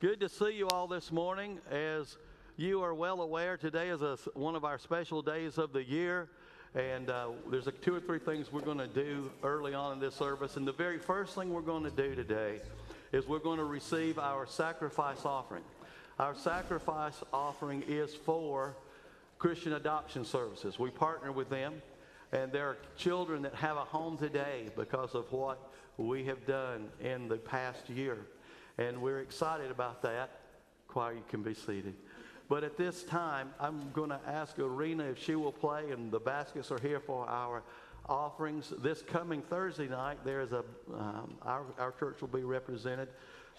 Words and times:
Good 0.00 0.20
to 0.20 0.28
see 0.28 0.52
you 0.52 0.68
all 0.68 0.86
this 0.86 1.10
morning. 1.10 1.58
As 1.72 2.18
you 2.56 2.84
are 2.84 2.94
well 2.94 3.20
aware, 3.20 3.56
today 3.56 3.88
is 3.88 4.00
a, 4.00 4.16
one 4.34 4.54
of 4.54 4.64
our 4.64 4.78
special 4.78 5.22
days 5.22 5.58
of 5.58 5.72
the 5.72 5.82
year. 5.82 6.28
And 6.76 7.10
uh, 7.10 7.30
there's 7.50 7.66
a, 7.66 7.72
two 7.72 7.96
or 7.96 8.00
three 8.00 8.20
things 8.20 8.52
we're 8.52 8.60
going 8.60 8.78
to 8.78 8.86
do 8.86 9.28
early 9.42 9.74
on 9.74 9.94
in 9.94 9.98
this 9.98 10.14
service. 10.14 10.56
And 10.56 10.64
the 10.64 10.72
very 10.72 11.00
first 11.00 11.34
thing 11.34 11.52
we're 11.52 11.62
going 11.62 11.82
to 11.82 11.90
do 11.90 12.14
today 12.14 12.60
is 13.10 13.26
we're 13.26 13.40
going 13.40 13.58
to 13.58 13.64
receive 13.64 14.20
our 14.20 14.46
sacrifice 14.46 15.24
offering. 15.24 15.64
Our 16.20 16.36
sacrifice 16.36 17.20
offering 17.32 17.82
is 17.88 18.14
for 18.14 18.76
Christian 19.40 19.72
adoption 19.72 20.24
services. 20.24 20.78
We 20.78 20.90
partner 20.90 21.32
with 21.32 21.50
them, 21.50 21.82
and 22.30 22.52
there 22.52 22.68
are 22.68 22.76
children 22.96 23.42
that 23.42 23.56
have 23.56 23.76
a 23.76 23.84
home 23.84 24.16
today 24.16 24.68
because 24.76 25.16
of 25.16 25.32
what 25.32 25.72
we 25.96 26.22
have 26.26 26.46
done 26.46 26.86
in 27.00 27.26
the 27.26 27.38
past 27.38 27.90
year. 27.90 28.18
And 28.78 29.02
we're 29.02 29.18
excited 29.20 29.70
about 29.70 30.02
that. 30.02 30.30
Choir, 30.86 31.14
you 31.14 31.24
can 31.28 31.42
be 31.42 31.54
seated. 31.54 31.94
But 32.48 32.64
at 32.64 32.76
this 32.76 33.02
time, 33.02 33.50
I'm 33.60 33.90
going 33.92 34.10
to 34.10 34.20
ask 34.26 34.58
Arena 34.58 35.04
if 35.04 35.22
she 35.22 35.34
will 35.34 35.52
play, 35.52 35.90
and 35.90 36.10
the 36.10 36.20
baskets 36.20 36.70
are 36.70 36.80
here 36.80 37.00
for 37.00 37.28
our 37.28 37.62
offerings. 38.08 38.72
This 38.78 39.02
coming 39.02 39.42
Thursday 39.42 39.88
night, 39.88 40.18
there's 40.24 40.52
a 40.52 40.64
um, 40.94 41.36
our, 41.42 41.64
our 41.78 41.92
church 41.92 42.20
will 42.20 42.28
be 42.28 42.44
represented 42.44 43.08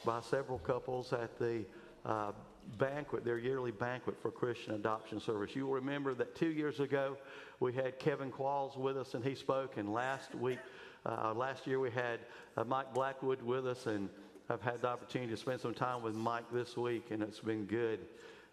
by 0.05 0.21
several 0.21 0.57
couples 0.57 1.13
at 1.13 1.37
the 1.37 1.65
uh, 2.05 2.31
banquet, 2.77 3.23
their 3.23 3.37
yearly 3.37 3.71
banquet 3.71 4.15
for 4.21 4.31
Christian 4.31 4.73
Adoption 4.73 5.19
Service. 5.19 5.55
You 5.55 5.67
will 5.67 5.73
remember 5.73 6.13
that 6.15 6.35
two 6.35 6.49
years 6.49 6.79
ago 6.79 7.17
we 7.59 7.73
had 7.73 7.99
Kevin 7.99 8.31
Qualls 8.31 8.77
with 8.77 8.97
us, 8.97 9.13
and 9.13 9.23
he 9.23 9.35
spoke. 9.35 9.77
And 9.77 9.91
last 9.93 10.33
week, 10.33 10.59
uh, 11.05 11.33
last 11.33 11.67
year 11.67 11.79
we 11.79 11.91
had 11.91 12.21
uh, 12.57 12.63
Mike 12.63 12.93
Blackwood 12.93 13.41
with 13.41 13.67
us, 13.67 13.85
and 13.85 14.09
I've 14.51 14.61
had 14.63 14.81
the 14.81 14.87
opportunity 14.87 15.29
to 15.29 15.37
spend 15.37 15.61
some 15.61 15.75
time 15.75 16.01
with 16.01 16.15
Mike 16.15 16.45
this 16.51 16.75
week, 16.75 17.11
and 17.11 17.21
it's 17.21 17.39
been 17.39 17.65
good. 17.65 17.99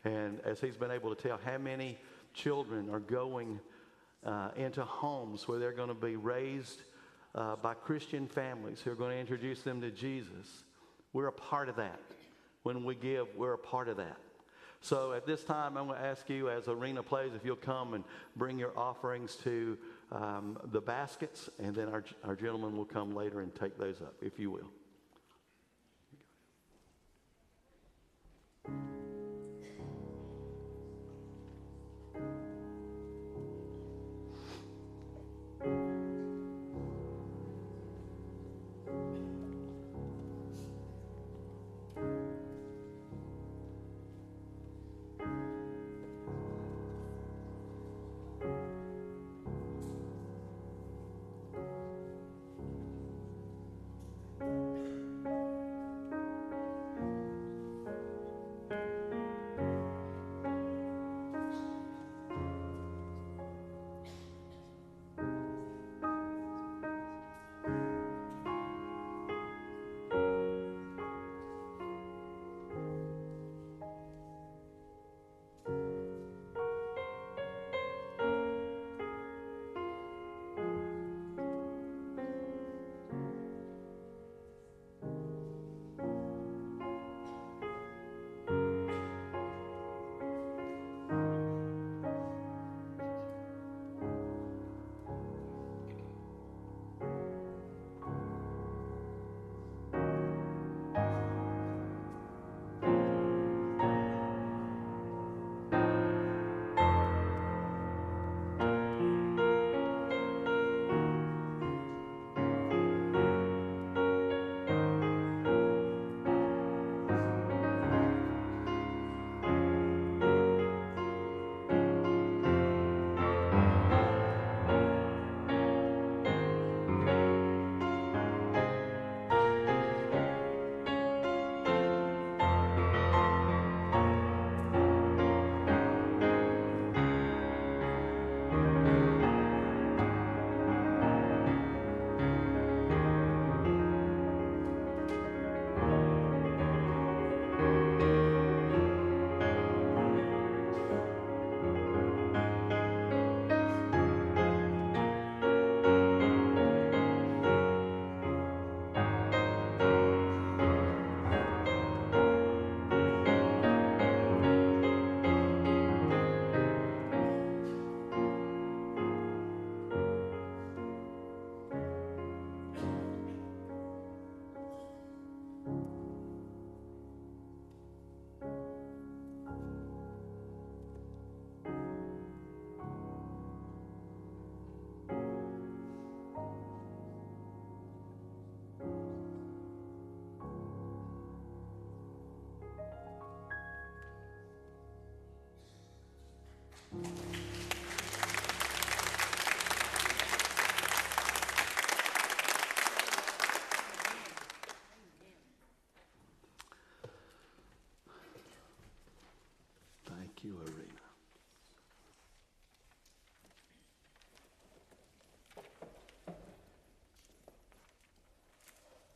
And 0.04 0.40
as 0.44 0.60
he's 0.60 0.76
been 0.76 0.90
able 0.90 1.14
to 1.14 1.20
tell 1.20 1.40
how 1.42 1.56
many 1.56 1.96
children 2.34 2.90
are 2.90 3.00
going 3.00 3.58
uh, 4.22 4.50
into 4.56 4.84
homes 4.84 5.48
where 5.48 5.58
they're 5.58 5.72
going 5.72 5.88
to 5.88 5.94
be 5.94 6.16
raised 6.16 6.82
uh, 7.34 7.56
by 7.56 7.72
Christian 7.72 8.28
families 8.28 8.80
who 8.80 8.90
are 8.90 8.94
going 8.94 9.12
to 9.12 9.18
introduce 9.18 9.62
them 9.62 9.80
to 9.80 9.90
Jesus, 9.90 10.64
we're 11.14 11.28
a 11.28 11.32
part 11.32 11.70
of 11.70 11.76
that. 11.76 12.00
When 12.62 12.84
we 12.84 12.94
give, 12.94 13.28
we're 13.34 13.54
a 13.54 13.58
part 13.58 13.88
of 13.88 13.96
that. 13.96 14.18
So 14.82 15.14
at 15.14 15.24
this 15.24 15.44
time, 15.44 15.78
I'm 15.78 15.86
going 15.86 15.98
to 15.98 16.04
ask 16.04 16.28
you, 16.28 16.50
as 16.50 16.68
Arena 16.68 17.02
plays, 17.02 17.32
if 17.34 17.42
you'll 17.42 17.56
come 17.56 17.94
and 17.94 18.04
bring 18.36 18.58
your 18.58 18.78
offerings 18.78 19.34
to 19.44 19.78
um, 20.12 20.58
the 20.72 20.80
baskets, 20.80 21.48
and 21.58 21.74
then 21.74 21.88
our, 21.88 22.04
our 22.22 22.36
gentleman 22.36 22.76
will 22.76 22.84
come 22.84 23.14
later 23.14 23.40
and 23.40 23.54
take 23.54 23.78
those 23.78 24.02
up, 24.02 24.14
if 24.20 24.38
you 24.38 24.50
will. 24.50 24.68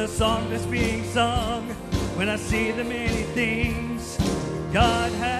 the 0.00 0.08
song 0.08 0.48
that's 0.48 0.64
being 0.64 1.04
sung 1.04 1.62
when 2.16 2.30
I 2.30 2.36
see 2.36 2.70
the 2.70 2.84
many 2.84 3.22
things 3.34 4.16
God 4.72 5.12
has. 5.12 5.39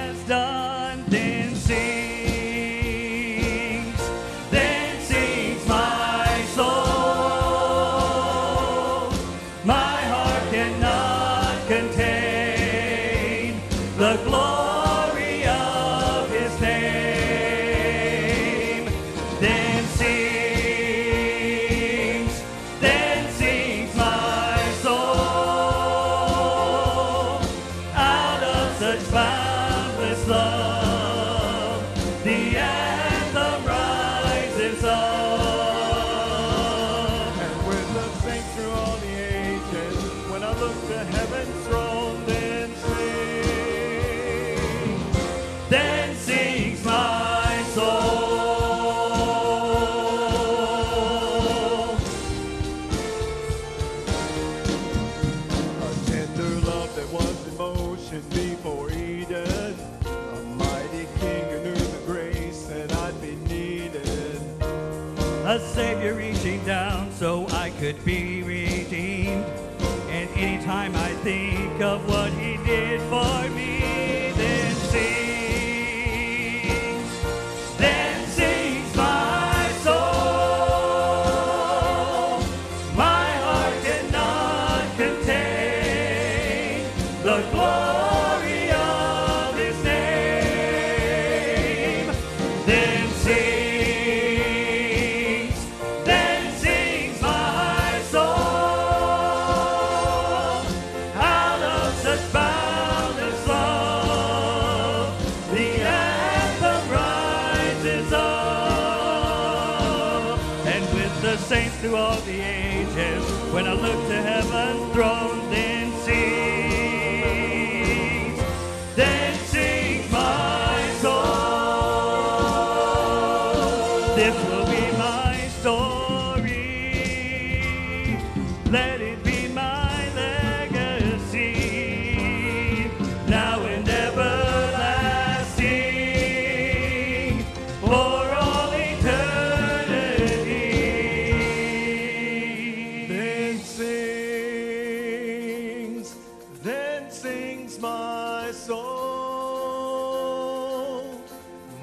my 148.50 148.56
soul, 148.56 148.74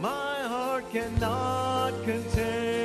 my 0.02 0.36
heart 0.52 0.92
cannot 0.92 1.94
contain. 2.04 2.77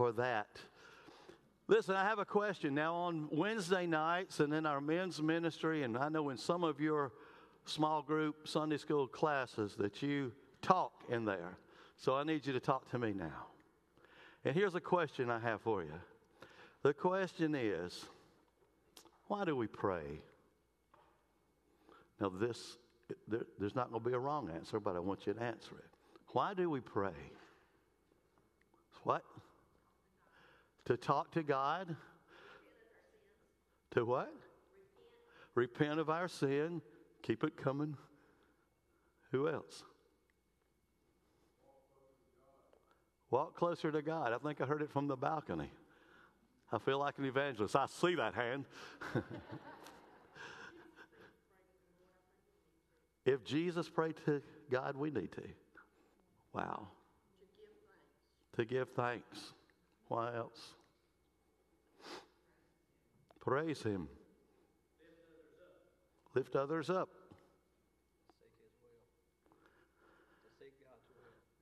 for 0.00 0.12
that. 0.12 0.48
Listen, 1.68 1.94
I 1.94 2.04
have 2.04 2.18
a 2.18 2.24
question. 2.24 2.74
Now, 2.74 2.94
on 2.94 3.28
Wednesday 3.30 3.86
nights 3.86 4.40
and 4.40 4.54
in 4.54 4.64
our 4.64 4.80
men's 4.80 5.20
ministry, 5.20 5.82
and 5.82 5.94
I 5.98 6.08
know 6.08 6.30
in 6.30 6.38
some 6.38 6.64
of 6.64 6.80
your 6.80 7.12
small 7.66 8.00
group 8.00 8.48
Sunday 8.48 8.78
school 8.78 9.06
classes 9.06 9.74
that 9.76 10.00
you 10.00 10.32
talk 10.62 10.92
in 11.10 11.26
there. 11.26 11.58
So 11.98 12.14
I 12.14 12.24
need 12.24 12.46
you 12.46 12.54
to 12.54 12.60
talk 12.60 12.90
to 12.92 12.98
me 12.98 13.12
now. 13.12 13.48
And 14.42 14.54
here's 14.54 14.74
a 14.74 14.80
question 14.80 15.28
I 15.28 15.38
have 15.38 15.60
for 15.60 15.82
you. 15.82 15.92
The 16.82 16.94
question 16.94 17.54
is, 17.54 18.06
why 19.26 19.44
do 19.44 19.54
we 19.54 19.66
pray? 19.66 20.22
Now, 22.22 22.30
this, 22.30 22.78
there, 23.28 23.44
there's 23.58 23.74
not 23.74 23.90
going 23.90 24.02
to 24.02 24.08
be 24.08 24.16
a 24.16 24.18
wrong 24.18 24.48
answer, 24.48 24.80
but 24.80 24.96
I 24.96 25.00
want 25.00 25.26
you 25.26 25.34
to 25.34 25.42
answer 25.42 25.74
it. 25.78 25.90
Why 26.28 26.54
do 26.54 26.70
we 26.70 26.80
pray? 26.80 27.12
What? 29.02 29.24
To 30.90 30.96
talk 30.96 31.30
to 31.34 31.44
God? 31.44 31.94
To 33.92 34.04
what? 34.04 34.34
Repent 35.54 36.00
of 36.00 36.10
our 36.10 36.26
sin. 36.26 36.82
Keep 37.22 37.44
it 37.44 37.56
coming. 37.56 37.96
Who 39.30 39.48
else? 39.48 39.84
Walk 43.30 43.54
closer 43.54 43.92
to 43.92 44.02
God. 44.02 44.32
I 44.32 44.38
think 44.38 44.60
I 44.60 44.64
heard 44.64 44.82
it 44.82 44.90
from 44.90 45.06
the 45.06 45.14
balcony. 45.14 45.70
I 46.72 46.78
feel 46.78 46.98
like 46.98 47.18
an 47.18 47.24
evangelist. 47.24 47.76
I 47.76 47.86
see 47.86 48.16
that 48.16 48.34
hand. 48.34 48.64
if 53.24 53.44
Jesus 53.44 53.88
prayed 53.88 54.16
to 54.26 54.42
God, 54.68 54.96
we 54.96 55.12
need 55.12 55.30
to. 55.34 55.44
Wow. 56.52 56.88
To 58.56 58.64
give 58.64 58.88
thanks. 58.88 59.52
Why 60.08 60.34
else? 60.34 60.74
Praise 63.40 63.82
Him. 63.82 64.08
Lift 66.34 66.54
others 66.54 66.90
up. 66.90 67.08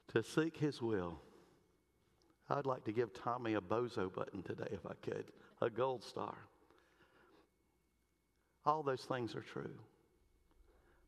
To 0.09 0.23
seek 0.23 0.57
His 0.57 0.83
will. 0.83 1.21
I'd 2.51 2.67
like 2.67 2.85
to 2.85 2.93
give 2.93 3.13
Tommy 3.13 3.55
a 3.55 3.61
bozo 3.61 4.13
button 4.13 4.43
today 4.43 4.69
if 4.73 4.85
I 4.87 4.95
could, 5.03 5.27
a 5.61 5.69
gold 5.69 6.03
star. 6.03 6.35
All 8.65 8.83
those 8.83 9.03
things 9.03 9.35
are 9.35 9.43
true. 9.43 9.79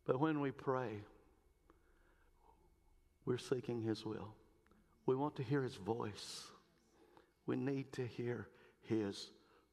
But 0.07 0.21
when 0.21 0.41
we 0.41 0.50
pray, 0.50 1.03
we're 3.25 3.39
seeking 3.39 3.83
His 3.83 4.05
will. 4.05 4.35
We 5.07 5.17
want 5.17 5.37
to 5.37 5.43
hear 5.43 5.62
His 5.62 5.77
voice. 5.77 6.45
We 7.47 7.57
need 7.57 7.93
to 7.95 8.07
hear 8.07 8.49
His 8.83 9.31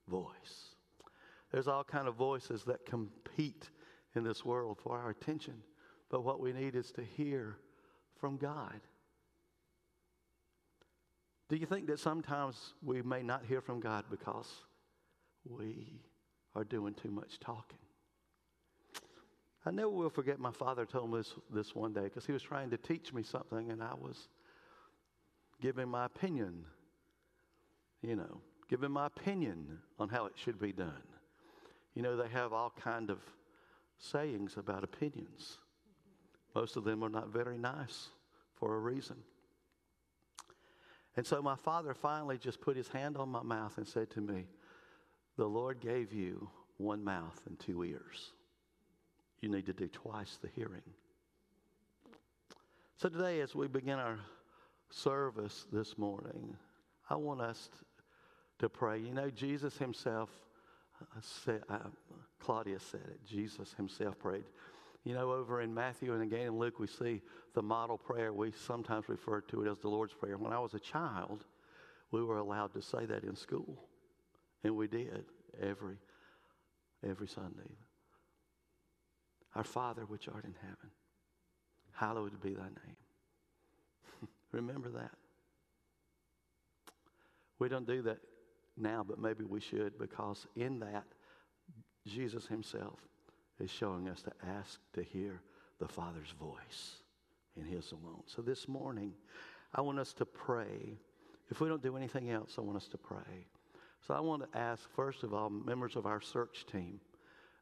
voice. 0.08 0.76
There's 1.52 1.68
all 1.68 1.84
kind 1.84 2.08
of 2.08 2.16
voices 2.16 2.64
that 2.66 2.86
compete 2.86 3.70
in 4.16 4.24
this 4.24 4.44
world 4.44 4.78
for 4.84 4.98
our 4.98 5.10
attention, 5.10 5.56
but 6.10 6.24
what 6.24 6.40
we 6.40 6.52
need 6.52 6.76
is 6.76 6.92
to 6.94 7.04
hear 7.04 7.58
from 8.20 8.38
God. 8.38 8.82
Do 11.50 11.56
you 11.56 11.66
think 11.66 11.88
that 11.88 12.00
sometimes 12.00 12.74
we 12.84 13.02
may 13.02 13.24
not 13.24 13.46
hear 13.46 13.62
from 13.62 13.80
God 13.80 14.06
because 14.10 14.52
we 15.46 16.02
are 16.56 16.66
doing 16.66 16.94
too 16.94 17.12
much 17.12 17.40
talking? 17.40 17.78
I 19.66 19.72
never 19.72 19.90
will 19.90 20.10
forget 20.10 20.40
my 20.40 20.52
father 20.52 20.86
told 20.86 21.12
me 21.12 21.18
this, 21.18 21.34
this 21.54 21.76
one 21.76 21.94
day 21.94 22.04
because 22.04 22.26
he 22.26 22.32
was 22.32 22.42
trying 22.42 22.70
to 22.70 22.78
teach 22.78 23.14
me 23.14 23.24
something 23.24 23.72
and 23.72 23.82
I 23.82 23.94
was 23.94 24.30
giving 25.62 25.90
my 25.90 26.06
opinion, 26.06 26.66
you 28.02 28.16
know, 28.16 28.42
giving 28.70 28.92
my 28.92 29.08
opinion 29.08 29.80
on 30.00 30.10
how 30.10 30.26
it 30.26 30.34
should 30.36 30.60
be 30.60 30.72
done. 30.72 31.04
You 31.98 32.04
know, 32.04 32.16
they 32.16 32.28
have 32.28 32.54
all 32.54 32.72
kind 32.80 33.10
of 33.10 33.18
sayings 33.98 34.56
about 34.56 34.84
opinions. 34.84 35.58
Most 36.54 36.76
of 36.76 36.84
them 36.84 37.04
are 37.04 37.10
not 37.10 37.30
very 37.30 37.58
nice 37.58 38.10
for 38.54 38.76
a 38.76 38.80
reason. 38.80 39.16
And 41.16 41.26
so 41.26 41.42
my 41.42 41.56
father 41.56 41.96
finally 41.96 42.38
just 42.38 42.62
put 42.62 42.78
his 42.78 42.88
hand 42.88 43.18
on 43.18 43.30
my 43.30 43.42
mouth 43.42 43.80
and 43.80 43.88
said 43.88 44.12
to 44.12 44.22
me, 44.22 44.46
The 45.38 45.48
Lord 45.48 45.80
gave 45.80 46.14
you 46.14 46.48
one 46.78 47.04
mouth 47.04 47.42
and 47.48 47.58
two 47.58 47.84
ears. 47.84 48.30
You 49.42 49.50
need 49.50 49.66
to 49.66 49.74
do 49.74 49.88
twice 49.88 50.38
the 50.40 50.50
hearing. 50.56 50.84
So 52.98 53.10
today, 53.10 53.42
as 53.42 53.56
we 53.56 53.68
begin 53.68 53.98
our 53.98 54.20
service 54.92 55.66
this 55.74 55.98
morning, 55.98 56.56
I 57.10 57.16
want 57.16 57.42
us 57.42 57.70
to 58.60 58.70
pray. 58.70 59.00
You 59.00 59.16
know, 59.16 59.32
Jesus 59.32 59.80
himself 59.80 60.30
uh, 61.02 61.22
said, 61.22 61.62
uh, 61.70 61.80
Claudia 62.40 62.80
said 62.80 63.02
it, 63.08 63.20
Jesus 63.26 63.74
himself 63.74 64.18
prayed. 64.20 64.46
You 65.04 65.14
know, 65.14 65.32
over 65.32 65.62
in 65.62 65.74
Matthew 65.74 66.14
and 66.14 66.22
again 66.22 66.48
in 66.48 66.60
Luke, 66.60 66.80
we 66.80 66.88
see 66.88 67.22
the 67.54 67.62
model 67.62 67.98
prayer. 67.98 68.34
We 68.34 68.52
sometimes 68.52 69.08
refer 69.08 69.42
to 69.42 69.64
it 69.64 69.72
as 69.72 69.80
the 69.80 69.88
Lord's 69.88 70.14
Prayer. 70.14 70.38
When 70.38 70.52
I 70.52 70.60
was 70.60 70.74
a 70.74 70.80
child, 70.80 71.46
we 72.12 72.24
were 72.24 72.38
allowed 72.38 72.74
to 72.74 72.82
say 72.82 73.06
that 73.06 73.24
in 73.24 73.36
school, 73.36 73.86
and 74.64 74.76
we 74.76 74.88
did 74.88 75.24
every 75.62 75.98
every 77.08 77.28
Sunday. 77.28 77.72
Our 79.56 79.64
Father 79.64 80.02
which 80.02 80.28
art 80.28 80.44
in 80.44 80.56
heaven, 80.62 80.92
hallowed 81.94 82.42
be 82.42 82.54
thy 82.54 82.64
name. 82.64 82.98
Remember 84.52 84.90
that. 84.90 85.12
We 87.60 87.70
don't 87.70 87.88
do 87.88 88.02
that 88.04 88.18
now, 88.78 89.06
but 89.08 89.20
maybe 89.20 89.44
we 89.44 89.60
should 89.60 89.98
because 89.98 90.46
in 90.56 90.80
that, 90.80 91.06
Jesus 92.06 92.48
himself 92.48 93.00
is 93.60 93.70
showing 93.70 94.08
us 94.08 94.22
to 94.22 94.32
ask 94.48 94.80
to 94.94 95.04
hear 95.04 95.42
the 95.80 95.88
Father's 95.88 96.34
voice 96.40 97.02
in 97.56 97.66
His 97.66 97.92
alone. 97.92 98.24
So 98.26 98.42
this 98.42 98.68
morning, 98.68 99.14
I 99.74 99.82
want 99.82 100.00
us 100.00 100.14
to 100.14 100.26
pray. 100.26 100.98
If 101.50 101.60
we 101.60 101.68
don't 101.68 101.82
do 101.82 101.98
anything 101.98 102.30
else, 102.32 102.56
I 102.58 102.62
want 102.62 102.78
us 102.78 102.88
to 102.90 102.98
pray. 102.98 103.48
So 104.08 104.14
I 104.14 104.20
want 104.20 104.50
to 104.52 104.58
ask, 104.58 104.90
first 104.96 105.24
of 105.24 105.34
all, 105.34 105.50
members 105.50 105.96
of 105.96 106.06
our 106.06 106.22
search 106.22 106.66
team, 106.72 107.00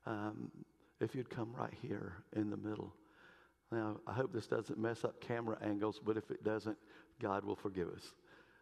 um, 0.05 0.51
if 0.99 1.15
you'd 1.15 1.29
come 1.29 1.53
right 1.57 1.73
here 1.81 2.13
in 2.35 2.49
the 2.49 2.57
middle. 2.57 2.93
Now, 3.71 3.97
I 4.05 4.13
hope 4.13 4.31
this 4.31 4.47
doesn't 4.47 4.77
mess 4.77 5.03
up 5.03 5.19
camera 5.19 5.57
angles, 5.61 5.99
but 6.03 6.17
if 6.17 6.29
it 6.29 6.43
doesn't, 6.43 6.77
God 7.19 7.43
will 7.43 7.55
forgive 7.55 7.89
us. 7.89 8.13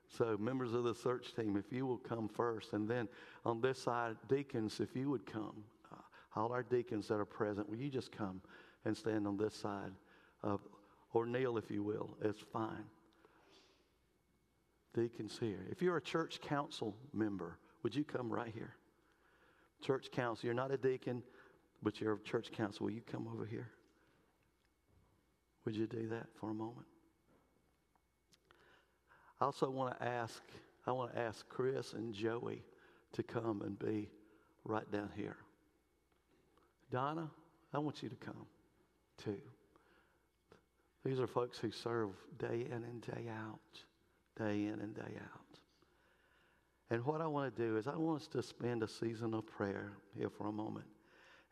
So, 0.09 0.37
members 0.37 0.73
of 0.73 0.83
the 0.83 0.93
search 0.93 1.33
team, 1.35 1.57
if 1.57 1.71
you 1.71 1.85
will 1.85 1.97
come 1.97 2.27
first, 2.27 2.73
and 2.73 2.87
then 2.87 3.07
on 3.45 3.61
this 3.61 3.79
side, 3.79 4.15
deacons, 4.27 4.79
if 4.79 4.95
you 4.95 5.09
would 5.09 5.25
come 5.25 5.63
uh, 5.91 5.95
all 6.35 6.51
our 6.51 6.61
deacons 6.61 7.07
that 7.07 7.15
are 7.15 7.25
present, 7.25 7.67
will 7.67 7.77
you 7.77 7.89
just 7.89 8.11
come 8.11 8.41
and 8.85 8.95
stand 8.95 9.25
on 9.25 9.37
this 9.37 9.55
side? 9.55 9.91
Of, 10.43 10.59
or 11.13 11.25
kneel, 11.25 11.57
if 11.57 11.71
you 11.71 11.83
will. 11.83 12.17
It's 12.21 12.41
fine. 12.51 12.85
Deacons 14.93 15.37
here. 15.39 15.65
If 15.71 15.81
you're 15.81 15.97
a 15.97 16.01
church 16.01 16.41
council 16.41 16.95
member, 17.13 17.57
would 17.81 17.95
you 17.95 18.03
come 18.03 18.31
right 18.31 18.51
here? 18.53 18.75
Church 19.81 20.11
council. 20.11 20.45
You're 20.45 20.53
not 20.53 20.71
a 20.71 20.77
deacon, 20.77 21.23
but 21.81 21.99
you're 21.99 22.13
a 22.13 22.19
church 22.19 22.51
council. 22.51 22.85
Will 22.85 22.93
you 22.93 23.01
come 23.01 23.27
over 23.33 23.45
here? 23.45 23.69
Would 25.65 25.75
you 25.75 25.87
do 25.87 26.07
that 26.09 26.27
for 26.39 26.49
a 26.49 26.53
moment? 26.53 26.87
I 29.43 29.45
also 29.45 29.69
want 29.69 29.99
to 29.99 30.07
ask, 30.07 30.41
I 30.87 30.93
want 30.93 31.13
to 31.13 31.19
ask 31.19 31.45
Chris 31.49 31.91
and 31.91 32.13
Joey 32.13 32.63
to 33.11 33.23
come 33.23 33.61
and 33.63 33.77
be 33.77 34.07
right 34.63 34.89
down 34.89 35.09
here. 35.17 35.35
Donna, 36.89 37.29
I 37.73 37.79
want 37.79 38.01
you 38.01 38.07
to 38.07 38.15
come 38.15 38.45
too. 39.21 39.41
These 41.03 41.19
are 41.19 41.27
folks 41.27 41.57
who 41.57 41.71
serve 41.71 42.11
day 42.39 42.67
in 42.71 42.85
and 42.85 43.01
day 43.01 43.29
out, 43.29 43.59
day 44.37 44.63
in 44.63 44.79
and 44.79 44.95
day 44.95 45.01
out. 45.01 45.59
And 46.89 47.03
what 47.03 47.19
I 47.19 47.27
want 47.27 47.53
to 47.53 47.61
do 47.61 47.75
is 47.75 47.85
I 47.85 47.97
want 47.97 48.21
us 48.21 48.27
to 48.29 48.41
spend 48.41 48.81
a 48.81 48.87
season 48.87 49.33
of 49.33 49.45
prayer 49.45 49.91
here 50.17 50.29
for 50.29 50.47
a 50.47 50.53
moment. 50.53 50.87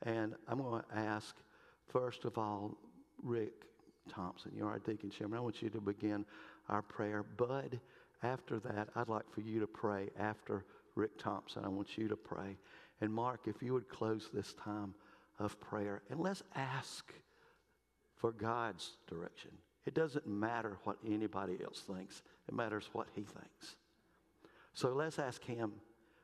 And 0.03 0.35
I'm 0.47 0.59
going 0.59 0.81
to 0.81 0.97
ask, 0.97 1.35
first 1.87 2.23
of 2.23 2.37
all, 2.37 2.77
Rick 3.21 3.65
Thompson, 4.09 4.53
you're 4.55 4.69
our 4.69 4.79
deacon 4.79 5.09
chairman. 5.09 5.37
I 5.37 5.41
want 5.41 5.61
you 5.61 5.69
to 5.71 5.81
begin 5.81 6.25
our 6.71 6.81
prayer. 6.81 7.23
Bud, 7.23 7.79
after 8.23 8.59
that, 8.59 8.89
I'd 8.95 9.09
like 9.09 9.29
for 9.31 9.41
you 9.41 9.59
to 9.59 9.67
pray 9.67 10.09
after 10.19 10.65
Rick 10.95 11.19
Thompson. 11.19 11.63
I 11.63 11.69
want 11.69 11.97
you 11.97 12.07
to 12.07 12.15
pray. 12.15 12.57
And 13.01 13.13
Mark, 13.13 13.41
if 13.45 13.61
you 13.61 13.73
would 13.73 13.89
close 13.89 14.29
this 14.33 14.53
time 14.53 14.95
of 15.39 15.59
prayer. 15.59 16.01
And 16.09 16.19
let's 16.19 16.43
ask 16.55 17.13
for 18.15 18.31
God's 18.31 18.97
direction. 19.07 19.51
It 19.85 19.95
doesn't 19.95 20.27
matter 20.27 20.77
what 20.83 20.97
anybody 21.05 21.57
else 21.63 21.81
thinks, 21.81 22.21
it 22.47 22.53
matters 22.53 22.89
what 22.93 23.07
He 23.15 23.21
thinks. 23.21 23.75
So 24.73 24.89
let's 24.93 25.19
ask 25.19 25.43
Him 25.43 25.73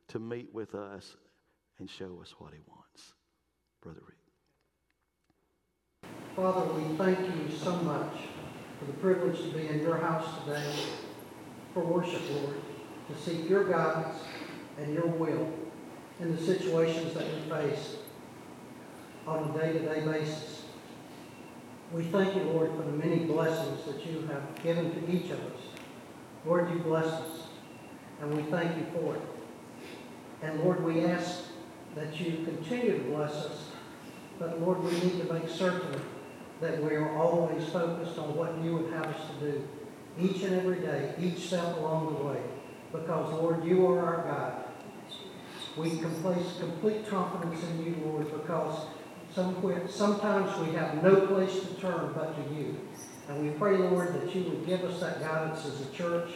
to 0.10 0.20
meet 0.20 0.54
with 0.54 0.76
us 0.76 1.18
and 1.80 1.90
show 1.90 2.20
us 2.22 2.36
what 2.38 2.54
He 2.54 2.60
wants. 2.68 3.14
Brother 3.82 4.02
Rick. 4.06 4.18
Father, 6.36 6.72
we 6.74 6.96
thank 6.98 7.20
you 7.20 7.58
so 7.58 7.76
much 7.78 8.14
for 8.80 8.86
the 8.86 8.94
privilege 8.94 9.38
to 9.42 9.48
be 9.58 9.68
in 9.68 9.82
your 9.82 9.98
house 9.98 10.44
today 10.44 10.74
for 11.74 11.84
worship, 11.84 12.22
Lord, 12.32 12.56
to 13.10 13.22
seek 13.22 13.50
your 13.50 13.64
guidance 13.64 14.18
and 14.80 14.94
your 14.94 15.08
will 15.08 15.52
in 16.20 16.36
the 16.36 16.42
situations 16.42 17.14
that 17.14 17.26
we 17.26 17.50
face 17.50 17.98
on 19.26 19.50
a 19.50 19.58
day-to-day 19.60 20.06
basis. 20.06 20.64
We 21.92 22.04
thank 22.04 22.36
you, 22.36 22.44
Lord, 22.44 22.72
for 22.72 22.84
the 22.84 22.92
many 22.92 23.26
blessings 23.26 23.84
that 23.86 24.06
you 24.06 24.28
have 24.28 24.64
given 24.64 24.92
to 24.92 25.12
each 25.12 25.32
of 25.32 25.40
us. 25.40 25.62
Lord, 26.46 26.70
you 26.70 26.80
bless 26.80 27.06
us, 27.06 27.48
and 28.22 28.36
we 28.36 28.44
thank 28.44 28.76
you 28.78 28.86
for 28.94 29.16
it. 29.16 29.22
And 30.42 30.62
Lord, 30.62 30.84
we 30.84 31.06
ask 31.06 31.44
that 31.96 32.20
you 32.20 32.46
continue 32.46 32.98
to 32.98 33.04
bless 33.06 33.32
us. 33.32 33.70
But 34.40 34.62
Lord, 34.62 34.84
we 34.84 34.92
need 34.92 35.20
to 35.26 35.34
make 35.34 35.50
certain 35.50 36.00
that 36.62 36.82
we 36.84 36.96
are 36.96 37.16
always 37.18 37.68
focused 37.70 38.18
on 38.18 38.36
what 38.36 38.58
you 38.64 38.78
would 38.78 38.94
have 38.94 39.06
us 39.06 39.22
to 39.40 39.52
do 39.52 39.68
each 40.20 40.42
and 40.44 40.56
every 40.56 40.80
day, 40.80 41.14
each 41.20 41.48
step 41.48 41.78
along 41.78 42.16
the 42.16 42.24
way. 42.24 42.42
Because, 42.92 43.32
Lord, 43.34 43.64
you 43.64 43.86
are 43.88 44.04
our 44.04 44.24
God. 44.24 44.64
We 45.76 45.98
can 45.98 46.10
place 46.22 46.58
complete 46.60 47.08
confidence 47.08 47.64
in 47.64 47.86
you, 47.86 47.96
Lord, 48.04 48.32
because 48.32 48.88
sometimes 49.36 50.58
we 50.68 50.74
have 50.74 51.04
no 51.04 51.28
place 51.28 51.60
to 51.60 51.74
turn 51.76 52.14
but 52.16 52.34
to 52.36 52.56
you. 52.56 52.80
And 53.30 53.44
we 53.44 53.52
pray, 53.52 53.78
Lord, 53.78 54.14
that 54.16 54.34
you 54.34 54.44
would 54.50 54.66
give 54.66 54.84
us 54.86 55.00
that 55.02 55.20
guidance 55.20 55.66
as 55.66 55.82
a 55.82 55.92
church, 55.92 56.32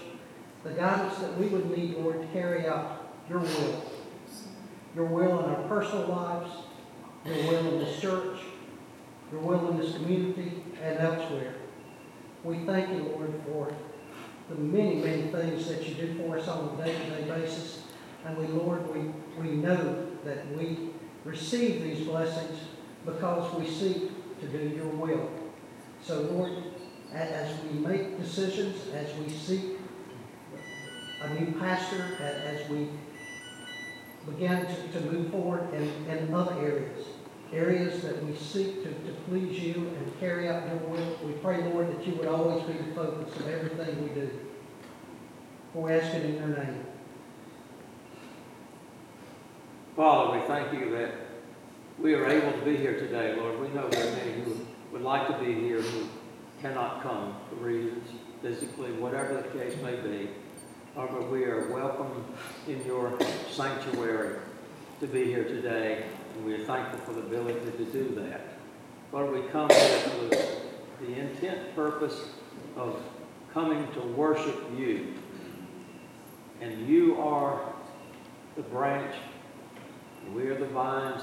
the 0.63 0.71
guidance 0.71 1.17
that 1.19 1.35
we 1.39 1.47
would 1.47 1.75
need, 1.75 1.97
Lord, 1.97 2.21
to 2.21 2.27
carry 2.27 2.67
out 2.67 3.15
your 3.27 3.39
will. 3.39 3.83
Your 4.93 5.05
will 5.05 5.43
in 5.43 5.55
our 5.55 5.63
personal 5.67 6.07
lives, 6.07 6.51
your 7.25 7.35
will 7.37 7.73
in 7.73 7.79
this 7.79 7.99
church, 7.99 8.41
your 9.31 9.41
will 9.41 9.69
in 9.69 9.77
this 9.77 9.95
community, 9.95 10.63
and 10.81 10.99
elsewhere. 10.99 11.55
We 12.43 12.59
thank 12.65 12.89
you, 12.89 13.03
Lord, 13.03 13.33
for 13.45 13.73
the 14.49 14.55
many, 14.55 14.95
many 14.95 15.21
things 15.23 15.67
that 15.67 15.87
you 15.87 15.95
do 15.95 16.17
for 16.17 16.37
us 16.37 16.47
on 16.47 16.77
a 16.79 16.83
day-to-day 16.83 17.27
basis. 17.27 17.83
And 18.25 18.37
we, 18.37 18.47
Lord, 18.47 18.93
we, 18.93 19.11
we 19.41 19.55
know 19.55 20.07
that 20.25 20.51
we 20.57 20.89
receive 21.23 21.83
these 21.83 22.05
blessings 22.05 22.59
because 23.05 23.53
we 23.55 23.67
seek 23.67 24.11
to 24.39 24.47
do 24.47 24.75
your 24.75 24.87
will. 24.87 25.29
So, 26.01 26.21
Lord, 26.21 26.51
as 27.13 27.63
we 27.63 27.79
make 27.79 28.19
decisions, 28.19 28.87
as 28.93 29.13
we 29.17 29.29
seek 29.29 29.77
a 31.21 31.33
new 31.35 31.53
pastor, 31.59 32.17
as 32.19 32.67
we 32.69 32.89
begin 34.25 34.65
to, 34.65 34.87
to 34.93 35.01
move 35.11 35.31
forward 35.31 35.73
in, 35.73 35.83
in 36.09 36.33
other 36.33 36.59
areas, 36.59 37.05
areas 37.53 38.01
that 38.03 38.23
we 38.23 38.35
seek 38.35 38.83
to, 38.83 38.89
to 38.89 39.13
please 39.27 39.59
you 39.59 39.73
and 39.75 40.19
carry 40.19 40.47
out 40.47 40.67
your 40.67 40.77
will, 40.77 41.17
we 41.23 41.33
pray, 41.33 41.61
Lord, 41.63 41.89
that 41.91 42.07
you 42.07 42.15
would 42.15 42.27
always 42.27 42.63
be 42.63 42.73
the 42.73 42.95
focus 42.95 43.35
of 43.35 43.47
everything 43.47 44.03
we 44.03 44.09
do. 44.09 44.29
We 45.73 45.93
ask 45.93 46.13
it 46.15 46.25
in 46.25 46.35
your 46.35 46.47
name. 46.47 46.85
Father, 49.95 50.39
we 50.39 50.45
thank 50.45 50.73
you 50.73 50.91
that 50.91 51.11
we 51.99 52.13
are 52.13 52.27
able 52.27 52.51
to 52.51 52.65
be 52.65 52.77
here 52.77 52.97
today, 52.99 53.35
Lord. 53.35 53.59
We 53.59 53.67
know 53.69 53.89
there 53.89 54.07
are 54.07 54.15
many 54.15 54.41
who 54.41 54.65
would 54.91 55.01
like 55.01 55.27
to 55.27 55.43
be 55.43 55.53
here 55.53 55.81
who 55.81 56.07
cannot 56.61 57.03
come 57.03 57.35
for 57.49 57.55
reasons, 57.55 58.07
physically, 58.41 58.91
whatever 58.93 59.35
the 59.35 59.59
case 59.59 59.75
may 59.81 59.95
be. 59.97 60.29
But 60.95 61.29
we 61.29 61.45
are 61.45 61.71
welcome 61.71 62.25
in 62.67 62.83
your 62.85 63.17
sanctuary 63.49 64.39
to 64.99 65.07
be 65.07 65.25
here 65.25 65.43
today, 65.43 66.05
and 66.41 66.49
we 66.49 66.55
are 66.55 66.65
thankful 66.65 66.99
for 67.01 67.13
the 67.13 67.19
ability 67.19 67.59
to 67.71 67.85
do 67.85 68.15
that. 68.15 68.41
Lord, 69.11 69.31
we 69.31 69.47
come 69.49 69.69
here 69.69 70.11
with 70.21 70.61
the 70.99 71.13
intent 71.13 71.75
purpose 71.75 72.29
of 72.75 72.99
coming 73.53 73.87
to 73.93 73.99
worship 73.99 74.59
you. 74.75 75.13
And 76.59 76.87
you 76.87 77.21
are 77.21 77.61
the 78.55 78.63
branch, 78.63 79.13
we 80.33 80.47
are 80.47 80.57
the 80.57 80.67
vines, 80.67 81.21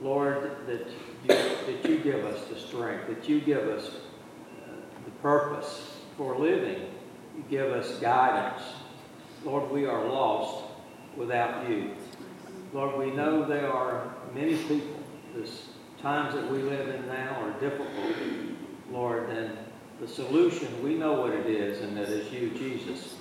Lord, 0.00 0.56
that 0.66 0.88
you, 0.88 1.28
that 1.28 1.88
you 1.88 1.98
give 1.98 2.24
us 2.24 2.44
the 2.46 2.58
strength, 2.58 3.06
that 3.08 3.28
you 3.28 3.40
give 3.40 3.68
us 3.68 3.86
uh, 3.86 4.72
the 5.04 5.10
purpose 5.22 5.98
for 6.16 6.36
living. 6.36 6.88
You 7.36 7.44
give 7.48 7.70
us 7.70 7.98
guidance. 8.00 8.62
Lord, 9.44 9.70
we 9.70 9.86
are 9.86 10.04
lost 10.04 10.64
without 11.16 11.68
you. 11.68 11.92
Lord, 12.72 12.98
we 12.98 13.14
know 13.14 13.44
there 13.46 13.70
are 13.70 14.14
many 14.34 14.56
people, 14.56 14.96
the 15.34 15.48
times 16.00 16.34
that 16.34 16.50
we 16.50 16.58
live 16.62 16.88
in 16.88 17.06
now 17.06 17.40
are 17.42 17.60
difficult, 17.60 18.16
Lord, 18.90 19.30
and 19.30 19.56
the 20.00 20.08
solution, 20.08 20.82
we 20.82 20.94
know 20.94 21.12
what 21.12 21.32
it 21.32 21.46
is, 21.46 21.80
and 21.80 21.96
that 21.96 22.08
is 22.08 22.32
you, 22.32 22.50
Jesus 22.50 23.16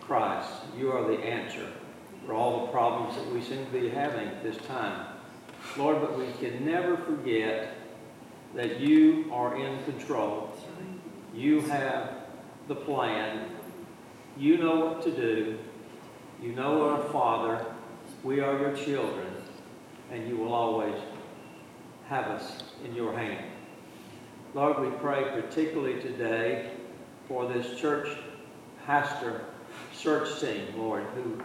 Christ. 0.00 0.50
You 0.76 0.92
are 0.92 1.06
the 1.06 1.18
answer 1.18 1.66
for 2.26 2.34
all 2.34 2.66
the 2.66 2.72
problems 2.72 3.16
that 3.16 3.32
we 3.32 3.40
seem 3.42 3.64
to 3.64 3.72
be 3.72 3.88
having 3.88 4.28
at 4.28 4.42
this 4.42 4.56
time. 4.66 5.06
Lord, 5.76 6.00
but 6.00 6.18
we 6.18 6.26
can 6.38 6.64
never 6.64 6.96
forget 6.96 7.74
that 8.54 8.80
you 8.80 9.30
are 9.32 9.56
in 9.56 9.82
control. 9.84 10.54
You 11.34 11.60
have 11.62 12.14
the 12.68 12.74
plan. 12.74 13.50
You 14.36 14.58
know 14.58 14.86
what 14.86 15.02
to 15.02 15.10
do. 15.10 15.58
You 16.42 16.52
know 16.52 16.88
our 16.88 17.02
Father. 17.10 17.64
We 18.22 18.40
are 18.40 18.58
your 18.58 18.76
children. 18.76 19.25
And 20.12 20.28
you 20.28 20.36
will 20.36 20.52
always 20.52 20.94
have 22.08 22.26
us 22.26 22.62
in 22.84 22.94
your 22.94 23.16
hand. 23.16 23.44
Lord, 24.54 24.80
we 24.80 24.90
pray 24.98 25.24
particularly 25.40 26.00
today 26.00 26.70
for 27.28 27.46
this 27.52 27.78
church 27.78 28.08
pastor 28.86 29.44
search 29.92 30.40
team, 30.40 30.62
Lord, 30.76 31.04
who 31.14 31.42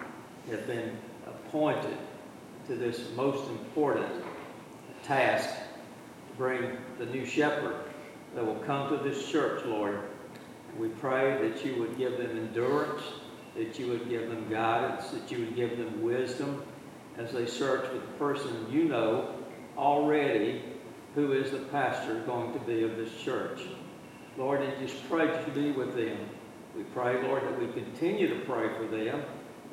have 0.51 0.67
been 0.67 0.97
appointed 1.25 1.97
to 2.67 2.75
this 2.75 3.09
most 3.15 3.49
important 3.49 4.07
task 5.03 5.49
to 5.49 6.37
bring 6.37 6.77
the 6.99 7.05
new 7.07 7.25
shepherd 7.25 7.75
that 8.35 8.45
will 8.45 8.59
come 8.59 8.95
to 8.95 9.03
this 9.03 9.27
church, 9.27 9.65
Lord. 9.65 10.01
We 10.77 10.89
pray 10.89 11.49
that 11.49 11.65
you 11.65 11.79
would 11.79 11.97
give 11.97 12.17
them 12.17 12.37
endurance, 12.37 13.01
that 13.55 13.77
you 13.77 13.87
would 13.87 14.07
give 14.07 14.29
them 14.29 14.47
guidance, 14.49 15.09
that 15.09 15.31
you 15.31 15.39
would 15.39 15.55
give 15.55 15.77
them 15.77 16.01
wisdom 16.01 16.63
as 17.17 17.31
they 17.31 17.45
search 17.45 17.87
for 17.87 17.95
the 17.95 18.01
person 18.17 18.67
you 18.69 18.85
know 18.85 19.35
already 19.77 20.61
who 21.15 21.33
is 21.33 21.51
the 21.51 21.59
pastor 21.59 22.21
going 22.21 22.53
to 22.53 22.59
be 22.59 22.83
of 22.83 22.95
this 22.95 23.13
church. 23.21 23.61
Lord, 24.37 24.61
and 24.61 24.87
just 24.87 25.07
pray 25.09 25.27
you 25.27 25.53
be 25.53 25.71
with 25.71 25.95
them. 25.95 26.17
We 26.75 26.83
pray, 26.83 27.21
Lord, 27.23 27.43
that 27.43 27.59
we 27.59 27.67
continue 27.67 28.29
to 28.29 28.45
pray 28.45 28.69
for 28.77 28.87
them. 28.87 29.23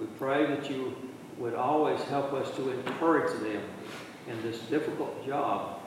We 0.01 0.07
pray 0.19 0.47
that 0.47 0.69
you 0.69 0.97
would 1.39 1.55
always 1.55 2.01
help 2.03 2.33
us 2.33 2.55
to 2.57 2.71
encourage 2.71 3.33
them 3.41 3.63
in 4.29 4.43
this 4.43 4.59
difficult 4.63 5.25
job 5.25 5.81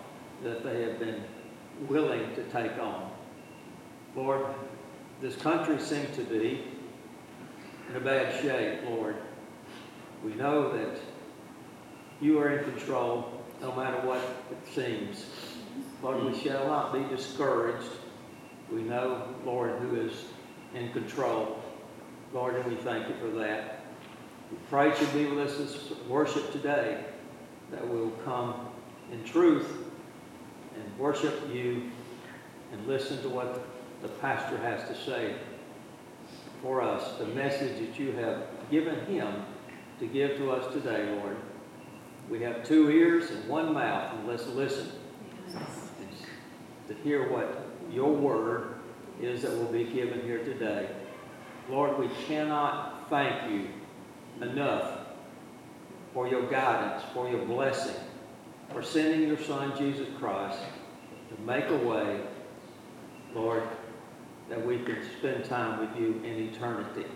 that 0.44 0.64
they 0.64 0.84
have 0.84 1.00
been 1.00 1.24
willing 1.88 2.34
to 2.36 2.44
take 2.46 2.78
on. 2.80 3.12
Lord, 4.16 4.46
this 5.22 5.36
country 5.36 5.80
seems 5.80 6.16
to 6.16 6.24
be 6.24 6.64
in 7.90 7.96
a 7.96 8.00
bad 8.00 8.42
shape, 8.42 8.90
Lord. 8.90 9.18
We 10.24 10.34
know 10.36 10.72
that 10.78 11.00
you 12.22 12.40
are 12.40 12.50
in 12.50 12.64
control 12.72 13.44
no 13.62 13.76
matter 13.76 13.98
what 14.08 14.20
it 14.52 14.74
seems. 14.74 15.26
Lord, 16.02 16.24
we 16.24 16.40
shall 16.40 16.68
not 16.68 16.94
be 16.94 17.04
discouraged. 17.16 17.90
We 18.72 18.84
know, 18.84 19.36
Lord, 19.44 19.80
who 19.80 20.00
is 20.00 20.14
in 20.74 20.92
control. 20.94 21.60
Lord, 22.34 22.56
and 22.56 22.66
we 22.66 22.76
thank 22.76 23.10
you 23.10 23.16
for 23.20 23.30
that. 23.40 23.86
We 24.52 24.58
pray 24.70 24.90
you 25.00 25.08
be 25.08 25.26
with 25.26 25.50
us 25.50 25.58
this 25.58 25.92
worship 26.08 26.52
today, 26.52 27.04
that 27.72 27.88
we 27.88 28.00
will 28.00 28.18
come 28.24 28.68
in 29.12 29.24
truth 29.24 29.68
and 30.76 31.00
worship 31.00 31.34
you 31.52 31.92
and 32.72 32.88
listen 32.88 33.22
to 33.22 33.30
what 33.30 33.66
the 34.02 34.08
pastor 34.08 34.58
has 34.58 34.88
to 34.88 34.96
say 35.06 35.36
for 36.62 36.82
us, 36.82 37.18
the 37.18 37.26
message 37.28 37.80
that 37.80 38.00
you 38.00 38.12
have 38.14 38.44
given 38.70 39.06
him 39.06 39.44
to 40.00 40.08
give 40.08 40.38
to 40.38 40.52
us 40.52 40.72
today, 40.74 41.12
Lord. 41.20 41.38
We 42.32 42.40
have 42.44 42.66
two 42.66 42.90
ears 42.90 43.30
and 43.30 43.46
one 43.50 43.74
mouth, 43.74 44.14
and 44.14 44.26
let's 44.26 44.48
listen 44.48 44.90
to 46.88 46.94
hear 47.04 47.30
what 47.30 47.68
your 47.92 48.10
word 48.14 48.76
is 49.22 49.42
that 49.42 49.52
will 49.52 49.66
be 49.66 49.84
given 49.84 50.22
here 50.22 50.38
today. 50.38 50.88
Lord, 51.70 52.00
we 52.00 52.08
cannot 52.26 53.10
thank 53.10 53.52
you 53.52 53.68
enough 54.40 55.00
for 56.14 56.26
your 56.26 56.50
guidance, 56.50 57.04
for 57.14 57.30
your 57.30 57.46
blessing, 57.46 57.96
for 58.72 58.82
sending 58.82 59.28
your 59.28 59.38
Son, 59.38 59.78
Jesus 59.78 60.08
Christ, 60.18 60.60
to 61.36 61.42
make 61.42 61.68
a 61.68 61.78
way, 61.78 62.22
Lord, 63.36 63.64
that 64.48 64.66
we 64.66 64.80
can 64.80 65.00
spend 65.20 65.44
time 65.44 65.82
with 65.82 66.02
you 66.02 66.22
in 66.24 66.50
eternity. 66.50 67.08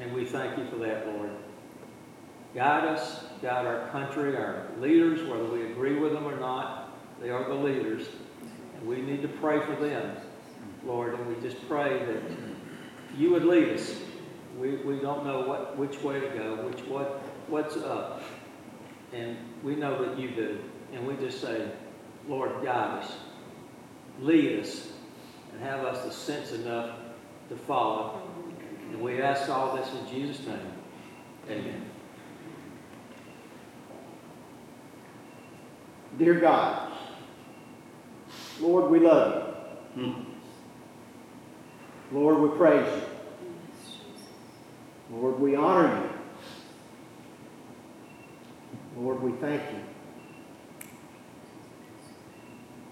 And 0.00 0.14
we 0.14 0.24
thank 0.24 0.56
you 0.56 0.66
for 0.70 0.76
that, 0.76 1.06
Lord. 1.08 1.30
Guide 2.54 2.84
us, 2.84 3.24
guide 3.40 3.66
our 3.66 3.88
country, 3.88 4.36
our 4.36 4.66
leaders, 4.78 5.26
whether 5.28 5.44
we 5.44 5.70
agree 5.72 5.98
with 5.98 6.12
them 6.12 6.26
or 6.26 6.38
not. 6.38 6.90
They 7.20 7.30
are 7.30 7.48
the 7.48 7.54
leaders. 7.54 8.08
And 8.76 8.86
we 8.86 9.00
need 9.00 9.22
to 9.22 9.28
pray 9.28 9.60
for 9.60 9.76
them, 9.76 10.16
Lord. 10.84 11.14
And 11.14 11.26
we 11.26 11.40
just 11.40 11.66
pray 11.68 12.04
that 12.04 12.22
you 13.16 13.30
would 13.30 13.44
lead 13.44 13.70
us 13.70 13.94
we, 14.58 14.76
we 14.76 14.98
don't 15.00 15.24
know 15.24 15.40
what 15.42 15.76
which 15.78 16.02
way 16.02 16.20
to 16.20 16.28
go, 16.28 16.56
which 16.66 16.80
what 16.86 17.22
what's 17.48 17.76
up. 17.76 18.22
And 19.12 19.36
we 19.62 19.76
know 19.76 20.04
that 20.04 20.18
you 20.18 20.30
do. 20.30 20.58
And 20.92 21.06
we 21.06 21.16
just 21.16 21.40
say, 21.40 21.70
Lord, 22.28 22.62
guide 22.62 23.02
us, 23.02 23.12
lead 24.20 24.60
us, 24.60 24.88
and 25.52 25.62
have 25.62 25.84
us 25.84 26.04
the 26.04 26.12
sense 26.12 26.52
enough 26.52 26.96
to 27.48 27.56
follow. 27.56 28.22
And 28.90 29.00
we 29.00 29.20
ask 29.20 29.48
all 29.50 29.76
this 29.76 29.88
in 29.92 30.08
Jesus' 30.08 30.46
name. 30.46 30.72
Amen. 31.50 31.91
Dear 36.18 36.34
God, 36.34 36.92
Lord, 38.60 38.90
we 38.90 39.00
love 39.00 39.56
you. 39.96 40.04
Hmm. 40.04 40.22
Lord, 42.12 42.38
we 42.38 42.56
praise 42.58 43.02
you. 45.10 45.16
Lord, 45.16 45.40
we 45.40 45.56
honor 45.56 46.02
you. 46.02 46.10
Lord, 49.02 49.22
we 49.22 49.32
thank 49.32 49.62
you. 49.72 49.80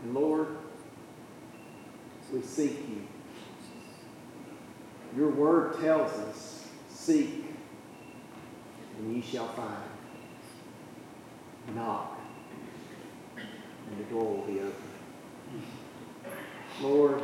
And 0.03 0.15
Lord, 0.15 0.57
we 2.33 2.41
seek 2.43 2.79
you. 2.89 3.07
Your 5.17 5.31
word 5.31 5.81
tells 5.81 6.13
us, 6.13 6.69
seek, 6.89 7.45
and 8.99 9.15
ye 9.15 9.21
shall 9.21 9.49
find. 9.49 9.85
Knock, 11.75 12.20
and 13.91 13.99
the 13.99 14.11
door 14.11 14.25
will 14.25 14.47
be 14.47 14.61
open. 14.61 14.73
Lord, 16.81 17.23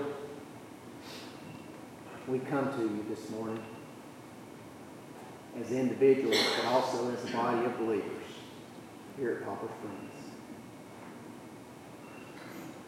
we 2.26 2.38
come 2.40 2.72
to 2.76 2.82
you 2.82 3.04
this 3.08 3.30
morning 3.30 3.62
as 5.60 5.70
individuals, 5.70 6.36
but 6.56 6.66
also 6.66 7.10
as 7.10 7.24
a 7.24 7.32
body 7.32 7.64
of 7.64 7.78
believers 7.78 8.24
here 9.16 9.38
at 9.40 9.46
Poplar 9.46 9.70
Springs. 9.78 10.12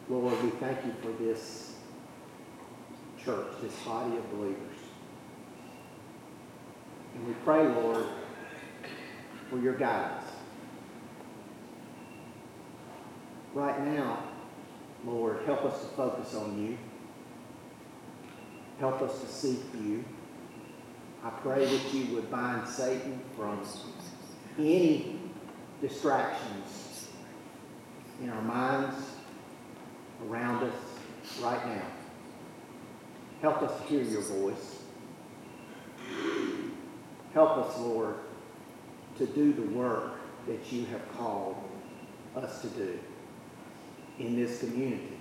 Lord, 0.09 0.43
we 0.43 0.49
thank 0.51 0.85
you 0.85 0.93
for 1.01 1.11
this 1.23 1.75
church, 3.23 3.47
this 3.61 3.75
body 3.83 4.17
of 4.17 4.29
believers. 4.31 4.77
And 7.15 7.27
we 7.27 7.33
pray, 7.45 7.67
Lord, 7.67 8.05
for 9.49 9.59
your 9.59 9.75
guidance. 9.75 10.28
Right 13.59 13.85
now, 13.87 14.23
Lord, 15.05 15.41
help 15.45 15.65
us 15.65 15.81
to 15.81 15.87
focus 15.87 16.33
on 16.33 16.65
you. 16.65 16.77
Help 18.79 19.01
us 19.01 19.19
to 19.19 19.27
seek 19.27 19.59
you. 19.73 20.05
I 21.25 21.29
pray 21.29 21.65
that 21.65 21.93
you 21.93 22.15
would 22.15 22.31
bind 22.31 22.65
Satan 22.69 23.19
from 23.35 23.59
any 24.57 25.19
distractions 25.81 27.09
in 28.21 28.29
our 28.29 28.41
minds, 28.43 28.95
around 30.25 30.63
us, 30.63 30.75
right 31.41 31.67
now. 31.67 31.85
Help 33.41 33.61
us 33.61 33.77
to 33.81 33.87
hear 33.87 34.03
your 34.03 34.21
voice. 34.21 34.83
Help 37.33 37.57
us, 37.57 37.77
Lord, 37.77 38.15
to 39.17 39.25
do 39.25 39.51
the 39.51 39.63
work 39.77 40.13
that 40.47 40.71
you 40.71 40.85
have 40.85 41.01
called 41.17 41.57
us 42.37 42.61
to 42.61 42.69
do 42.69 42.97
in 44.19 44.35
this 44.35 44.59
community, 44.59 45.17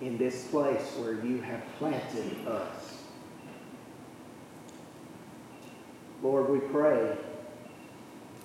in 0.00 0.16
this 0.16 0.46
place 0.48 0.94
where 0.98 1.24
you 1.24 1.40
have 1.42 1.62
planted 1.78 2.46
us. 2.46 3.02
Lord, 6.22 6.50
we 6.50 6.58
pray, 6.68 7.16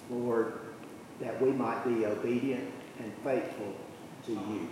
Lord, 0.09 0.59
that 1.19 1.41
we 1.41 1.51
might 1.51 1.83
be 1.85 2.05
obedient 2.05 2.69
and 2.99 3.11
faithful 3.23 3.73
to 4.25 4.31
you 4.31 4.67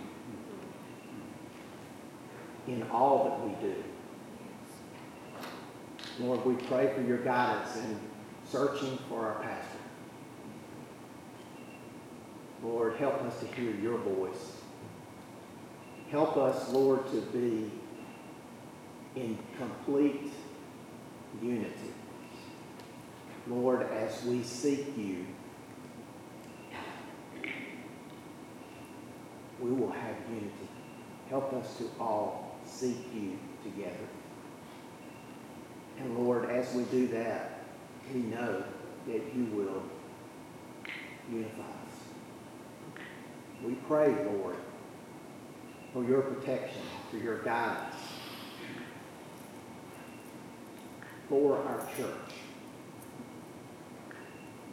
in 2.66 2.82
all 2.90 3.24
that 3.24 3.40
we 3.46 3.68
do. 3.68 3.74
Lord, 6.20 6.44
we 6.46 6.54
pray 6.66 6.92
for 6.94 7.02
your 7.02 7.18
guidance 7.18 7.76
in 7.76 7.98
searching 8.50 8.98
for 9.08 9.26
our 9.26 9.42
pastor. 9.42 9.73
Lord, 12.64 12.96
help 12.96 13.20
us 13.22 13.38
to 13.40 13.46
hear 13.46 13.70
your 13.70 13.98
voice. 13.98 14.56
Help 16.10 16.36
us, 16.38 16.72
Lord, 16.72 17.06
to 17.10 17.20
be 17.20 17.70
in 19.16 19.38
complete 19.58 20.32
unity. 21.42 21.92
Lord, 23.46 23.82
as 23.82 24.24
we 24.24 24.42
seek 24.42 24.96
you, 24.96 25.26
we 29.60 29.70
will 29.70 29.90
have 29.90 30.16
unity. 30.30 30.68
Help 31.28 31.52
us 31.52 31.76
to 31.76 31.84
all 32.00 32.56
seek 32.64 32.96
you 33.14 33.38
together. 33.62 34.08
And 35.98 36.18
Lord, 36.18 36.50
as 36.50 36.74
we 36.74 36.84
do 36.84 37.08
that, 37.08 37.64
we 38.12 38.20
know 38.20 38.64
that 39.06 39.34
you 39.34 39.44
will 39.52 39.82
unify 41.30 41.62
us. 41.62 41.83
We 43.64 43.74
pray, 43.86 44.14
Lord, 44.26 44.56
for 45.94 46.04
your 46.04 46.20
protection, 46.20 46.82
for 47.10 47.16
your 47.16 47.38
guidance, 47.38 47.94
for 51.30 51.56
our 51.56 51.88
church. 51.96 52.34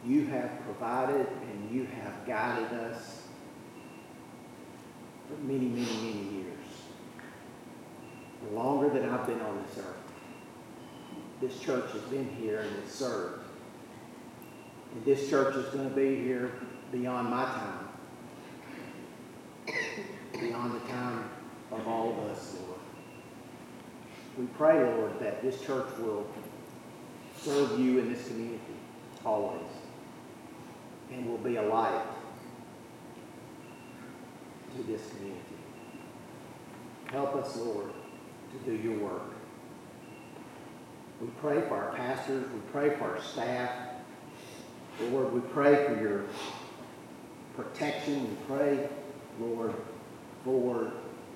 You 0.04 0.26
have 0.26 0.50
provided 0.64 1.26
and 1.26 1.70
you 1.70 1.86
have 1.86 2.26
guided 2.26 2.70
us 2.72 3.22
for 5.28 5.40
many, 5.42 5.66
many, 5.66 5.96
many 5.96 6.28
years. 6.34 6.58
Longer 8.52 8.90
than 8.90 9.08
I've 9.08 9.26
been 9.26 9.40
on 9.40 9.62
this 9.62 9.78
earth. 9.78 9.96
This 11.40 11.58
church 11.60 11.90
has 11.92 12.02
been 12.02 12.28
here 12.28 12.60
and 12.60 12.76
it's 12.84 12.94
served. 12.94 13.44
And 14.94 15.04
this 15.04 15.30
church 15.30 15.54
is 15.54 15.72
going 15.72 15.88
to 15.88 15.96
be 15.96 16.16
here 16.16 16.52
beyond 16.90 17.30
my 17.30 17.44
time. 17.44 17.91
Beyond 20.32 20.74
the 20.74 20.88
time 20.88 21.30
of 21.70 21.86
all 21.86 22.10
of 22.12 22.18
us, 22.30 22.56
Lord. 22.60 22.80
We 24.38 24.46
pray, 24.56 24.82
Lord, 24.82 25.18
that 25.20 25.42
this 25.42 25.60
church 25.60 25.86
will 25.98 26.26
serve 27.36 27.78
you 27.78 27.98
in 27.98 28.12
this 28.12 28.26
community 28.28 28.60
always 29.24 29.60
and 31.12 31.28
will 31.28 31.38
be 31.38 31.56
a 31.56 31.62
light 31.62 32.02
to 34.76 34.82
this 34.84 35.08
community. 35.10 35.40
Help 37.10 37.34
us, 37.36 37.56
Lord, 37.56 37.90
to 38.52 38.70
do 38.70 38.76
your 38.76 38.98
work. 38.98 39.34
We 41.20 41.28
pray 41.40 41.60
for 41.68 41.76
our 41.76 41.94
pastors. 41.94 42.44
We 42.52 42.60
pray 42.72 42.96
for 42.96 43.04
our 43.04 43.22
staff. 43.22 43.70
Lord, 45.10 45.32
we 45.32 45.40
pray 45.40 45.86
for 45.86 46.00
your 46.00 46.24
protection. 47.54 48.28
We 48.28 48.36
pray, 48.56 48.88
Lord, 49.40 49.74
for 50.44 50.92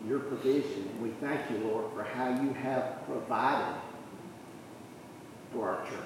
your 0.07 0.21
provision. 0.21 0.89
We 1.03 1.11
thank 1.21 1.51
you, 1.51 1.59
Lord, 1.59 1.93
for 1.95 2.03
how 2.03 2.41
you 2.41 2.53
have 2.55 3.05
provided 3.07 3.81
for 5.53 5.71
our 5.71 5.87
church. 5.87 6.01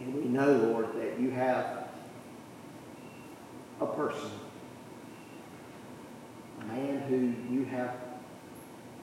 And 0.00 0.14
we 0.14 0.22
know, 0.22 0.52
Lord, 0.52 0.94
that 0.94 1.20
you 1.20 1.30
have 1.30 1.88
a 3.80 3.86
person, 3.86 4.30
a 6.62 6.64
man 6.64 7.00
who 7.02 7.54
you 7.54 7.64
have 7.66 7.94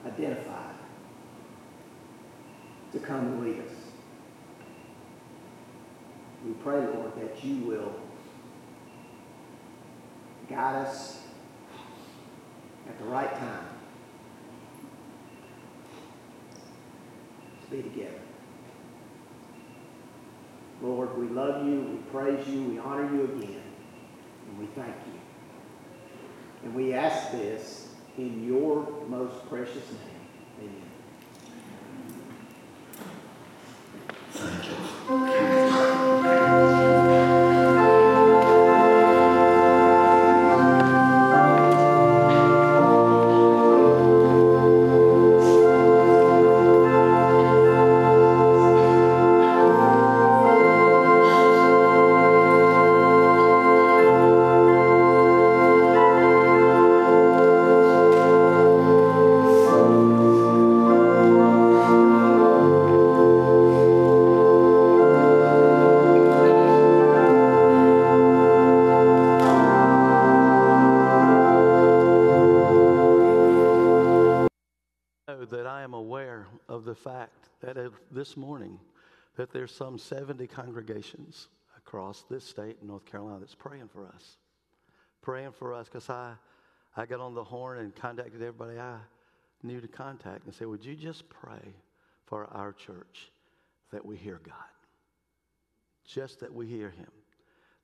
identified 0.06 0.74
to 2.92 2.98
come 2.98 3.20
and 3.20 3.44
lead 3.44 3.60
us. 3.60 3.72
We 6.44 6.52
pray, 6.54 6.80
Lord, 6.80 7.12
that 7.20 7.44
you 7.44 7.56
will 7.64 7.94
guide 10.48 10.86
us 10.86 11.22
at 12.88 12.98
the 12.98 13.04
right 13.04 13.30
time 13.38 13.66
to 17.64 17.70
be 17.76 17.82
together. 17.82 18.20
Lord, 20.80 21.18
we 21.18 21.28
love 21.28 21.66
you, 21.66 21.80
we 21.80 21.96
praise 22.10 22.46
you, 22.48 22.62
we 22.62 22.78
honor 22.78 23.12
you 23.14 23.24
again, 23.24 23.62
and 24.48 24.58
we 24.58 24.66
thank 24.74 24.94
you. 25.06 25.20
And 26.64 26.74
we 26.74 26.94
ask 26.94 27.32
this 27.32 27.88
in 28.16 28.44
your 28.46 28.88
most 29.08 29.48
precious 29.48 29.84
name. 29.92 30.74
Amen. 35.10 35.27
The 76.88 76.94
fact 76.94 77.50
that 77.60 77.76
this 78.10 78.34
morning 78.34 78.80
that 79.36 79.52
there's 79.52 79.74
some 79.74 79.98
70 79.98 80.46
congregations 80.46 81.48
across 81.76 82.24
this 82.30 82.44
state 82.44 82.78
in 82.80 82.88
North 82.88 83.04
Carolina 83.04 83.40
that's 83.40 83.54
praying 83.54 83.88
for 83.88 84.06
us. 84.06 84.38
Praying 85.20 85.52
for 85.52 85.74
us 85.74 85.86
because 85.86 86.08
I, 86.08 86.32
I 86.96 87.04
got 87.04 87.20
on 87.20 87.34
the 87.34 87.44
horn 87.44 87.78
and 87.80 87.94
contacted 87.94 88.40
everybody 88.40 88.78
I 88.78 88.96
knew 89.62 89.82
to 89.82 89.88
contact 89.88 90.46
and 90.46 90.54
said, 90.54 90.66
Would 90.66 90.82
you 90.82 90.94
just 90.94 91.28
pray 91.28 91.74
for 92.24 92.46
our 92.52 92.72
church 92.72 93.32
that 93.92 94.02
we 94.02 94.16
hear 94.16 94.40
God? 94.42 94.54
Just 96.06 96.40
that 96.40 96.54
we 96.54 96.66
hear 96.66 96.88
Him. 96.88 97.10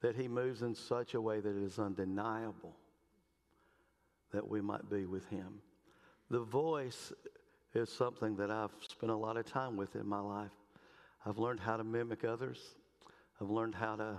That 0.00 0.16
He 0.16 0.28
moves 0.28 0.62
in 0.62 0.74
such 0.74 1.12
a 1.12 1.20
way 1.20 1.40
that 1.40 1.56
it 1.56 1.62
is 1.62 1.78
undeniable 1.78 2.74
that 4.32 4.48
we 4.48 4.62
might 4.62 4.88
be 4.88 5.04
with 5.04 5.28
Him. 5.28 5.60
The 6.30 6.40
voice 6.40 7.12
is 7.74 7.90
something 7.90 8.36
that 8.36 8.50
I've 8.50 8.72
spent 8.88 9.10
a 9.12 9.16
lot 9.16 9.36
of 9.36 9.46
time 9.46 9.76
with 9.76 9.96
in 9.96 10.06
my 10.06 10.20
life. 10.20 10.52
I've 11.26 11.38
learned 11.38 11.60
how 11.60 11.76
to 11.76 11.84
mimic 11.84 12.24
others, 12.24 12.58
I've 13.40 13.50
learned 13.50 13.74
how 13.74 13.96
to 13.96 14.18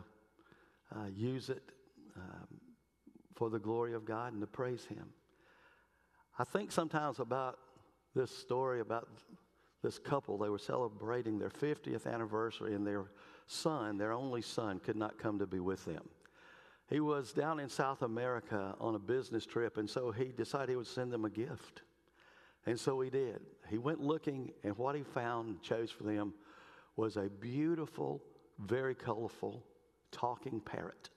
uh, 0.96 1.08
use 1.14 1.50
it 1.50 1.64
um, 2.18 2.48
for 3.36 3.50
the 3.50 3.60
glory 3.60 3.94
of 3.94 4.06
God 4.06 4.34
and 4.34 4.42
to 4.42 4.48
praise 4.48 4.86
Him. 4.86 5.06
I 6.38 6.44
think 6.44 6.72
sometimes 6.72 7.20
about 7.20 7.60
this 8.16 8.32
story 8.36 8.80
about 8.80 9.08
this 9.84 10.00
couple. 10.00 10.38
They 10.38 10.50
were 10.50 10.58
celebrating 10.58 11.38
their 11.38 11.50
50th 11.50 12.12
anniversary, 12.12 12.74
and 12.74 12.86
their 12.88 13.06
son, 13.48 13.98
their 13.98 14.14
only 14.14 14.42
son, 14.42 14.80
could 14.80 14.96
not 14.96 15.20
come 15.20 15.38
to 15.40 15.46
be 15.46 15.60
with 15.60 15.86
them. 15.86 16.10
He 16.90 17.00
was 17.00 17.34
down 17.34 17.60
in 17.60 17.70
South 17.70 18.02
America 18.02 18.76
on 18.80 18.96
a 18.96 19.00
business 19.00 19.46
trip, 19.46 19.78
and 19.78 19.90
so 19.90 20.12
he 20.12 20.26
decided 20.26 20.70
he 20.70 20.76
would 20.76 20.88
send 20.88 21.12
them 21.12 21.26
a 21.26 21.30
gift. 21.30 21.82
And 22.66 22.80
so 22.80 23.00
he 23.02 23.10
did. 23.10 23.42
He 23.70 23.78
went 23.78 24.02
looking, 24.02 24.52
and 24.64 24.78
what 24.78 24.96
he 24.96 25.04
found 25.04 25.48
and 25.48 25.62
chose 25.62 25.92
for 25.92 26.04
them 26.04 26.34
was 26.96 27.18
a 27.18 27.30
beautiful, 27.30 28.22
very 28.60 28.96
colorful 28.96 29.64
talking 30.12 30.60
parrot. 30.60 31.10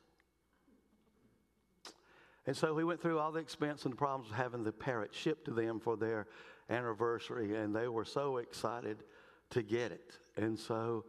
And 2.46 2.56
so 2.56 2.76
he 2.76 2.84
went 2.84 3.00
through 3.00 3.18
all 3.18 3.30
the 3.30 3.40
expense 3.40 3.84
and 3.84 3.92
the 3.92 3.96
problems 3.96 4.30
of 4.30 4.36
having 4.36 4.64
the 4.64 4.72
parrot 4.72 5.14
shipped 5.14 5.44
to 5.46 5.50
them 5.50 5.80
for 5.80 5.96
their 5.96 6.26
anniversary, 6.70 7.56
and 7.56 7.74
they 7.74 7.88
were 7.88 8.04
so 8.04 8.38
excited 8.38 9.04
to 9.50 9.62
get 9.62 9.92
it. 9.92 10.18
And 10.36 10.58
so 10.58 11.04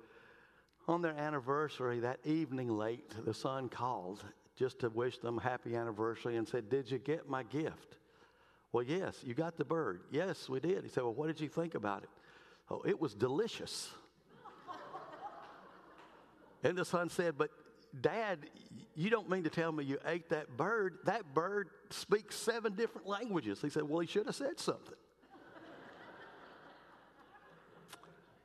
on 0.87 1.01
their 1.01 1.17
anniversary, 1.17 1.99
that 1.99 2.19
evening 2.25 2.69
late, 2.69 3.13
the 3.25 3.33
son 3.33 3.69
called 3.69 4.23
just 4.57 4.79
to 4.79 4.89
wish 4.89 5.19
them 5.19 5.37
happy 5.37 5.75
anniversary 5.75 6.35
and 6.35 6.47
said, 6.47 6.69
Did 6.69 6.91
you 6.91 6.97
get 6.97 7.29
my 7.29 7.43
gift? 7.43 7.98
Well, 8.71 8.83
yes, 8.83 9.17
you 9.23 9.33
got 9.33 9.57
the 9.57 9.65
bird. 9.65 10.01
Yes, 10.11 10.47
we 10.47 10.59
did. 10.59 10.83
He 10.83 10.89
said, 10.89 11.03
Well, 11.03 11.13
what 11.13 11.27
did 11.27 11.39
you 11.39 11.49
think 11.49 11.75
about 11.75 12.03
it? 12.03 12.09
Oh, 12.69 12.81
it 12.85 12.99
was 12.99 13.15
delicious. 13.15 13.89
and 16.63 16.77
the 16.77 16.85
son 16.85 17.09
said, 17.09 17.35
But 17.37 17.49
Dad, 17.99 18.39
you 18.95 19.09
don't 19.09 19.29
mean 19.29 19.43
to 19.43 19.49
tell 19.49 19.71
me 19.71 19.83
you 19.83 19.97
ate 20.05 20.29
that 20.29 20.55
bird? 20.55 20.99
That 21.05 21.33
bird 21.33 21.69
speaks 21.89 22.35
seven 22.35 22.75
different 22.75 23.07
languages. 23.07 23.59
He 23.61 23.69
said, 23.69 23.83
Well, 23.83 23.99
he 23.99 24.07
should 24.07 24.27
have 24.27 24.35
said 24.35 24.59
something. 24.59 24.95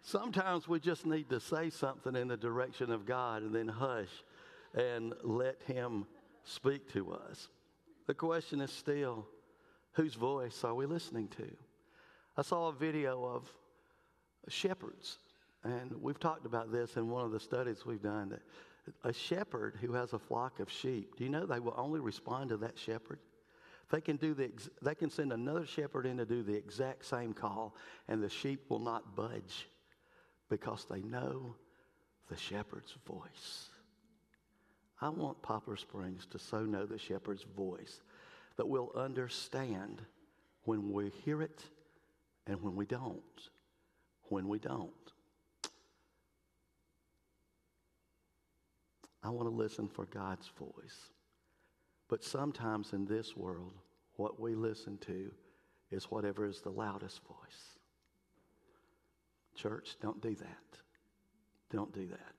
Sometimes 0.03 0.67
we 0.67 0.81
just 0.81 1.05
need 1.05 1.29
to 1.29 1.41
say 1.41 1.69
something 1.69 2.17
in 2.17 2.29
the 2.29 2.39
direction 2.39 2.91
of 2.91 3.05
God 3.05 3.43
and 3.43 3.55
then 3.55 3.69
hush 3.69 4.09
and 4.75 5.13
let 5.23 5.61
Him 5.67 6.07
speak 6.45 6.91
to 6.95 7.13
us. 7.13 7.49
The 8.07 8.15
question 8.15 8.63
is 8.63 8.71
still 8.71 9.27
whose 9.95 10.15
voice 10.15 10.63
are 10.65 10.75
we 10.75 10.87
listening 10.87 11.29
to? 11.29 11.51
I 12.37 12.43
saw 12.43 12.69
a 12.69 12.73
video 12.73 13.25
of 13.25 13.49
shepherds, 14.49 15.19
and 15.63 15.93
we've 16.03 16.19
talked 16.19 16.47
about 16.47 16.71
this 16.71 16.97
in 16.97 17.09
one 17.09 17.25
of 17.25 17.31
the 17.31 17.41
studies 17.41 17.87
we've 17.87 18.03
done. 18.03 18.31
That 18.31 18.43
A 19.05 19.13
shepherd 19.13 19.77
who 19.81 19.93
has 19.93 20.13
a 20.13 20.19
flock 20.19 20.61
of 20.61 20.71
sheep, 20.71 21.17
do 21.17 21.25
you 21.25 21.31
know 21.31 21.47
they 21.47 21.61
will 21.61 21.75
only 21.77 22.01
respond 22.01 22.51
to 22.51 22.57
that 22.59 22.79
shepherd? 22.79 23.19
They 23.91 24.01
can, 24.01 24.17
do 24.17 24.35
the, 24.35 24.51
they 24.83 24.95
can 24.95 25.11
send 25.11 25.33
another 25.33 25.67
shepherd 25.67 26.07
in 26.07 26.17
to 26.17 26.27
do 26.27 26.43
the 26.43 26.55
exact 26.55 27.05
same 27.05 27.33
call, 27.33 27.77
and 28.09 28.23
the 28.23 28.31
sheep 28.31 28.63
will 28.69 28.81
not 28.81 29.15
budge 29.15 29.69
because 30.49 30.87
they 30.91 31.03
know 31.03 31.55
the 32.29 32.37
shepherd's 32.37 32.97
voice. 33.07 33.69
I 35.01 35.11
want 35.11 35.43
Poplar 35.43 35.77
Springs 35.77 36.27
to 36.31 36.39
so 36.39 36.61
know 36.61 36.87
the 36.87 36.99
shepherd's 36.99 37.45
voice 37.57 38.01
that 38.57 38.69
we'll 38.69 38.93
understand 38.95 40.03
when 40.65 40.93
we 40.93 41.11
hear 41.25 41.43
it 41.43 41.63
and 42.47 42.63
when 42.63 42.77
we 42.77 42.87
don't. 42.87 43.49
When 44.29 44.49
we 44.49 44.59
don't. 44.59 44.91
I 49.23 49.31
want 49.31 49.49
to 49.49 49.55
listen 49.55 49.89
for 49.89 50.05
God's 50.07 50.51
voice. 50.59 51.11
But 52.09 52.23
sometimes 52.23 52.93
in 52.93 53.07
this 53.07 53.37
world, 53.37 53.73
what 54.17 54.39
we 54.39 54.55
listen 54.55 54.99
to 54.99 55.31
is 55.91 56.05
whatever 56.05 56.47
is 56.47 56.61
the 56.61 56.71
loudest 56.71 57.21
voice. 57.25 57.79
Church, 59.55 59.97
don't 60.03 60.21
do 60.21 60.35
that. 60.35 60.79
Don't 61.71 61.93
do 61.95 62.07
that. 62.09 62.34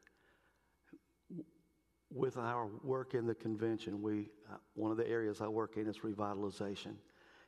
With 2.16 2.38
our 2.38 2.70
work 2.82 3.14
in 3.14 3.28
the 3.28 3.36
convention, 3.36 4.02
we, 4.02 4.30
uh, 4.50 4.56
one 4.74 4.90
of 4.90 4.96
the 4.96 5.06
areas 5.06 5.42
I 5.42 5.50
work 5.50 5.76
in 5.76 5.86
is 5.86 6.00
revitalization. 6.00 6.96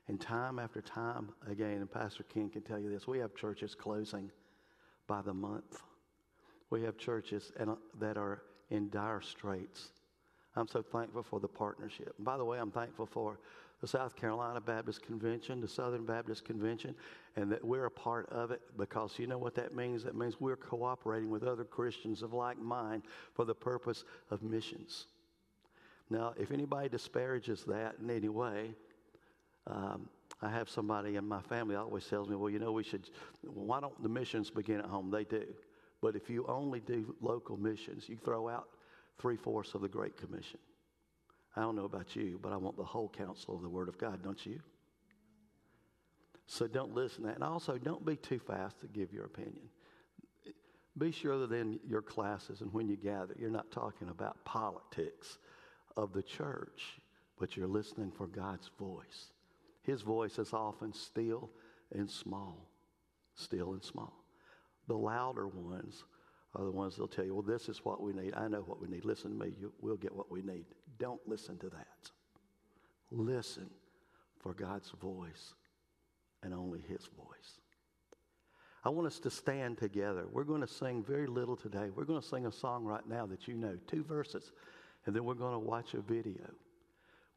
And 0.10 0.20
time 0.20 0.60
after 0.60 0.82
time, 0.82 1.30
again, 1.50 1.78
and 1.78 1.90
Pastor 1.90 2.24
King 2.24 2.50
can 2.50 2.64
tell 2.64 2.78
you 2.78 2.90
this, 2.90 3.08
we 3.08 3.18
have 3.20 3.34
churches 3.34 3.74
closing 3.74 4.30
by 5.08 5.22
the 5.22 5.34
month. 5.34 5.82
We 6.70 6.84
have 6.84 6.98
churches 6.98 7.54
and, 7.58 7.70
uh, 7.70 7.76
that 8.00 8.18
are 8.18 8.42
in 8.70 8.90
dire 8.90 9.22
straits. 9.22 9.92
I'm 10.58 10.68
so 10.68 10.82
thankful 10.82 11.24
for 11.24 11.40
the 11.40 11.48
partnership. 11.48 12.14
And 12.18 12.26
by 12.26 12.36
the 12.38 12.44
way, 12.44 12.60
I'm 12.60 12.72
thankful 12.72 13.06
for 13.06 13.40
the 13.82 13.88
South 13.88 14.16
Carolina 14.16 14.60
Baptist 14.60 15.04
Convention, 15.04 15.62
the 15.62 15.68
Southern 15.68 16.06
Baptist 16.06 16.46
Convention, 16.46 16.96
and 17.36 17.52
that 17.52 17.64
we're 17.64 17.86
a 17.86 17.92
part 17.92 18.28
of 18.30 18.52
it 18.52 18.62
because 18.78 19.20
you 19.20 19.28
know 19.28 19.38
what 19.38 19.54
that 19.56 19.76
means? 19.76 20.04
That 20.04 20.16
means 20.16 20.40
we're 20.40 20.56
cooperating 20.56 21.30
with 21.30 21.44
other 21.44 21.64
Christians 21.64 22.24
of 22.24 22.34
like 22.34 22.58
mind 22.58 23.04
for 23.34 23.46
the 23.46 23.54
purpose 23.54 24.04
of 24.32 24.42
missions. 24.42 25.08
Now, 26.10 26.34
if 26.38 26.52
anybody 26.52 26.90
disparages 26.90 27.64
that 27.66 27.96
in 28.02 28.10
any 28.10 28.30
way, 28.30 28.72
um, 29.68 30.10
I 30.42 30.50
have 30.50 30.70
somebody 30.70 31.16
in 31.16 31.28
my 31.28 31.42
family 31.42 31.76
always 31.76 32.06
tells 32.06 32.30
me, 32.30 32.36
well, 32.36 32.50
you 32.50 32.60
know, 32.60 32.72
we 32.72 32.84
should, 32.84 33.10
why 33.42 33.80
don't 33.80 34.02
the 34.02 34.10
missions 34.10 34.50
begin 34.50 34.80
at 34.80 34.86
home? 34.86 35.12
They 35.12 35.24
do. 35.24 35.46
But 36.02 36.16
if 36.16 36.30
you 36.30 36.46
only 36.48 36.80
do 36.80 37.16
local 37.22 37.58
missions, 37.58 38.08
you 38.08 38.18
throw 38.18 38.48
out 38.48 38.70
three 39.18 39.36
fourths 39.36 39.74
of 39.74 39.82
the 39.82 39.88
Great 39.88 40.16
Commission. 40.16 40.60
I 41.58 41.62
don't 41.62 41.76
know 41.76 41.86
about 41.86 42.16
you, 42.16 42.40
but 42.42 42.54
I 42.54 42.58
want 42.58 42.78
the 42.78 42.84
whole 42.84 43.10
counsel 43.10 43.56
of 43.56 43.64
the 43.64 43.70
Word 43.70 43.90
of 43.90 43.98
God, 43.98 44.22
don't 44.24 44.46
you? 44.46 44.60
So 46.46 46.68
don't 46.68 46.94
listen 46.94 47.24
to 47.24 47.28
that. 47.28 47.36
And 47.36 47.44
also, 47.44 47.78
don't 47.80 48.06
be 48.06 48.16
too 48.16 48.38
fast 48.38 48.80
to 48.82 48.88
give 48.88 49.12
your 49.12 49.26
opinion. 49.26 49.68
Be 50.98 51.12
sure 51.12 51.40
that 51.40 51.52
in 51.52 51.80
your 51.86 52.04
classes 52.04 52.62
and 52.62 52.72
when 52.74 52.88
you 52.88 52.96
gather, 52.96 53.36
you're 53.40 53.50
not 53.50 53.72
talking 53.72 54.10
about 54.10 54.44
politics 54.46 55.40
of 55.96 56.14
the 56.14 56.22
church, 56.22 57.00
but 57.40 57.58
you're 57.58 57.68
listening 57.68 58.12
for 58.12 58.28
God's 58.28 58.70
voice. 58.80 59.32
His 59.82 60.04
voice 60.04 60.38
is 60.38 60.54
often 60.54 60.94
still 60.94 61.50
and 61.92 62.10
small, 62.10 62.70
still 63.36 63.74
and 63.74 63.84
small. 63.84 64.24
The 64.88 64.98
louder 64.98 65.48
ones 65.48 66.04
are 66.56 66.64
the 66.64 66.72
ones 66.72 66.96
that'll 66.96 67.08
tell 67.08 67.26
you, 67.26 67.34
well, 67.34 67.44
this 67.44 67.70
is 67.70 67.84
what 67.84 68.02
we 68.02 68.14
need. 68.14 68.34
I 68.36 68.48
know 68.48 68.62
what 68.62 68.82
we 68.82 68.88
need. 68.88 69.06
Listen 69.06 69.38
to 69.38 69.46
me. 69.46 69.54
You, 69.60 69.72
we'll 69.82 69.98
get 69.98 70.16
what 70.16 70.32
we 70.32 70.42
need. 70.42 70.66
Don't 70.98 71.22
listen 71.28 71.58
to 71.60 71.70
that. 71.70 72.12
Listen 73.12 73.70
for 74.40 74.54
God's 74.54 74.90
voice 75.02 75.54
and 76.44 76.54
only 76.54 76.82
His 76.88 77.08
voice. 77.18 77.60
I 78.84 78.90
want 78.90 79.08
us 79.08 79.20
to 79.20 79.30
stand 79.30 79.78
together. 79.78 80.26
We're 80.32 80.46
going 80.46 80.62
to 80.62 80.68
sing 80.68 81.04
very 81.04 81.28
little 81.28 81.58
today. 81.58 81.90
We're 81.94 82.06
going 82.06 82.22
to 82.22 82.28
sing 82.28 82.46
a 82.46 82.52
song 82.52 82.86
right 82.86 83.06
now 83.08 83.26
that 83.26 83.48
you 83.48 83.56
know, 83.56 83.78
two 83.88 84.04
verses, 84.04 84.52
and 85.06 85.16
then 85.16 85.26
we're 85.26 85.34
going 85.34 85.54
to 85.54 85.60
watch 85.60 85.94
a 85.94 86.02
video. 86.02 86.50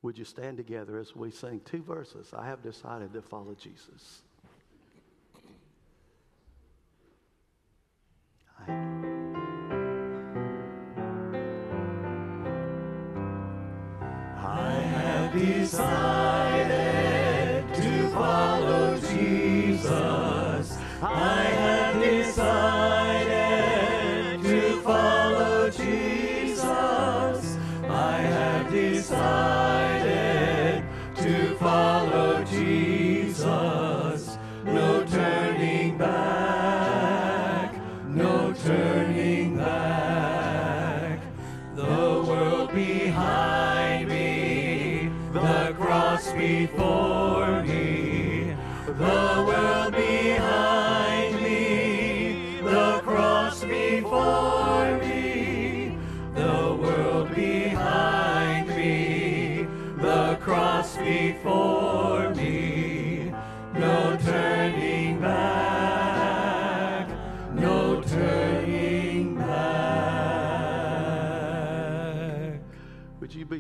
Would 0.03 0.17
you 0.17 0.25
stand 0.25 0.57
together 0.57 0.99
as 0.99 1.15
we 1.15 1.31
sing 1.31 1.61
two 1.65 1.83
verses? 1.83 2.33
I 2.37 2.47
have 2.47 2.63
decided 2.63 3.13
to 3.13 3.23
follow 3.23 3.55
Jesus. 3.55 4.23
Decided 15.71 17.65
to 17.75 18.09
follow 18.09 18.99
Jesus. 18.99 20.77
I 21.01 21.40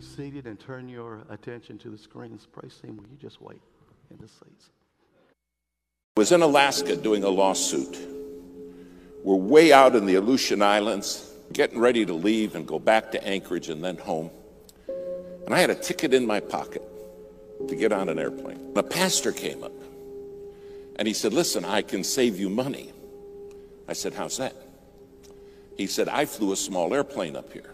seated 0.00 0.46
and 0.46 0.58
turn 0.58 0.88
your 0.88 1.22
attention 1.28 1.78
to 1.78 1.90
the 1.90 1.98
screens? 1.98 2.46
Praise 2.46 2.78
team, 2.80 2.96
will 2.96 3.08
you 3.10 3.16
just 3.20 3.40
wait 3.40 3.60
in 4.10 4.16
the 4.18 4.28
seats? 4.28 4.70
was 6.20 6.32
in 6.32 6.42
Alaska 6.42 6.96
doing 6.96 7.24
a 7.24 7.28
lawsuit. 7.30 7.96
We're 9.24 9.36
way 9.36 9.72
out 9.72 9.96
in 9.96 10.04
the 10.04 10.16
Aleutian 10.16 10.60
Islands, 10.60 11.32
getting 11.50 11.78
ready 11.78 12.04
to 12.04 12.12
leave 12.12 12.56
and 12.56 12.66
go 12.66 12.78
back 12.78 13.10
to 13.12 13.26
Anchorage 13.26 13.70
and 13.70 13.82
then 13.82 13.96
home. 13.96 14.30
And 15.46 15.54
I 15.54 15.60
had 15.60 15.70
a 15.70 15.74
ticket 15.74 16.12
in 16.12 16.26
my 16.26 16.40
pocket 16.40 16.82
to 17.66 17.74
get 17.74 17.90
on 17.92 18.10
an 18.10 18.18
airplane. 18.18 18.72
A 18.76 18.82
pastor 18.82 19.32
came 19.32 19.64
up 19.64 19.72
and 20.96 21.08
he 21.08 21.14
said, 21.14 21.32
Listen, 21.32 21.64
I 21.64 21.80
can 21.80 22.04
save 22.04 22.38
you 22.38 22.50
money. 22.50 22.92
I 23.88 23.94
said, 23.94 24.12
How's 24.12 24.36
that? 24.36 24.54
He 25.78 25.86
said, 25.86 26.08
I 26.08 26.26
flew 26.26 26.52
a 26.52 26.56
small 26.56 26.92
airplane 26.92 27.34
up 27.34 27.50
here. 27.50 27.72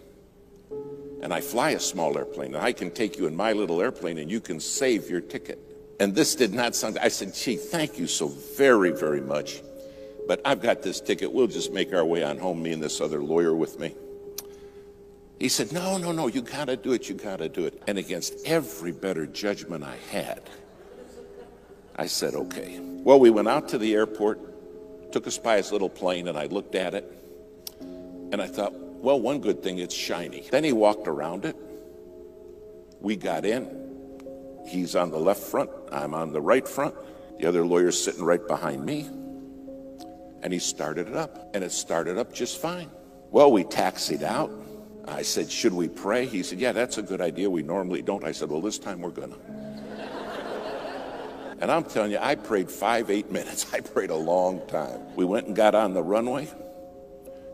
And 1.27 1.35
I 1.35 1.41
fly 1.41 1.71
a 1.71 1.81
small 1.81 2.17
airplane, 2.17 2.55
and 2.55 2.65
I 2.65 2.71
can 2.71 2.89
take 2.93 3.19
you 3.19 3.27
in 3.27 3.35
my 3.35 3.53
little 3.53 3.83
airplane, 3.83 4.19
and 4.19 4.31
you 4.31 4.39
can 4.39 4.61
save 4.61 5.11
your 5.11 5.21
ticket. 5.21 5.59
And 5.99 6.15
this 6.15 6.37
did 6.37 6.55
not 6.55 6.77
sound, 6.77 6.99
I 7.03 7.09
said, 7.09 7.35
gee, 7.35 7.57
thank 7.57 7.99
you 7.99 8.07
so 8.07 8.29
very, 8.29 8.93
very 8.93 9.21
much. 9.21 9.61
But 10.29 10.41
I've 10.45 10.63
got 10.63 10.83
this 10.83 11.01
ticket. 11.01 11.33
We'll 11.33 11.49
just 11.49 11.73
make 11.73 11.93
our 11.93 12.05
way 12.05 12.23
on 12.23 12.39
home, 12.39 12.63
me 12.63 12.71
and 12.71 12.81
this 12.81 13.01
other 13.01 13.21
lawyer 13.25 13.57
with 13.57 13.81
me. 13.81 13.97
He 15.41 15.49
said, 15.49 15.73
no, 15.73 15.99
no, 15.99 16.13
no, 16.13 16.29
you 16.29 16.43
got 16.43 16.67
to 16.67 16.77
do 16.77 16.93
it. 16.93 17.09
You 17.09 17.17
got 17.17 17.41
to 17.41 17.49
do 17.49 17.67
it. 17.67 17.83
And 17.89 17.99
against 17.99 18.47
every 18.47 18.93
better 18.93 19.27
judgment 19.27 19.83
I 19.83 19.97
had, 20.13 20.43
I 21.97 22.07
said, 22.07 22.37
okay. 22.37 22.79
Well, 22.79 23.19
we 23.19 23.31
went 23.31 23.49
out 23.49 23.69
to 23.71 23.79
the 23.79 23.95
airport, 23.95 25.11
took 25.11 25.27
us 25.27 25.39
by 25.39 25.57
his 25.57 25.73
little 25.73 25.91
plane, 25.91 26.29
and 26.29 26.39
I 26.39 26.47
looked 26.47 26.77
at 26.77 26.95
it. 26.95 27.13
And 27.81 28.41
I 28.41 28.47
thought, 28.47 28.73
well, 29.01 29.21
one 29.21 29.41
good 29.41 29.63
thing, 29.63 29.79
it's 29.79 29.95
shiny. 29.95 30.47
Then 30.51 30.65
he 30.65 30.73
walked 30.73 31.09
around 31.09 31.45
it. 31.45 31.57
We 33.01 33.17
got 33.17 33.45
in. 33.45 33.85
He's 34.67 34.97
on 34.97 35.11
the 35.11 35.19
left 35.19 35.43
front, 35.43 35.71
I'm 35.93 36.15
on 36.15 36.33
the 36.33 36.41
right 36.41 36.67
front. 36.67 36.95
The 37.39 37.47
other 37.47 37.65
lawyer's 37.65 38.03
sitting 38.03 38.25
right 38.25 38.45
behind 38.47 38.85
me. 38.85 39.09
And 40.43 40.53
he 40.53 40.59
started 40.59 41.09
it 41.09 41.17
up, 41.17 41.51
and 41.55 41.63
it 41.63 41.73
started 41.73 42.19
up 42.19 42.33
just 42.33 42.61
fine. 42.61 42.91
Well, 43.31 43.53
we 43.53 43.65
taxied 43.65 44.23
out. 44.23 44.51
I 45.07 45.23
said, 45.23 45.51
Should 45.51 45.73
we 45.73 45.89
pray? 45.89 46.27
He 46.27 46.43
said, 46.43 46.59
Yeah, 46.59 46.73
that's 46.73 46.99
a 46.99 47.03
good 47.03 47.21
idea. 47.21 47.49
We 47.49 47.63
normally 47.63 48.03
don't. 48.03 48.25
I 48.25 48.33
said, 48.33 48.51
Well, 48.51 48.61
this 48.61 48.79
time 48.79 49.01
we're 49.01 49.11
going 49.11 49.31
to. 49.33 49.39
and 51.61 51.71
I'm 51.71 51.85
telling 51.85 52.11
you, 52.11 52.19
I 52.21 52.35
prayed 52.35 52.71
five, 52.71 53.11
eight 53.11 53.31
minutes. 53.31 53.67
I 53.73 53.81
prayed 53.81 54.11
a 54.11 54.17
long 54.17 54.67
time. 54.69 55.15
We 55.15 55.25
went 55.25 55.47
and 55.47 55.55
got 55.55 55.75
on 55.75 55.95
the 55.95 56.03
runway. 56.03 56.49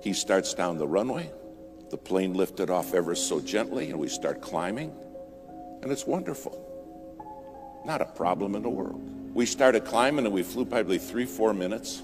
He 0.02 0.12
starts 0.12 0.52
down 0.52 0.78
the 0.78 0.86
runway. 0.86 1.30
The 1.90 1.96
plane 1.96 2.34
lifted 2.34 2.70
off 2.70 2.92
ever 2.92 3.14
so 3.14 3.40
gently, 3.40 3.90
and 3.90 3.98
we 3.98 4.08
start 4.08 4.40
climbing. 4.42 4.92
And 5.82 5.92
it's 5.92 6.06
wonderful. 6.06 6.58
Not 7.84 8.00
a 8.00 8.06
problem 8.06 8.54
in 8.54 8.62
the 8.62 8.70
world. 8.70 9.00
We 9.34 9.46
started 9.46 9.84
climbing 9.84 10.26
and 10.26 10.34
we 10.34 10.42
flew 10.42 10.64
probably 10.64 10.98
three, 10.98 11.24
four 11.24 11.54
minutes, 11.54 12.02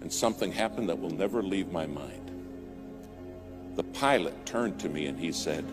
and 0.00 0.12
something 0.12 0.50
happened 0.52 0.88
that 0.88 0.98
will 0.98 1.10
never 1.10 1.42
leave 1.42 1.72
my 1.72 1.86
mind. 1.86 2.30
The 3.74 3.84
pilot 3.84 4.46
turned 4.46 4.78
to 4.80 4.88
me 4.88 5.06
and 5.06 5.18
he 5.18 5.32
said, 5.32 5.64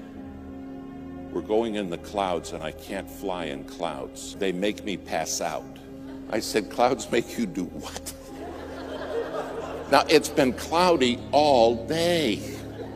We're 1.32 1.42
going 1.42 1.76
in 1.76 1.90
the 1.90 1.98
clouds 2.00 2.52
and 2.52 2.62
I 2.62 2.72
can't 2.72 3.10
fly 3.10 3.46
in 3.46 3.64
clouds. 3.64 4.36
They 4.36 4.52
make 4.52 4.84
me 4.84 4.98
pass 4.98 5.40
out. 5.40 5.78
I 6.30 6.40
said, 6.40 6.70
Clouds 6.70 7.10
make 7.12 7.38
you 7.38 7.46
do 7.46 7.64
what? 7.66 8.14
Now, 9.92 10.04
it's 10.10 10.30
been 10.30 10.54
cloudy 10.54 11.20
all 11.32 11.86
day. 11.86 12.42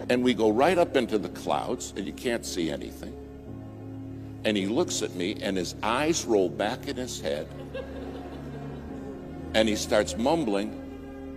And 0.10 0.24
we 0.24 0.34
go 0.34 0.50
right 0.50 0.78
up 0.78 0.96
into 0.96 1.18
the 1.18 1.30
clouds 1.30 1.94
and 1.96 2.06
you 2.06 2.14
can't 2.14 2.46
see 2.46 2.72
anything. 2.72 3.14
And 4.46 4.56
he 4.56 4.68
looks 4.68 5.02
at 5.02 5.14
me 5.16 5.38
and 5.42 5.58
his 5.58 5.76
eyes 5.84 6.26
roll 6.26 6.50
back 6.50 6.88
in 6.88 6.96
his 6.96 7.20
head 7.20 7.48
and 9.54 9.68
he 9.68 9.76
starts 9.76 10.16
mumbling 10.16 10.72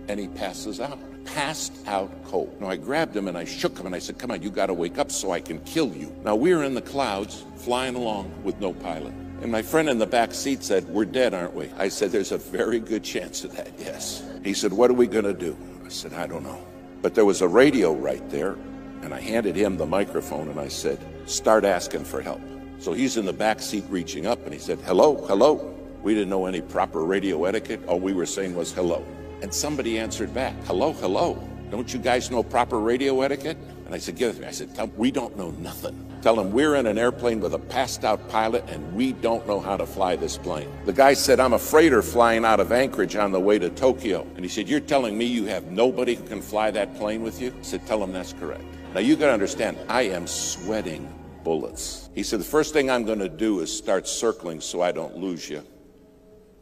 and 0.07 0.19
he 0.19 0.27
passes 0.29 0.79
out 0.79 0.99
passed 1.25 1.73
out 1.85 2.11
cold. 2.25 2.59
Now 2.59 2.69
i 2.69 2.75
grabbed 2.75 3.15
him 3.15 3.27
and 3.27 3.37
i 3.37 3.45
shook 3.45 3.77
him 3.77 3.85
and 3.85 3.93
i 3.93 3.99
said 3.99 4.17
come 4.17 4.31
on 4.31 4.41
you 4.41 4.49
got 4.49 4.67
to 4.67 4.73
wake 4.73 4.97
up 4.97 5.11
so 5.11 5.31
i 5.31 5.39
can 5.39 5.59
kill 5.65 5.93
you. 5.93 6.15
Now 6.23 6.35
we 6.35 6.51
are 6.53 6.63
in 6.63 6.73
the 6.73 6.81
clouds 6.81 7.45
flying 7.57 7.95
along 7.95 8.31
with 8.43 8.59
no 8.59 8.73
pilot. 8.73 9.13
And 9.41 9.51
my 9.51 9.61
friend 9.61 9.89
in 9.89 9.99
the 9.99 10.07
back 10.07 10.33
seat 10.33 10.63
said 10.63 10.87
we're 10.87 11.05
dead 11.05 11.33
aren't 11.33 11.53
we? 11.53 11.69
I 11.77 11.89
said 11.89 12.11
there's 12.11 12.31
a 12.31 12.37
very 12.37 12.79
good 12.79 13.03
chance 13.03 13.43
of 13.43 13.55
that 13.55 13.71
yes 13.77 14.23
he 14.43 14.53
said 14.53 14.71
what 14.73 14.89
are 14.89 14.95
we 14.95 15.07
going 15.07 15.25
to 15.25 15.33
do 15.33 15.57
i 15.85 15.89
said 15.89 16.13
i 16.13 16.27
don't 16.27 16.43
know 16.43 16.65
but 17.01 17.15
there 17.15 17.25
was 17.25 17.41
a 17.41 17.47
radio 17.47 17.93
right 17.93 18.29
there 18.29 18.57
and 19.01 19.13
i 19.13 19.19
handed 19.19 19.55
him 19.55 19.77
the 19.77 19.85
microphone 19.85 20.47
and 20.49 20.59
i 20.59 20.67
said 20.67 20.99
start 21.25 21.63
asking 21.65 22.03
for 22.03 22.21
help 22.21 22.41
so 22.81 22.93
he's 22.93 23.15
in 23.15 23.25
the 23.25 23.33
back 23.33 23.61
seat 23.61 23.83
reaching 23.89 24.25
up 24.25 24.43
and 24.43 24.51
he 24.51 24.59
said, 24.59 24.79
Hello, 24.79 25.23
hello. 25.27 25.71
We 26.01 26.15
didn't 26.15 26.29
know 26.29 26.47
any 26.47 26.61
proper 26.61 27.03
radio 27.05 27.45
etiquette. 27.45 27.85
All 27.85 27.99
we 27.99 28.11
were 28.11 28.25
saying 28.25 28.55
was 28.55 28.71
hello. 28.71 29.05
And 29.43 29.53
somebody 29.53 29.99
answered 29.99 30.33
back, 30.33 30.55
Hello, 30.63 30.91
hello. 30.93 31.47
Don't 31.69 31.93
you 31.93 31.99
guys 31.99 32.31
know 32.31 32.41
proper 32.41 32.79
radio 32.79 33.21
etiquette? 33.21 33.57
And 33.91 33.97
I 33.97 33.99
said, 33.99 34.15
Give 34.15 34.29
it 34.29 34.35
to 34.35 34.41
me. 34.43 34.47
I 34.47 34.51
said, 34.51 34.69
We 34.95 35.11
don't 35.11 35.35
know 35.35 35.51
nothing. 35.51 36.07
Tell 36.21 36.39
him 36.39 36.53
we're 36.53 36.75
in 36.75 36.87
an 36.87 36.97
airplane 36.97 37.41
with 37.41 37.53
a 37.55 37.59
passed 37.59 38.05
out 38.05 38.25
pilot 38.29 38.63
and 38.69 38.95
we 38.95 39.11
don't 39.11 39.45
know 39.45 39.59
how 39.59 39.75
to 39.75 39.85
fly 39.85 40.15
this 40.15 40.37
plane. 40.37 40.71
The 40.85 40.93
guy 40.93 41.11
said, 41.13 41.41
I'm 41.41 41.51
a 41.51 41.59
freighter 41.59 42.01
flying 42.01 42.45
out 42.45 42.61
of 42.61 42.71
Anchorage 42.71 43.17
on 43.17 43.33
the 43.33 43.39
way 43.41 43.59
to 43.59 43.69
Tokyo. 43.69 44.25
And 44.37 44.45
he 44.45 44.47
said, 44.47 44.69
You're 44.69 44.79
telling 44.79 45.17
me 45.17 45.25
you 45.25 45.43
have 45.47 45.71
nobody 45.71 46.15
who 46.15 46.23
can 46.23 46.41
fly 46.41 46.71
that 46.71 46.95
plane 46.95 47.21
with 47.21 47.41
you? 47.41 47.53
I 47.59 47.63
said, 47.63 47.85
Tell 47.85 48.01
him 48.01 48.13
that's 48.13 48.31
correct. 48.31 48.63
Now 48.93 49.01
you 49.01 49.17
got 49.17 49.25
to 49.25 49.33
understand, 49.33 49.77
I 49.89 50.03
am 50.03 50.25
sweating 50.25 51.13
bullets. 51.43 52.09
He 52.15 52.23
said, 52.23 52.39
The 52.39 52.45
first 52.45 52.71
thing 52.71 52.89
I'm 52.89 53.03
going 53.03 53.19
to 53.19 53.27
do 53.27 53.59
is 53.59 53.77
start 53.77 54.07
circling 54.07 54.61
so 54.61 54.81
I 54.81 54.93
don't 54.93 55.17
lose 55.17 55.49
you 55.49 55.67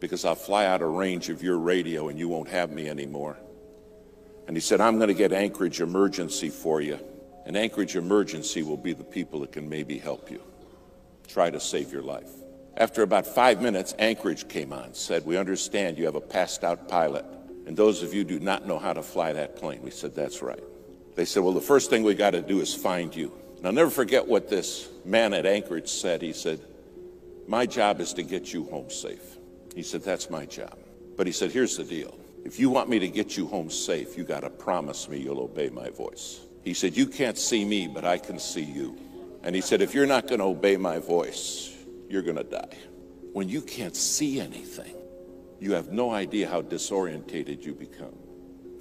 because 0.00 0.24
I'll 0.24 0.34
fly 0.34 0.66
out 0.66 0.82
of 0.82 0.88
range 0.88 1.28
of 1.28 1.44
your 1.44 1.58
radio 1.58 2.08
and 2.08 2.18
you 2.18 2.28
won't 2.28 2.48
have 2.48 2.72
me 2.72 2.88
anymore. 2.88 3.38
And 4.48 4.56
he 4.56 4.60
said, 4.60 4.80
I'm 4.80 4.96
going 4.96 5.06
to 5.06 5.14
get 5.14 5.32
Anchorage 5.32 5.80
Emergency 5.80 6.50
for 6.50 6.80
you. 6.80 6.98
And 7.46 7.56
Anchorage 7.56 7.96
Emergency 7.96 8.62
will 8.62 8.76
be 8.76 8.92
the 8.92 9.04
people 9.04 9.40
that 9.40 9.52
can 9.52 9.68
maybe 9.68 9.98
help 9.98 10.30
you. 10.30 10.42
Try 11.28 11.50
to 11.50 11.60
save 11.60 11.92
your 11.92 12.02
life. 12.02 12.28
After 12.76 13.02
about 13.02 13.26
five 13.26 13.60
minutes, 13.60 13.94
Anchorage 13.98 14.48
came 14.48 14.72
on, 14.72 14.94
said, 14.94 15.26
We 15.26 15.36
understand 15.36 15.98
you 15.98 16.06
have 16.06 16.14
a 16.14 16.20
passed 16.20 16.64
out 16.64 16.88
pilot, 16.88 17.24
and 17.66 17.76
those 17.76 18.02
of 18.02 18.14
you 18.14 18.24
do 18.24 18.40
not 18.40 18.66
know 18.66 18.78
how 18.78 18.92
to 18.92 19.02
fly 19.02 19.32
that 19.32 19.56
plane. 19.56 19.82
We 19.82 19.90
said, 19.90 20.14
That's 20.14 20.42
right. 20.42 20.62
They 21.14 21.24
said, 21.24 21.42
Well, 21.42 21.52
the 21.52 21.60
first 21.60 21.90
thing 21.90 22.02
we 22.02 22.14
got 22.14 22.30
to 22.30 22.42
do 22.42 22.60
is 22.60 22.74
find 22.74 23.14
you. 23.14 23.32
And 23.58 23.66
I'll 23.66 23.72
never 23.72 23.90
forget 23.90 24.26
what 24.26 24.48
this 24.48 24.88
man 25.04 25.34
at 25.34 25.44
Anchorage 25.44 25.88
said. 25.88 26.22
He 26.22 26.32
said, 26.32 26.60
My 27.46 27.66
job 27.66 28.00
is 28.00 28.14
to 28.14 28.22
get 28.22 28.52
you 28.52 28.64
home 28.64 28.90
safe. 28.90 29.36
He 29.74 29.82
said, 29.82 30.02
That's 30.02 30.30
my 30.30 30.46
job. 30.46 30.78
But 31.16 31.26
he 31.26 31.32
said, 31.32 31.52
Here's 31.52 31.76
the 31.76 31.84
deal. 31.84 32.16
If 32.44 32.58
you 32.58 32.70
want 32.70 32.88
me 32.88 32.98
to 33.00 33.08
get 33.08 33.36
you 33.36 33.46
home 33.46 33.70
safe, 33.70 34.16
you 34.16 34.24
got 34.24 34.40
to 34.40 34.50
promise 34.50 35.08
me 35.08 35.18
you'll 35.18 35.40
obey 35.40 35.68
my 35.68 35.90
voice. 35.90 36.40
He 36.64 36.74
said, 36.74 36.96
You 36.96 37.06
can't 37.06 37.38
see 37.38 37.64
me, 37.64 37.88
but 37.88 38.04
I 38.04 38.18
can 38.18 38.38
see 38.38 38.62
you. 38.62 38.96
And 39.42 39.54
he 39.54 39.60
said, 39.60 39.80
If 39.80 39.94
you're 39.94 40.06
not 40.06 40.26
going 40.26 40.40
to 40.40 40.46
obey 40.46 40.76
my 40.76 40.98
voice, 40.98 41.74
you're 42.08 42.22
going 42.22 42.36
to 42.36 42.44
die. 42.44 42.76
When 43.32 43.48
you 43.48 43.60
can't 43.62 43.96
see 43.96 44.40
anything, 44.40 44.94
you 45.60 45.72
have 45.72 45.92
no 45.92 46.10
idea 46.10 46.48
how 46.48 46.62
disorientated 46.62 47.64
you 47.64 47.74
become. 47.74 48.14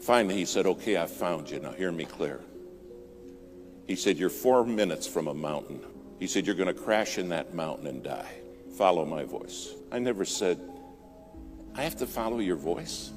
Finally, 0.02 0.36
he 0.36 0.46
said, 0.46 0.66
Okay, 0.66 0.98
I 0.98 1.06
found 1.06 1.50
you. 1.50 1.60
Now 1.60 1.72
hear 1.72 1.92
me 1.92 2.06
clear. 2.06 2.42
He 3.88 3.96
said, 3.96 4.18
You're 4.18 4.30
four 4.30 4.66
minutes 4.66 5.08
from 5.08 5.28
a 5.28 5.34
mountain. 5.34 5.82
He 6.20 6.28
said, 6.28 6.46
You're 6.46 6.56
going 6.56 6.74
to 6.74 6.80
crash 6.80 7.18
in 7.18 7.30
that 7.30 7.54
mountain 7.54 7.88
and 7.88 8.04
die. 8.04 8.32
Follow 8.78 9.06
my 9.06 9.24
voice. 9.24 9.74
I 9.92 10.00
never 10.00 10.26
said, 10.26 10.60
I 11.76 11.84
have 11.84 11.98
to 11.98 12.08
follow 12.08 12.40
your 12.40 12.56
voice. 12.56 13.12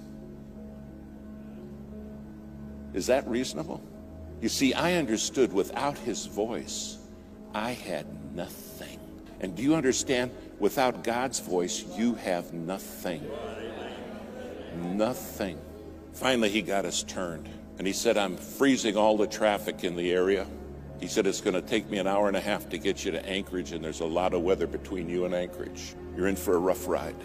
Is 2.95 3.07
that 3.07 3.27
reasonable? 3.27 3.83
You 4.43 4.49
see, 4.49 4.75
I 4.75 4.95
understood 4.95 5.53
without 5.53 5.97
his 5.99 6.27
voice, 6.27 6.99
I 7.55 7.71
had 7.71 8.07
nothing. 8.35 8.99
And 9.41 9.55
do 9.55 9.63
you 9.63 9.77
understand? 9.77 10.33
Without 10.59 11.05
God's 11.05 11.39
voice, 11.39 11.85
you 11.97 12.15
have 12.17 12.53
nothing. 12.53 13.25
Nothing. 14.83 15.61
Finally, 16.13 16.49
he 16.49 16.61
got 16.61 16.85
us 16.85 17.05
turned. 17.05 17.49
And 17.79 17.87
he 17.87 17.93
said, 17.93 18.19
I'm 18.19 18.37
freezing 18.37 18.97
all 18.97 19.17
the 19.17 19.29
traffic 19.29 19.85
in 19.85 19.95
the 19.95 20.11
area. 20.11 20.45
He 20.99 21.07
said, 21.07 21.27
It's 21.27 21.41
going 21.41 21.55
to 21.55 21.63
take 21.63 21.89
me 21.89 21.99
an 21.99 22.09
hour 22.09 22.27
and 22.27 22.37
a 22.37 22.41
half 22.41 22.69
to 22.71 22.79
get 22.79 23.05
you 23.05 23.13
to 23.13 23.25
Anchorage, 23.25 23.71
and 23.71 23.85
there's 23.85 24.01
a 24.01 24.07
lot 24.07 24.35
of 24.35 24.43
weather 24.43 24.67
between 24.67 25.09
you 25.09 25.25
and 25.25 25.35
Anchorage. 25.35 25.95
You're 26.17 26.27
in 26.27 26.37
for 26.37 26.55
a 26.55 26.59
rough 26.59 26.89
ride. 26.89 27.17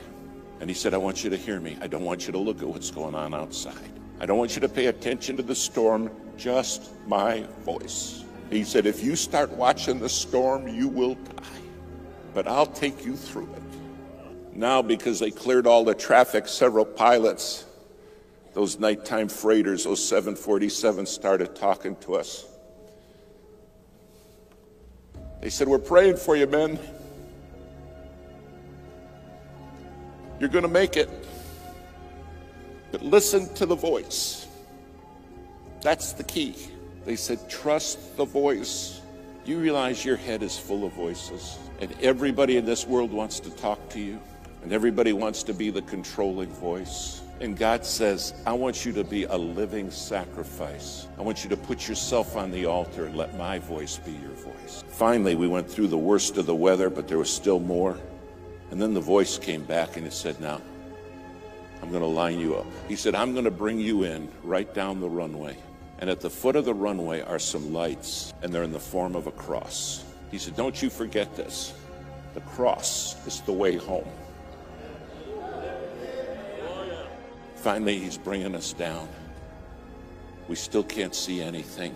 And 0.60 0.70
he 0.70 0.76
said, 0.76 0.94
I 0.94 0.98
want 0.98 1.24
you 1.24 1.32
to 1.32 1.38
hear 1.38 1.60
me. 1.60 1.78
I 1.82 1.88
don't 1.88 2.04
want 2.04 2.28
you 2.28 2.32
to 2.34 2.40
look 2.40 2.62
at 2.62 2.68
what's 2.68 2.92
going 2.92 3.16
on 3.16 3.34
outside. 3.34 3.97
I 4.20 4.26
don't 4.26 4.38
want 4.38 4.56
you 4.56 4.62
to 4.62 4.70
pay 4.70 4.88
attention 4.88 5.38
to 5.38 5.44
the 5.44 5.56
storm, 5.56 6.10
just 6.38 6.92
my 7.08 7.46
voice. 7.64 8.24
He 8.50 8.64
said, 8.64 8.86
If 8.86 9.04
you 9.04 9.16
start 9.16 9.52
watching 9.52 10.00
the 10.00 10.10
storm, 10.10 10.68
you 10.68 10.88
will 10.88 11.16
die. 11.16 11.44
But 12.34 12.48
I'll 12.48 12.66
take 12.66 13.06
you 13.06 13.16
through 13.16 13.50
it. 13.54 13.64
Now, 14.54 14.82
because 14.82 15.20
they 15.20 15.30
cleared 15.30 15.68
all 15.68 15.84
the 15.84 15.94
traffic, 15.94 16.48
several 16.48 16.86
pilots, 16.86 17.66
those 18.54 18.80
nighttime 18.80 19.30
freighters, 19.30 19.84
those 19.84 20.00
747s, 20.00 21.08
started 21.08 21.56
talking 21.56 21.96
to 21.98 22.16
us. 22.16 22.46
They 25.42 25.50
said, 25.52 25.68
We're 25.68 25.78
praying 25.78 26.18
for 26.18 26.36
you, 26.36 26.48
men. 26.48 26.80
You're 30.40 30.50
going 30.50 30.64
to 30.64 30.70
make 30.70 30.98
it. 30.98 31.27
But 32.92 33.02
listen 33.04 33.54
to 33.56 33.66
the 33.66 33.76
voice. 33.76 34.48
That's 35.82 36.14
the 36.14 36.24
key. 36.24 36.56
They 37.06 37.16
said, 37.16 37.50
Trust 37.50 38.18
the 38.18 38.26
voice. 38.26 39.02
You 39.46 39.60
realize 39.60 40.04
your 40.04 40.18
head 40.18 40.44
is 40.44 40.58
full 40.58 40.86
of 40.86 40.92
voices, 40.94 41.58
and 41.80 41.94
everybody 42.02 42.58
in 42.58 42.66
this 42.66 42.86
world 42.86 43.12
wants 43.14 43.40
to 43.42 43.50
talk 43.50 43.90
to 43.90 44.00
you, 44.00 44.20
and 44.62 44.74
everybody 44.74 45.14
wants 45.14 45.44
to 45.44 45.54
be 45.54 45.70
the 45.70 45.84
controlling 45.84 46.50
voice. 46.50 47.22
And 47.40 47.56
God 47.56 47.86
says, 47.86 48.34
I 48.46 48.54
want 48.54 48.84
you 48.84 48.92
to 48.94 49.04
be 49.04 49.26
a 49.26 49.38
living 49.38 49.92
sacrifice. 49.92 51.08
I 51.18 51.22
want 51.22 51.44
you 51.44 51.50
to 51.52 51.58
put 51.58 51.88
yourself 51.88 52.36
on 52.36 52.52
the 52.52 52.66
altar 52.66 53.06
and 53.06 53.16
let 53.16 53.38
my 53.38 53.60
voice 53.60 53.98
be 54.00 54.12
your 54.12 54.32
voice. 54.32 54.84
Finally, 54.90 55.36
we 55.36 55.48
went 55.48 55.70
through 55.70 55.88
the 55.88 55.98
worst 55.98 56.38
of 56.38 56.48
the 56.48 56.56
weather, 56.56 56.90
but 56.90 57.08
there 57.08 57.20
was 57.20 57.32
still 57.32 57.60
more. 57.60 57.98
And 58.72 58.82
then 58.82 58.94
the 58.94 59.00
voice 59.00 59.38
came 59.38 59.64
back 59.64 59.98
and 59.98 60.08
it 60.08 60.14
said, 60.14 60.42
Now, 60.42 60.62
I'm 61.82 61.90
going 61.90 62.02
to 62.02 62.08
line 62.08 62.40
you 62.40 62.56
up. 62.56 62.66
He 62.88 62.96
said, 62.96 63.16
I'm 63.16 63.34
going 63.34 63.46
to 63.46 63.52
bring 63.52 63.80
you 63.80 64.04
in 64.04 64.30
right 64.44 64.72
down 64.74 65.00
the 65.00 65.10
runway. 65.10 65.58
And 66.00 66.10
at 66.10 66.20
the 66.20 66.30
foot 66.30 66.56
of 66.56 66.66
the 66.66 66.74
runway 66.74 67.22
are 67.22 67.40
some 67.40 67.74
lights, 67.74 68.34
and 68.42 68.54
they're 68.54 68.64
in 68.64 68.72
the 68.72 68.80
form 68.80 69.16
of 69.16 69.28
a 69.28 69.32
cross. 69.32 70.04
He 70.32 70.38
said, 70.38 70.56
Don't 70.56 70.82
you 70.82 70.90
forget 70.90 71.36
this. 71.36 71.74
The 72.34 72.42
cross 72.42 73.16
is 73.26 73.42
the 73.42 73.54
way 73.54 73.78
home. 73.78 74.08
Finally, 77.56 78.00
he's 78.00 78.18
bringing 78.18 78.54
us 78.54 78.74
down. 78.74 79.08
We 80.48 80.56
still 80.56 80.84
can't 80.84 81.16
see 81.16 81.42
anything. 81.42 81.96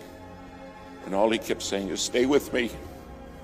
And 1.06 1.14
all 1.14 1.30
he 1.30 1.38
kept 1.38 1.62
saying 1.62 1.88
is, 1.88 2.00
Stay 2.00 2.26
with 2.26 2.52
me. 2.52 2.70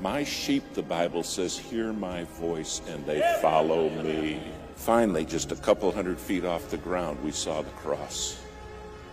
My 0.01 0.22
sheep, 0.22 0.62
the 0.74 0.82
Bible 0.82 1.24
says, 1.24 1.59
hear 1.59 1.93
my 1.93 2.22
voice 2.24 2.80
and 2.89 3.05
they 3.05 3.20
follow 3.43 3.91
me. 3.91 4.41
Finally, 4.79 5.26
just 5.26 5.53
a 5.53 5.57
couple 5.57 5.91
hundred 5.93 6.18
feet 6.18 6.45
off 6.45 6.70
the 6.70 6.76
ground, 6.79 7.22
we 7.22 7.31
saw 7.31 7.61
the 7.61 7.70
cross. 7.70 8.41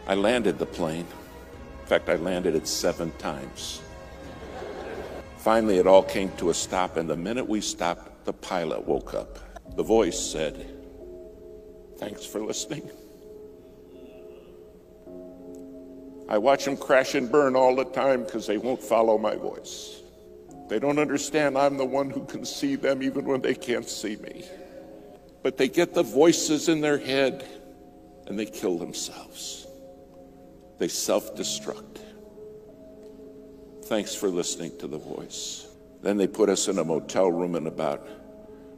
I 0.08 0.14
landed 0.14 0.58
the 0.58 0.66
plane. 0.66 1.08
In 1.82 1.88
fact, 1.88 2.08
I 2.08 2.16
landed 2.16 2.56
it 2.56 2.68
seven 2.68 3.12
times. 3.18 3.82
Finally, 5.38 5.78
it 5.78 5.88
all 5.88 6.04
came 6.04 6.32
to 6.38 6.50
a 6.50 6.54
stop, 6.54 6.98
and 6.98 7.10
the 7.10 7.18
minute 7.18 7.48
we 7.50 7.62
stopped, 7.62 8.26
the 8.26 8.32
pilot 8.32 8.88
woke 8.88 9.14
up. 9.14 9.40
The 9.76 9.84
voice 9.84 10.20
said, 10.20 10.72
Thanks 11.98 12.26
for 12.26 12.40
listening. 12.40 12.90
I 16.30 16.38
watch 16.38 16.66
them 16.66 16.78
crash 16.78 17.16
and 17.16 17.30
burn 17.30 17.56
all 17.56 17.76
the 17.76 17.86
time 17.86 18.24
because 18.24 18.48
they 18.48 18.58
won't 18.58 18.82
follow 18.82 19.18
my 19.18 19.36
voice. 19.36 20.02
They 20.70 20.80
don't 20.80 21.00
understand 21.00 21.58
I'm 21.58 21.78
the 21.78 21.86
one 21.86 22.10
who 22.10 22.24
can 22.26 22.46
see 22.46 22.76
them 22.76 23.04
even 23.04 23.26
when 23.26 23.42
they 23.42 23.56
can't 23.56 23.88
see 23.90 24.16
me. 24.18 24.46
But 25.46 25.58
they 25.58 25.68
get 25.68 25.94
the 25.94 26.02
voices 26.02 26.70
in 26.70 26.82
their 26.82 26.98
head 26.98 27.46
and 28.26 28.40
they 28.40 28.48
kill 28.48 28.80
themselves. 28.80 29.68
They 30.80 30.88
self 30.88 31.36
destruct. 31.36 32.00
Thanks 33.84 34.16
for 34.16 34.28
listening 34.28 34.76
to 34.80 34.88
the 34.88 34.98
voice. 34.98 35.68
Then 36.02 36.18
they 36.18 36.26
put 36.26 36.50
us 36.50 36.68
in 36.68 36.80
a 36.80 36.84
motel 36.84 37.32
room 37.32 37.56
at 37.56 37.68
about 37.68 38.10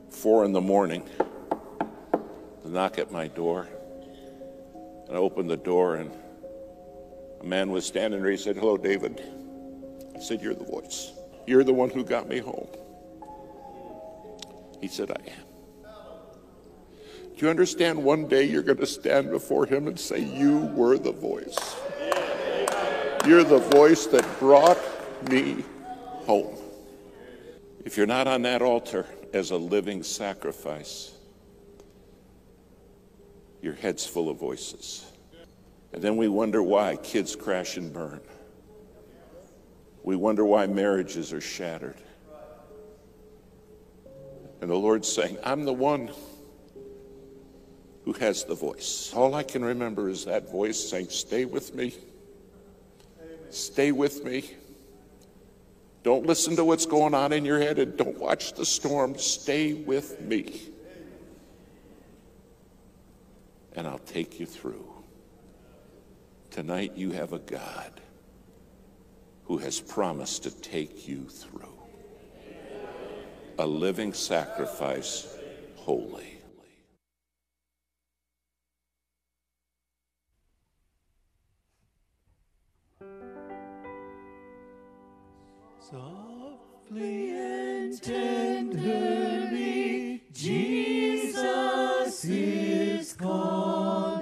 four 0.10 0.44
in 0.44 0.52
the 0.52 0.60
morning. 0.60 1.08
The 2.66 2.70
knock 2.70 3.00
at 3.00 3.14
my 3.14 3.30
door. 3.30 3.70
And 5.08 5.16
I 5.16 5.20
opened 5.20 5.50
the 5.50 5.56
door 5.56 5.96
and 5.96 6.12
a 7.40 7.46
man 7.46 7.72
was 7.72 7.86
standing 7.86 8.22
there. 8.22 8.32
He 8.32 8.36
said, 8.36 8.58
Hello, 8.58 8.76
David. 8.76 9.22
I 10.14 10.20
said, 10.20 10.42
You're 10.42 10.54
the 10.54 10.66
voice. 10.66 11.14
You're 11.46 11.64
the 11.64 11.74
one 11.74 11.92
who 11.92 12.04
got 12.04 12.28
me 12.28 12.40
home. 12.40 12.68
He 14.82 14.90
said, 14.90 15.12
I 15.12 15.30
am. 15.30 15.47
Do 17.38 17.46
you 17.46 17.52
understand 17.52 18.04
one 18.04 18.28
day 18.28 18.46
you're 18.46 18.64
going 18.64 18.80
to 18.80 18.88
stand 18.88 19.30
before 19.30 19.68
him 19.68 19.88
and 19.88 20.00
say, 20.00 20.20
You 20.20 20.58
were 20.58 20.98
the 20.98 21.12
voice? 21.12 21.76
You're 23.28 23.44
the 23.44 23.60
voice 23.60 24.08
that 24.08 24.26
brought 24.40 24.80
me 25.30 25.64
home. 26.26 26.58
If 27.86 27.96
you're 27.96 28.08
not 28.08 28.26
on 28.26 28.42
that 28.42 28.64
altar 28.64 29.06
as 29.34 29.52
a 29.52 29.58
living 29.58 30.02
sacrifice, 30.02 31.14
your 33.62 33.74
head's 33.74 34.04
full 34.04 34.30
of 34.30 34.40
voices. 34.40 35.06
And 35.94 36.02
then 36.02 36.18
we 36.18 36.28
wonder 36.28 36.64
why 36.64 36.96
kids 36.96 37.36
crash 37.36 37.78
and 37.78 37.94
burn. 37.94 38.22
We 40.02 40.16
wonder 40.16 40.44
why 40.44 40.66
marriages 40.66 41.32
are 41.34 41.42
shattered. 41.42 41.98
And 44.60 44.72
the 44.72 44.76
Lord's 44.76 45.08
saying, 45.08 45.38
I'm 45.44 45.66
the 45.66 45.74
one 45.74 46.10
who 48.08 48.14
has 48.14 48.46
the 48.46 48.56
voice. 48.56 49.12
All 49.14 49.36
I 49.36 49.44
can 49.44 49.66
remember 49.66 50.08
is 50.08 50.24
that 50.24 50.50
voice 50.50 50.80
saying, 50.80 51.10
Stay 51.10 51.44
with 51.44 51.76
me. 51.76 51.94
Stay 53.50 53.92
with 53.92 54.24
me. 54.24 54.50
Don't 56.04 56.26
listen 56.26 56.56
to 56.56 56.64
what's 56.64 56.86
going 56.86 57.14
on 57.14 57.34
in 57.34 57.44
your 57.44 57.60
head 57.60 57.80
and 57.80 57.98
don't 57.98 58.18
watch 58.18 58.54
the 58.54 58.66
storm. 58.66 59.18
Stay 59.18 59.74
with 59.74 60.22
me. 60.22 60.62
And 63.76 63.86
I'll 63.86 64.00
take 64.00 64.40
you 64.40 64.46
through. 64.46 64.88
Tonight, 66.50 66.94
you 66.96 67.12
have 67.12 67.34
a 67.34 67.40
God 67.40 67.92
who 69.44 69.58
has 69.58 69.82
promised 69.82 70.44
to 70.44 70.52
take 70.52 71.10
you 71.10 71.26
through. 71.26 71.78
A 73.60 73.68
living 73.68 74.14
sacrifice, 74.14 75.28
holy. 75.76 76.37
Softly 85.90 87.32
and 87.32 88.04
tenderly, 88.04 88.74
Jesus 90.34 91.36
is 92.26 93.14
calling, 93.14 94.17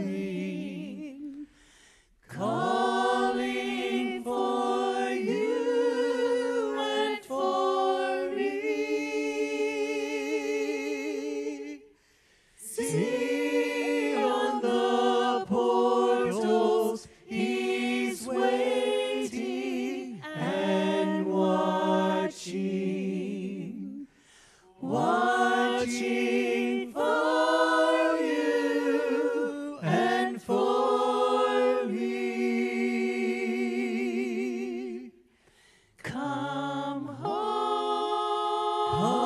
home, 38.86 39.24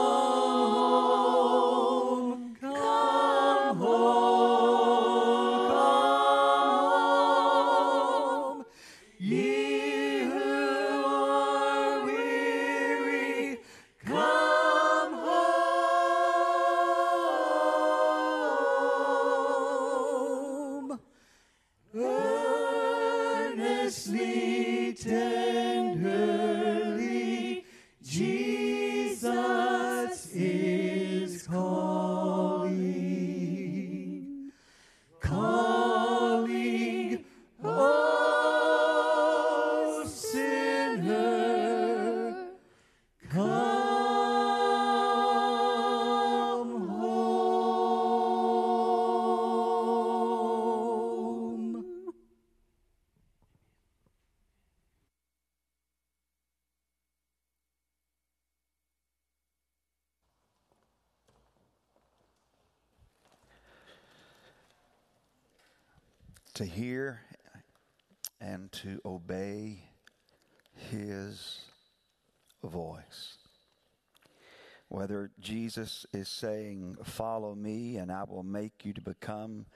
Jesus 75.70 76.08
is 76.14 76.28
saying, 76.28 76.98
Follow 77.04 77.54
me, 77.54 77.98
and 77.98 78.12
I 78.12 78.24
will 78.24 78.42
make 78.42 78.84
you 78.86 78.92
to 78.92 79.02
become 79.02 79.68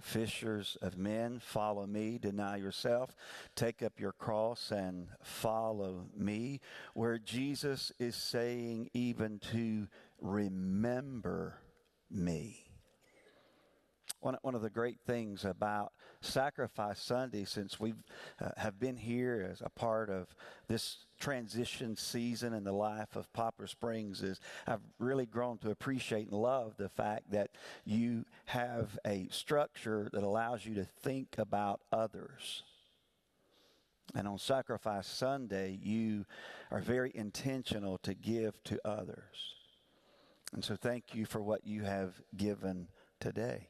fishers 0.00 0.76
of 0.82 0.98
men, 0.98 1.38
follow 1.38 1.86
me, 1.86 2.18
deny 2.18 2.56
yourself, 2.56 3.14
take 3.54 3.80
up 3.80 4.00
your 4.00 4.10
cross, 4.10 4.72
and 4.72 5.06
follow 5.22 6.08
me. 6.16 6.60
Where 6.94 7.16
Jesus 7.16 7.92
is 8.00 8.16
saying, 8.16 8.90
even 8.92 9.38
to 9.52 9.86
remember 10.20 11.60
me. 12.10 12.64
One, 14.18 14.36
one 14.42 14.56
of 14.56 14.62
the 14.62 14.68
great 14.68 14.98
things 15.06 15.44
about 15.44 15.92
Sacrifice 16.20 17.00
Sunday, 17.00 17.44
since 17.44 17.78
we 17.78 17.94
uh, 18.40 18.50
have 18.56 18.78
been 18.78 18.96
here 18.96 19.48
as 19.50 19.60
a 19.60 19.68
part 19.68 20.10
of 20.10 20.34
this 20.68 20.98
transition 21.18 21.96
season 21.96 22.52
in 22.52 22.64
the 22.64 22.72
life 22.72 23.16
of 23.16 23.32
Poplar 23.32 23.66
Springs, 23.66 24.22
is 24.22 24.40
I've 24.66 24.80
really 24.98 25.26
grown 25.26 25.58
to 25.58 25.70
appreciate 25.70 26.28
and 26.28 26.40
love 26.40 26.74
the 26.76 26.88
fact 26.88 27.30
that 27.32 27.50
you 27.84 28.24
have 28.46 28.98
a 29.06 29.28
structure 29.30 30.08
that 30.12 30.22
allows 30.22 30.66
you 30.66 30.74
to 30.74 30.84
think 30.84 31.36
about 31.38 31.80
others. 31.92 32.62
And 34.14 34.28
on 34.28 34.38
Sacrifice 34.38 35.06
Sunday, 35.06 35.78
you 35.82 36.24
are 36.70 36.80
very 36.80 37.12
intentional 37.14 37.98
to 37.98 38.14
give 38.14 38.62
to 38.64 38.80
others. 38.84 39.54
And 40.52 40.64
so 40.64 40.76
thank 40.76 41.14
you 41.14 41.26
for 41.26 41.40
what 41.40 41.66
you 41.66 41.82
have 41.82 42.20
given 42.36 42.88
today 43.20 43.68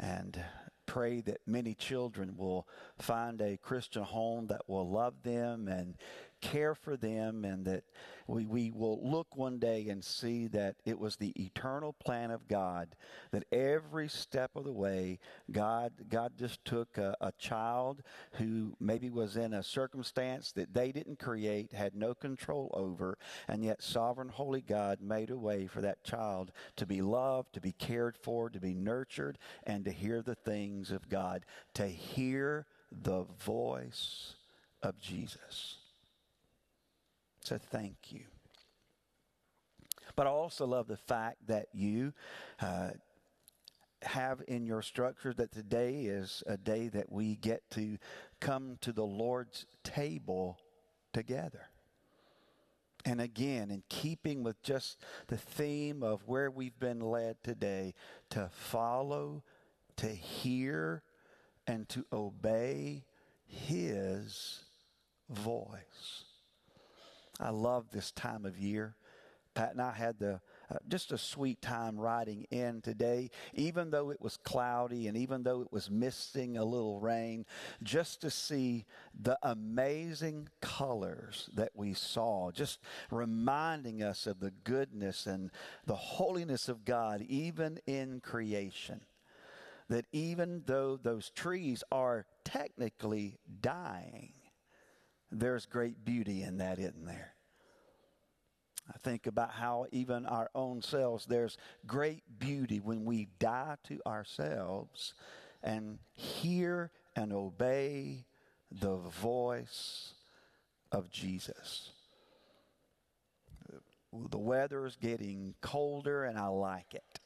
and 0.00 0.42
pray 0.90 1.20
that 1.20 1.38
many 1.46 1.72
children 1.72 2.34
will 2.36 2.66
find 2.98 3.40
a 3.40 3.56
Christian 3.56 4.02
home 4.02 4.48
that 4.48 4.68
will 4.68 4.90
love 4.90 5.22
them 5.22 5.68
and 5.68 5.94
care 6.40 6.74
for 6.74 6.96
them, 6.96 7.44
and 7.44 7.64
that 7.66 7.84
we, 8.26 8.46
we 8.46 8.70
will 8.70 9.00
look 9.02 9.36
one 9.36 9.58
day 9.58 9.88
and 9.88 10.04
see 10.04 10.46
that 10.48 10.76
it 10.84 10.98
was 10.98 11.16
the 11.16 11.32
eternal 11.42 11.92
plan 11.92 12.30
of 12.30 12.48
God 12.48 12.96
that 13.32 13.44
every 13.52 14.08
step 14.08 14.52
of 14.54 14.64
the 14.64 14.72
way, 14.72 15.18
God, 15.50 15.92
God 16.08 16.32
just 16.38 16.64
took 16.64 16.98
a, 16.98 17.16
a 17.20 17.32
child 17.38 18.02
who 18.32 18.76
maybe 18.80 19.10
was 19.10 19.36
in 19.36 19.54
a 19.54 19.62
circumstance 19.62 20.52
that 20.52 20.74
they 20.74 20.92
didn't 20.92 21.18
create, 21.18 21.72
had 21.72 21.94
no 21.94 22.14
control 22.14 22.70
over, 22.74 23.18
and 23.48 23.64
yet 23.64 23.82
sovereign, 23.82 24.28
holy 24.28 24.60
God 24.60 25.00
made 25.00 25.30
a 25.30 25.36
way 25.36 25.66
for 25.66 25.80
that 25.80 26.04
child 26.04 26.52
to 26.76 26.86
be 26.86 27.02
loved, 27.02 27.52
to 27.54 27.60
be 27.60 27.72
cared 27.72 28.16
for, 28.16 28.48
to 28.50 28.60
be 28.60 28.74
nurtured, 28.74 29.38
and 29.64 29.84
to 29.84 29.90
hear 29.90 30.22
the 30.22 30.34
things 30.34 30.90
of 30.90 31.08
God, 31.08 31.44
to 31.74 31.86
hear 31.86 32.66
the 32.90 33.24
voice 33.44 34.34
of 34.82 34.98
Jesus. 34.98 35.79
So 37.50 37.58
thank 37.58 38.12
you. 38.12 38.20
But 40.14 40.28
I 40.28 40.30
also 40.30 40.66
love 40.66 40.86
the 40.86 40.96
fact 40.96 41.48
that 41.48 41.66
you 41.72 42.12
uh, 42.60 42.90
have 44.02 44.40
in 44.46 44.66
your 44.66 44.82
structure 44.82 45.34
that 45.34 45.50
today 45.50 46.02
is 46.02 46.44
a 46.46 46.56
day 46.56 46.86
that 46.90 47.10
we 47.10 47.34
get 47.34 47.68
to 47.72 47.98
come 48.38 48.78
to 48.82 48.92
the 48.92 49.02
Lord's 49.02 49.66
table 49.82 50.60
together. 51.12 51.70
And 53.04 53.20
again, 53.20 53.72
in 53.72 53.82
keeping 53.88 54.44
with 54.44 54.62
just 54.62 54.98
the 55.26 55.36
theme 55.36 56.04
of 56.04 56.28
where 56.28 56.52
we've 56.52 56.78
been 56.78 57.00
led 57.00 57.42
today, 57.42 57.94
to 58.28 58.48
follow, 58.52 59.42
to 59.96 60.06
hear, 60.06 61.02
and 61.66 61.88
to 61.88 62.06
obey 62.12 63.02
His 63.44 64.60
voice. 65.28 66.29
I 67.40 67.50
love 67.50 67.90
this 67.90 68.12
time 68.12 68.44
of 68.44 68.58
year. 68.58 68.96
Pat 69.54 69.72
and 69.72 69.82
I 69.82 69.92
had 69.92 70.18
the 70.18 70.40
uh, 70.70 70.76
just 70.86 71.10
a 71.10 71.18
sweet 71.18 71.60
time 71.60 71.98
riding 71.98 72.46
in 72.50 72.80
today, 72.80 73.30
even 73.54 73.90
though 73.90 74.10
it 74.10 74.20
was 74.20 74.36
cloudy 74.36 75.08
and 75.08 75.16
even 75.16 75.42
though 75.42 75.62
it 75.62 75.72
was 75.72 75.90
misting 75.90 76.56
a 76.56 76.64
little 76.64 77.00
rain, 77.00 77.44
just 77.82 78.20
to 78.20 78.30
see 78.30 78.84
the 79.20 79.36
amazing 79.42 80.48
colors 80.60 81.50
that 81.54 81.72
we 81.74 81.92
saw, 81.94 82.52
just 82.52 82.78
reminding 83.10 84.02
us 84.02 84.28
of 84.28 84.38
the 84.38 84.52
goodness 84.62 85.26
and 85.26 85.50
the 85.86 85.96
holiness 85.96 86.68
of 86.68 86.84
God, 86.84 87.20
even 87.22 87.80
in 87.86 88.20
creation. 88.20 89.00
That 89.88 90.04
even 90.12 90.62
though 90.66 90.96
those 90.96 91.30
trees 91.30 91.82
are 91.90 92.24
technically 92.44 93.38
dying, 93.60 94.34
there's 95.30 95.66
great 95.66 96.04
beauty 96.04 96.42
in 96.42 96.58
that, 96.58 96.78
isn't 96.78 97.06
there? 97.06 97.34
I 98.88 98.98
think 98.98 99.26
about 99.26 99.52
how 99.52 99.86
even 99.92 100.26
our 100.26 100.50
own 100.54 100.82
selves, 100.82 101.26
there's 101.26 101.56
great 101.86 102.22
beauty 102.38 102.80
when 102.80 103.04
we 103.04 103.28
die 103.38 103.76
to 103.84 104.00
ourselves 104.04 105.14
and 105.62 105.98
hear 106.14 106.90
and 107.14 107.32
obey 107.32 108.24
the 108.72 108.96
voice 108.96 110.14
of 110.90 111.10
Jesus. 111.10 111.90
The 114.12 114.38
weather 114.38 114.86
is 114.86 114.96
getting 114.96 115.54
colder 115.60 116.24
and 116.24 116.36
I 116.36 116.48
like 116.48 116.94
it. 116.94 117.20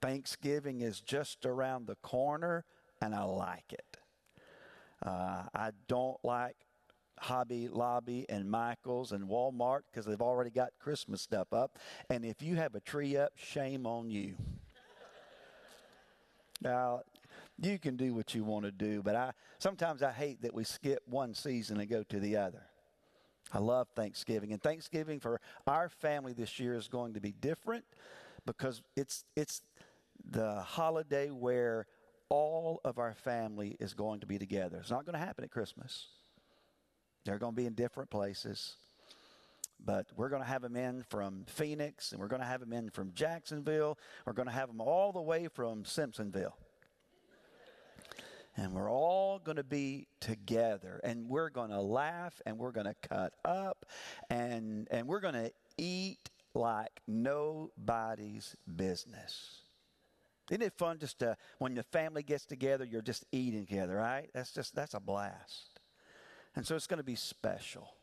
Thanksgiving 0.00 0.80
is 0.82 1.00
just 1.00 1.44
around 1.44 1.88
the 1.88 1.96
corner 1.96 2.64
and 3.02 3.16
I 3.16 3.24
like 3.24 3.72
it. 3.72 3.87
Uh, 5.04 5.44
I 5.54 5.70
don't 5.86 6.18
like 6.24 6.56
Hobby 7.20 7.68
Lobby 7.68 8.26
and 8.28 8.50
Michaels 8.50 9.12
and 9.12 9.28
Walmart 9.28 9.80
because 9.90 10.06
they've 10.06 10.20
already 10.20 10.50
got 10.50 10.70
Christmas 10.80 11.22
stuff 11.22 11.52
up. 11.52 11.78
And 12.10 12.24
if 12.24 12.42
you 12.42 12.56
have 12.56 12.74
a 12.74 12.80
tree 12.80 13.16
up, 13.16 13.32
shame 13.36 13.86
on 13.86 14.10
you. 14.10 14.34
now, 16.62 17.02
you 17.60 17.78
can 17.78 17.96
do 17.96 18.14
what 18.14 18.34
you 18.34 18.44
want 18.44 18.64
to 18.64 18.70
do, 18.70 19.02
but 19.02 19.16
I 19.16 19.32
sometimes 19.58 20.02
I 20.02 20.12
hate 20.12 20.42
that 20.42 20.54
we 20.54 20.64
skip 20.64 21.02
one 21.06 21.34
season 21.34 21.80
and 21.80 21.88
go 21.88 22.02
to 22.04 22.20
the 22.20 22.36
other. 22.36 22.62
I 23.52 23.58
love 23.58 23.88
Thanksgiving, 23.96 24.52
and 24.52 24.62
Thanksgiving 24.62 25.20
for 25.20 25.40
our 25.66 25.88
family 25.88 26.34
this 26.34 26.60
year 26.60 26.74
is 26.74 26.86
going 26.86 27.14
to 27.14 27.20
be 27.20 27.32
different 27.32 27.84
because 28.46 28.82
it's 28.96 29.24
it's 29.34 29.62
the 30.30 30.60
holiday 30.60 31.30
where 31.30 31.86
all 32.30 32.80
of 32.84 32.98
our 32.98 33.14
family 33.14 33.76
is 33.80 33.94
going 33.94 34.20
to 34.20 34.26
be 34.26 34.38
together. 34.38 34.78
It's 34.78 34.90
not 34.90 35.04
going 35.04 35.18
to 35.18 35.24
happen 35.24 35.44
at 35.44 35.50
Christmas. 35.50 36.08
They're 37.24 37.38
going 37.38 37.52
to 37.52 37.56
be 37.56 37.66
in 37.66 37.74
different 37.74 38.10
places. 38.10 38.76
But 39.84 40.06
we're 40.16 40.28
going 40.28 40.42
to 40.42 40.48
have 40.48 40.62
them 40.62 40.76
in 40.76 41.04
from 41.08 41.44
Phoenix, 41.46 42.12
and 42.12 42.20
we're 42.20 42.28
going 42.28 42.40
to 42.42 42.46
have 42.46 42.60
them 42.60 42.72
in 42.72 42.90
from 42.90 43.12
Jacksonville. 43.14 43.96
We're 44.26 44.32
going 44.32 44.48
to 44.48 44.54
have 44.54 44.68
them 44.68 44.80
all 44.80 45.12
the 45.12 45.20
way 45.20 45.48
from 45.48 45.84
Simpsonville. 45.84 46.54
And 48.56 48.72
we're 48.72 48.90
all 48.90 49.38
going 49.38 49.56
to 49.56 49.62
be 49.62 50.08
together, 50.18 51.00
and 51.04 51.28
we're 51.28 51.50
going 51.50 51.70
to 51.70 51.80
laugh, 51.80 52.42
and 52.44 52.58
we're 52.58 52.72
going 52.72 52.86
to 52.86 53.08
cut 53.08 53.34
up, 53.44 53.86
and, 54.30 54.88
and 54.90 55.06
we're 55.06 55.20
going 55.20 55.34
to 55.34 55.52
eat 55.76 56.28
like 56.54 57.00
nobody's 57.06 58.56
business. 58.74 59.62
Isn't 60.50 60.62
it 60.62 60.72
fun 60.78 60.98
just 60.98 61.18
to, 61.20 61.36
when 61.58 61.74
the 61.74 61.82
family 61.82 62.22
gets 62.22 62.46
together, 62.46 62.84
you're 62.84 63.02
just 63.02 63.24
eating 63.32 63.66
together, 63.66 63.96
right? 63.96 64.30
That's 64.34 64.52
just, 64.52 64.74
that's 64.74 64.94
a 64.94 65.00
blast. 65.00 65.80
And 66.56 66.66
so 66.66 66.74
it's 66.74 66.86
going 66.86 66.98
to 66.98 67.04
be 67.04 67.14
special. 67.14 67.94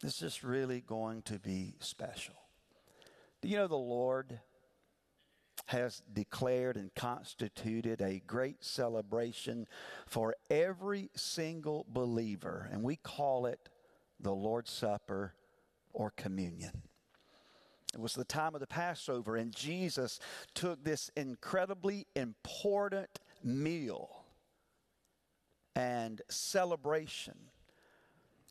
This 0.00 0.22
is 0.22 0.42
really 0.44 0.80
going 0.80 1.22
to 1.22 1.38
be 1.38 1.74
special. 1.80 2.34
Do 3.42 3.48
you 3.48 3.56
know 3.56 3.66
the 3.66 3.76
Lord 3.76 4.40
has 5.66 6.02
declared 6.12 6.76
and 6.76 6.94
constituted 6.94 8.00
a 8.00 8.22
great 8.26 8.64
celebration 8.64 9.66
for 10.06 10.34
every 10.50 11.10
single 11.14 11.86
believer, 11.88 12.68
and 12.72 12.82
we 12.82 12.96
call 12.96 13.46
it 13.46 13.68
the 14.18 14.32
Lord's 14.32 14.70
Supper 14.70 15.34
or 15.92 16.10
communion. 16.10 16.82
It 17.92 18.00
was 18.00 18.14
the 18.14 18.24
time 18.24 18.54
of 18.54 18.60
the 18.60 18.66
Passover, 18.66 19.36
and 19.36 19.54
Jesus 19.54 20.20
took 20.54 20.84
this 20.84 21.10
incredibly 21.16 22.06
important 22.14 23.18
meal 23.42 24.24
and 25.74 26.22
celebration, 26.28 27.34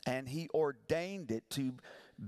and 0.05 0.27
he 0.27 0.49
ordained 0.53 1.31
it 1.31 1.49
to 1.51 1.73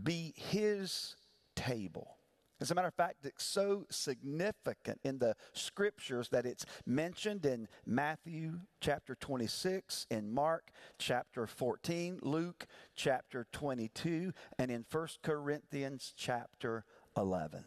be 0.03 0.33
his 0.35 1.15
table. 1.55 2.17
As 2.61 2.69
a 2.69 2.75
matter 2.75 2.87
of 2.87 2.93
fact, 2.93 3.25
it's 3.25 3.43
so 3.43 3.87
significant 3.89 4.99
in 5.03 5.17
the 5.17 5.35
scriptures 5.51 6.29
that 6.29 6.45
it's 6.45 6.63
mentioned 6.85 7.43
in 7.43 7.67
Matthew 7.87 8.59
chapter 8.79 9.15
26, 9.15 10.05
in 10.11 10.31
Mark 10.31 10.69
chapter 10.99 11.47
14, 11.47 12.19
Luke 12.21 12.67
chapter 12.95 13.47
22, 13.51 14.31
and 14.59 14.69
in 14.69 14.85
1 14.91 15.07
Corinthians 15.23 16.13
chapter 16.15 16.85
11. 17.15 17.65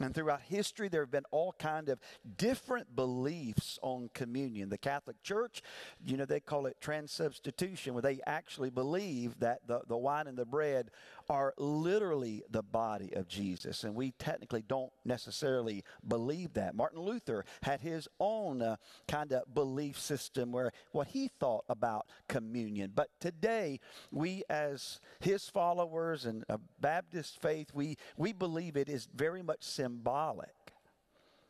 And 0.00 0.12
throughout 0.12 0.42
history, 0.42 0.88
there 0.88 1.02
have 1.02 1.12
been 1.12 1.24
all 1.30 1.54
kind 1.56 1.88
of 1.88 2.00
different 2.36 2.96
beliefs 2.96 3.78
on 3.80 4.10
communion. 4.12 4.68
The 4.68 4.78
Catholic 4.78 5.22
Church, 5.22 5.62
you 6.04 6.16
know, 6.16 6.24
they 6.24 6.40
call 6.40 6.66
it 6.66 6.76
transubstitution, 6.80 7.92
where 7.92 8.02
they 8.02 8.18
actually 8.26 8.70
believe 8.70 9.38
that 9.38 9.60
the, 9.68 9.82
the 9.86 9.96
wine 9.96 10.26
and 10.26 10.36
the 10.36 10.44
bread 10.44 10.90
are 11.28 11.54
literally 11.58 12.42
the 12.50 12.62
body 12.62 13.14
of 13.14 13.28
Jesus. 13.28 13.84
And 13.84 13.94
we 13.94 14.10
technically 14.18 14.62
don't 14.66 14.92
necessarily 15.04 15.84
believe 16.08 16.54
that. 16.54 16.74
Martin 16.74 17.00
Luther 17.00 17.44
had 17.62 17.80
his 17.80 18.08
own 18.18 18.62
uh, 18.62 18.76
kind 19.06 19.32
of 19.32 19.54
belief 19.54 19.96
system 19.98 20.50
where 20.50 20.72
what 20.90 21.06
he 21.06 21.28
thought 21.38 21.64
about 21.68 22.06
communion. 22.28 22.90
But 22.92 23.10
today, 23.20 23.78
we 24.10 24.42
as 24.50 24.98
his 25.20 25.48
followers 25.48 26.24
and 26.24 26.44
a 26.48 26.58
Baptist 26.80 27.40
faith, 27.40 27.68
we, 27.72 27.96
we 28.16 28.32
believe 28.32 28.76
it 28.76 28.88
is 28.88 29.08
very 29.14 29.42
much 29.42 29.62
symbolic. 29.84 30.72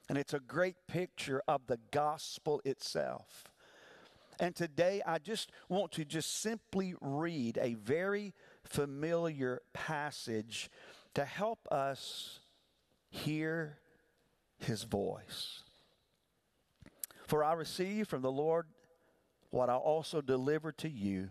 And 0.08 0.18
it's 0.18 0.34
a 0.34 0.40
great 0.40 0.74
picture 0.88 1.40
of 1.46 1.68
the 1.68 1.78
gospel 1.92 2.60
itself. 2.64 3.44
And 4.40 4.56
today 4.56 5.02
I 5.06 5.18
just 5.18 5.52
want 5.68 5.92
to 5.92 6.04
just 6.04 6.40
simply 6.42 6.94
read 7.00 7.58
a 7.62 7.74
very 7.74 8.34
familiar 8.64 9.62
passage 9.72 10.68
to 11.14 11.24
help 11.24 11.60
us 11.70 12.40
hear 13.08 13.78
his 14.58 14.82
voice. 14.82 15.60
For 17.28 17.44
I 17.44 17.52
received 17.52 18.10
from 18.10 18.22
the 18.22 18.32
Lord 18.32 18.66
what 19.50 19.70
I 19.70 19.76
also 19.76 20.20
delivered 20.20 20.76
to 20.78 20.90
you 20.90 21.30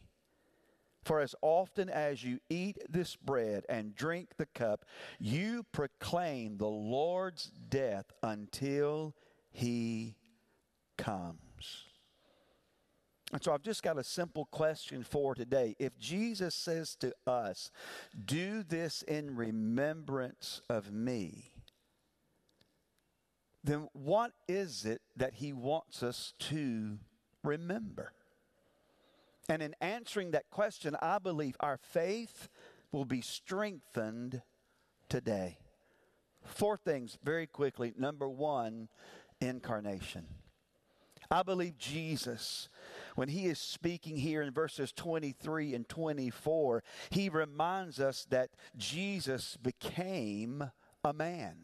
For 1.03 1.19
as 1.19 1.33
often 1.41 1.89
as 1.89 2.23
you 2.23 2.39
eat 2.49 2.77
this 2.87 3.15
bread 3.15 3.65
and 3.67 3.95
drink 3.95 4.37
the 4.37 4.45
cup, 4.45 4.85
you 5.19 5.65
proclaim 5.71 6.57
the 6.57 6.67
Lord's 6.67 7.51
death 7.69 8.05
until 8.21 9.15
he 9.49 10.15
comes. 10.97 11.85
And 13.33 13.41
so 13.41 13.53
I've 13.53 13.63
just 13.63 13.81
got 13.81 13.97
a 13.97 14.03
simple 14.03 14.45
question 14.51 15.03
for 15.03 15.33
today. 15.33 15.75
If 15.79 15.97
Jesus 15.97 16.53
says 16.53 16.95
to 16.97 17.13
us, 17.25 17.71
Do 18.25 18.61
this 18.61 19.01
in 19.03 19.35
remembrance 19.35 20.61
of 20.69 20.91
me, 20.91 21.51
then 23.63 23.87
what 23.93 24.33
is 24.47 24.85
it 24.85 25.01
that 25.15 25.35
he 25.35 25.53
wants 25.53 26.03
us 26.03 26.33
to 26.39 26.97
remember? 27.43 28.11
And 29.51 29.61
in 29.61 29.75
answering 29.81 30.31
that 30.31 30.49
question, 30.49 30.95
I 31.01 31.19
believe 31.19 31.57
our 31.59 31.75
faith 31.75 32.47
will 32.93 33.03
be 33.03 33.19
strengthened 33.19 34.43
today. 35.09 35.57
Four 36.45 36.77
things 36.77 37.17
very 37.21 37.47
quickly. 37.47 37.93
Number 37.97 38.29
one, 38.29 38.87
incarnation. 39.41 40.25
I 41.29 41.43
believe 41.43 41.77
Jesus, 41.77 42.69
when 43.15 43.27
he 43.27 43.47
is 43.47 43.59
speaking 43.59 44.15
here 44.15 44.41
in 44.41 44.53
verses 44.53 44.93
23 44.93 45.75
and 45.75 45.89
24, 45.89 46.81
he 47.09 47.27
reminds 47.27 47.99
us 47.99 48.25
that 48.29 48.51
Jesus 48.77 49.57
became 49.61 50.71
a 51.03 51.11
man. 51.11 51.57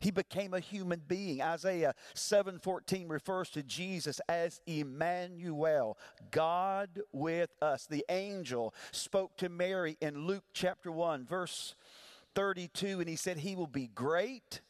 He 0.00 0.10
became 0.10 0.52
a 0.52 0.60
human 0.60 1.02
being. 1.06 1.40
Isaiah 1.40 1.94
7:14 2.14 3.08
refers 3.08 3.50
to 3.50 3.62
Jesus 3.62 4.20
as 4.28 4.60
Emmanuel, 4.66 5.96
God 6.30 7.00
with 7.12 7.50
us. 7.62 7.86
The 7.86 8.04
angel 8.08 8.74
spoke 8.92 9.36
to 9.38 9.48
Mary 9.48 9.96
in 10.00 10.26
Luke 10.26 10.44
chapter 10.52 10.92
1 10.92 11.24
verse 11.26 11.74
32 12.34 13.00
and 13.00 13.08
he 13.08 13.16
said 13.16 13.38
he 13.38 13.56
will 13.56 13.66
be 13.66 13.88
great 13.88 14.60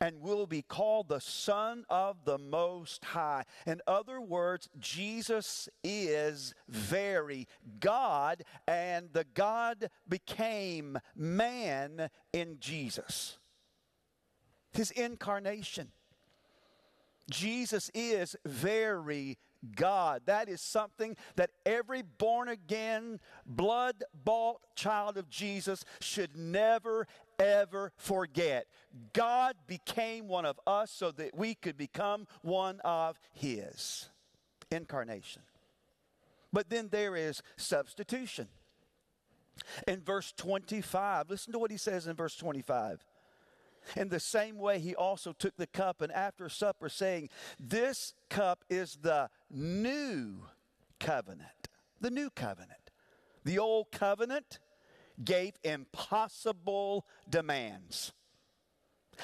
and 0.00 0.20
will 0.20 0.46
be 0.46 0.62
called 0.62 1.08
the 1.08 1.20
Son 1.20 1.84
of 1.88 2.24
the 2.24 2.38
Most 2.38 3.04
High. 3.04 3.44
In 3.66 3.80
other 3.86 4.20
words, 4.20 4.68
Jesus 4.80 5.68
is 5.84 6.54
very 6.68 7.46
God, 7.78 8.42
and 8.66 9.12
the 9.12 9.24
God 9.32 9.88
became 10.08 10.98
man 11.14 12.10
in 12.32 12.56
Jesus 12.58 13.38
his 14.72 14.90
incarnation. 14.90 15.88
Jesus 17.30 17.90
is 17.94 18.36
very 18.44 19.38
God. 19.76 20.22
That 20.26 20.48
is 20.48 20.60
something 20.60 21.16
that 21.36 21.50
every 21.64 22.02
born 22.02 22.48
again, 22.48 23.20
blood 23.46 24.02
bought 24.24 24.60
child 24.74 25.16
of 25.16 25.30
Jesus 25.30 25.84
should 26.00 26.36
never, 26.36 27.06
ever 27.38 27.92
forget. 27.96 28.66
God 29.12 29.54
became 29.66 30.26
one 30.26 30.44
of 30.44 30.58
us 30.66 30.90
so 30.90 31.12
that 31.12 31.36
we 31.36 31.54
could 31.54 31.76
become 31.76 32.26
one 32.42 32.80
of 32.80 33.18
His. 33.32 34.08
Incarnation. 34.70 35.42
But 36.52 36.68
then 36.68 36.88
there 36.90 37.16
is 37.16 37.42
substitution. 37.56 38.48
In 39.86 40.00
verse 40.00 40.32
25, 40.36 41.30
listen 41.30 41.52
to 41.52 41.58
what 41.58 41.70
he 41.70 41.76
says 41.76 42.06
in 42.06 42.16
verse 42.16 42.36
25. 42.36 43.04
In 43.96 44.08
the 44.08 44.20
same 44.20 44.58
way, 44.58 44.78
he 44.78 44.94
also 44.94 45.32
took 45.32 45.56
the 45.56 45.66
cup 45.66 46.00
and 46.00 46.12
after 46.12 46.48
supper, 46.48 46.88
saying, 46.88 47.30
This 47.58 48.14
cup 48.28 48.64
is 48.70 48.98
the 49.02 49.28
new 49.50 50.42
covenant. 51.00 51.68
The 52.00 52.10
new 52.10 52.30
covenant. 52.30 52.90
The 53.44 53.58
old 53.58 53.90
covenant 53.90 54.60
gave 55.22 55.54
impossible 55.62 57.06
demands. 57.28 58.12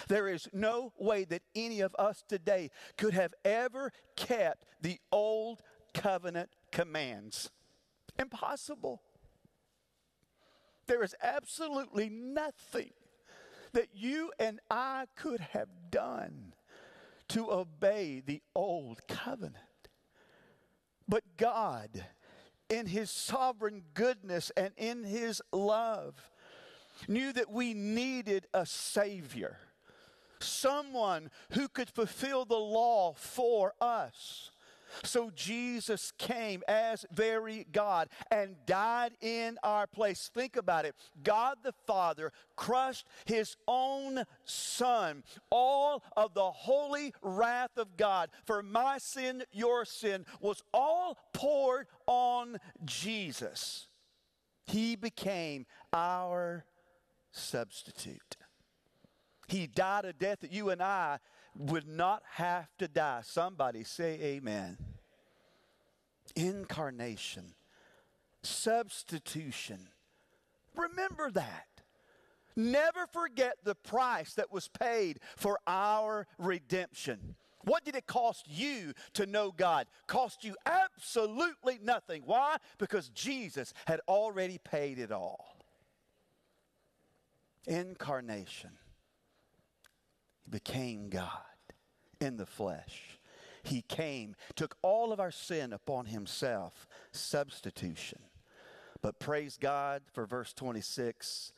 There 0.08 0.28
is 0.28 0.48
no 0.52 0.92
way 0.98 1.24
that 1.24 1.42
any 1.54 1.80
of 1.80 1.94
us 1.98 2.22
today 2.28 2.70
could 2.96 3.14
have 3.14 3.34
ever 3.44 3.92
kept 4.16 4.64
the 4.80 5.00
old 5.10 5.62
covenant 5.94 6.50
commands. 6.70 7.50
Impossible. 8.18 9.02
There 10.86 11.02
is 11.02 11.14
absolutely 11.22 12.08
nothing 12.08 12.90
that 13.72 13.88
you 13.94 14.32
and 14.38 14.60
I 14.70 15.06
could 15.16 15.40
have 15.40 15.68
done 15.90 16.54
to 17.28 17.50
obey 17.50 18.22
the 18.24 18.42
old 18.54 19.06
covenant. 19.08 19.56
But 21.06 21.24
God, 21.36 22.04
in 22.68 22.86
His 22.86 23.10
sovereign 23.10 23.82
goodness 23.94 24.50
and 24.56 24.72
in 24.76 25.04
His 25.04 25.42
love, 25.52 26.30
knew 27.06 27.32
that 27.32 27.50
we 27.50 27.74
needed 27.74 28.46
a 28.52 28.66
Savior, 28.66 29.58
someone 30.40 31.30
who 31.52 31.68
could 31.68 31.90
fulfill 31.90 32.44
the 32.44 32.56
law 32.56 33.14
for 33.14 33.74
us. 33.80 34.50
So 35.02 35.30
Jesus 35.34 36.12
came 36.18 36.62
as 36.68 37.04
very 37.12 37.66
God 37.72 38.08
and 38.30 38.56
died 38.66 39.12
in 39.20 39.58
our 39.62 39.86
place. 39.86 40.30
Think 40.32 40.56
about 40.56 40.84
it. 40.84 40.94
God 41.22 41.58
the 41.62 41.74
Father 41.86 42.32
crushed 42.56 43.06
his 43.24 43.56
own 43.66 44.24
Son. 44.44 45.22
All 45.50 46.02
of 46.16 46.34
the 46.34 46.50
holy 46.50 47.12
wrath 47.22 47.76
of 47.76 47.96
God 47.96 48.30
for 48.44 48.62
my 48.62 48.98
sin, 48.98 49.44
your 49.52 49.84
sin, 49.84 50.24
was 50.40 50.62
all 50.72 51.18
poured 51.32 51.86
on 52.06 52.58
Jesus. 52.84 53.88
He 54.66 54.96
became 54.96 55.66
our 55.92 56.64
substitute. 57.32 58.36
He 59.48 59.66
died 59.66 60.04
a 60.04 60.12
death 60.12 60.40
that 60.40 60.52
you 60.52 60.68
and 60.70 60.82
I 60.82 61.18
would 61.56 61.88
not 61.88 62.22
have 62.34 62.68
to 62.78 62.88
die. 62.88 63.20
Somebody 63.24 63.84
say 63.84 64.18
amen. 64.22 64.78
Incarnation, 66.36 67.54
substitution. 68.42 69.88
Remember 70.76 71.30
that. 71.32 71.66
Never 72.54 73.06
forget 73.12 73.56
the 73.62 73.74
price 73.76 74.34
that 74.34 74.52
was 74.52 74.68
paid 74.68 75.20
for 75.36 75.58
our 75.66 76.26
redemption. 76.38 77.36
What 77.64 77.84
did 77.84 77.94
it 77.94 78.06
cost 78.06 78.46
you 78.48 78.94
to 79.14 79.26
know 79.26 79.52
God? 79.52 79.86
Cost 80.06 80.42
you 80.42 80.56
absolutely 80.66 81.78
nothing. 81.82 82.22
Why? 82.24 82.56
Because 82.78 83.10
Jesus 83.10 83.72
had 83.86 84.00
already 84.08 84.58
paid 84.58 84.98
it 84.98 85.12
all. 85.12 85.56
Incarnation. 87.66 88.70
Became 90.50 91.08
God 91.08 91.30
in 92.20 92.36
the 92.36 92.46
flesh. 92.46 93.18
He 93.62 93.82
came, 93.82 94.34
took 94.56 94.76
all 94.82 95.12
of 95.12 95.20
our 95.20 95.30
sin 95.30 95.72
upon 95.72 96.06
himself, 96.06 96.86
substitution. 97.12 98.20
But 99.02 99.20
praise 99.20 99.56
God 99.60 100.02
for 100.12 100.26
verse 100.26 100.52
26 100.52 101.52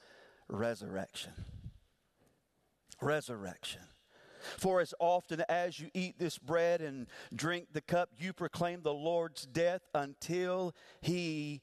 resurrection. 0.48 1.32
Resurrection. 3.00 3.82
For 4.58 4.80
as 4.80 4.94
often 4.98 5.42
as 5.48 5.78
you 5.78 5.90
eat 5.94 6.18
this 6.18 6.38
bread 6.38 6.80
and 6.80 7.06
drink 7.34 7.68
the 7.72 7.80
cup, 7.80 8.10
you 8.18 8.32
proclaim 8.32 8.82
the 8.82 8.92
Lord's 8.92 9.46
death 9.46 9.82
until 9.94 10.74
he 11.00 11.60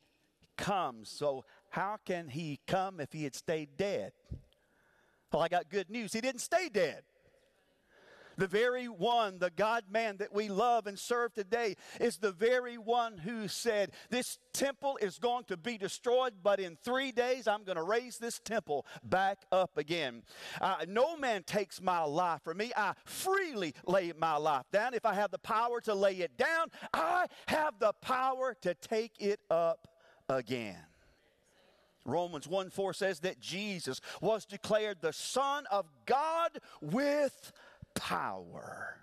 comes. 0.57 1.09
So, 1.09 1.45
how 1.69 1.97
can 2.05 2.29
he 2.29 2.59
come 2.67 2.99
if 2.99 3.11
he 3.11 3.23
had 3.23 3.35
stayed 3.35 3.77
dead? 3.77 4.13
Well, 5.31 5.41
I 5.41 5.47
got 5.47 5.69
good 5.69 5.89
news. 5.89 6.13
He 6.13 6.21
didn't 6.21 6.41
stay 6.41 6.69
dead. 6.69 7.03
The 8.37 8.47
very 8.47 8.87
one, 8.87 9.39
the 9.39 9.49
God 9.49 9.85
man 9.89 10.17
that 10.17 10.33
we 10.33 10.47
love 10.47 10.87
and 10.87 10.97
serve 10.97 11.33
today, 11.33 11.75
is 11.99 12.17
the 12.17 12.31
very 12.31 12.77
one 12.77 13.17
who 13.17 13.47
said, 13.47 13.91
This 14.09 14.37
temple 14.53 14.97
is 15.01 15.17
going 15.17 15.45
to 15.45 15.57
be 15.57 15.77
destroyed, 15.77 16.33
but 16.43 16.59
in 16.59 16.77
three 16.83 17.11
days 17.11 17.47
I'm 17.47 17.63
going 17.63 17.77
to 17.77 17.83
raise 17.83 18.17
this 18.17 18.39
temple 18.39 18.85
back 19.03 19.39
up 19.51 19.77
again. 19.77 20.23
Uh, 20.61 20.77
no 20.87 21.17
man 21.17 21.43
takes 21.43 21.81
my 21.81 22.01
life 22.01 22.41
from 22.43 22.57
me. 22.57 22.71
I 22.77 22.93
freely 23.05 23.73
lay 23.85 24.13
my 24.17 24.37
life 24.37 24.65
down. 24.71 24.93
If 24.93 25.05
I 25.05 25.13
have 25.13 25.31
the 25.31 25.39
power 25.39 25.81
to 25.81 25.93
lay 25.93 26.17
it 26.17 26.37
down, 26.37 26.67
I 26.93 27.25
have 27.47 27.79
the 27.79 27.93
power 28.01 28.55
to 28.61 28.73
take 28.75 29.13
it 29.19 29.39
up 29.49 29.87
again. 30.29 30.77
Romans 32.07 32.47
1 32.47 32.69
4 32.69 32.93
says 32.93 33.19
that 33.19 33.39
Jesus 33.39 33.99
was 34.21 34.45
declared 34.45 35.01
the 35.01 35.11
Son 35.11 35.65
of 35.69 35.85
God 36.05 36.59
with 36.81 37.51
power. 37.97 38.95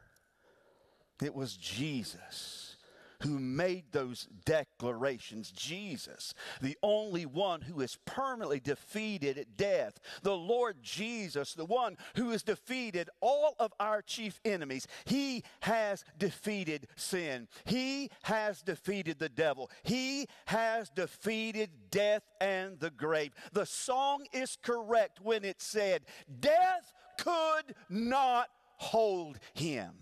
It 1.22 1.34
was 1.34 1.56
Jesus 1.56 2.76
who 3.24 3.38
made 3.38 3.84
those 3.90 4.28
declarations. 4.44 5.50
Jesus, 5.50 6.34
the 6.60 6.76
only 6.82 7.24
one 7.24 7.62
who 7.62 7.80
has 7.80 7.96
permanently 8.04 8.60
defeated 8.60 9.46
death. 9.56 9.98
The 10.22 10.36
Lord 10.36 10.76
Jesus, 10.82 11.54
the 11.54 11.64
one 11.64 11.96
who 12.16 12.30
has 12.30 12.42
defeated 12.42 13.08
all 13.20 13.54
of 13.58 13.72
our 13.80 14.02
chief 14.02 14.40
enemies. 14.44 14.86
He 15.06 15.42
has 15.60 16.04
defeated 16.18 16.86
sin. 16.96 17.48
He 17.64 18.10
has 18.24 18.60
defeated 18.60 19.18
the 19.18 19.30
devil. 19.30 19.70
He 19.84 20.26
has 20.46 20.90
defeated 20.90 21.70
death 21.90 22.24
and 22.42 22.78
the 22.78 22.90
grave. 22.90 23.32
The 23.52 23.66
song 23.66 24.26
is 24.32 24.58
correct 24.62 25.20
when 25.22 25.44
it 25.44 25.62
said, 25.62 26.02
Death 26.40 26.92
could 27.18 27.74
not 27.88 28.50
hold 28.76 29.38
him. 29.54 29.92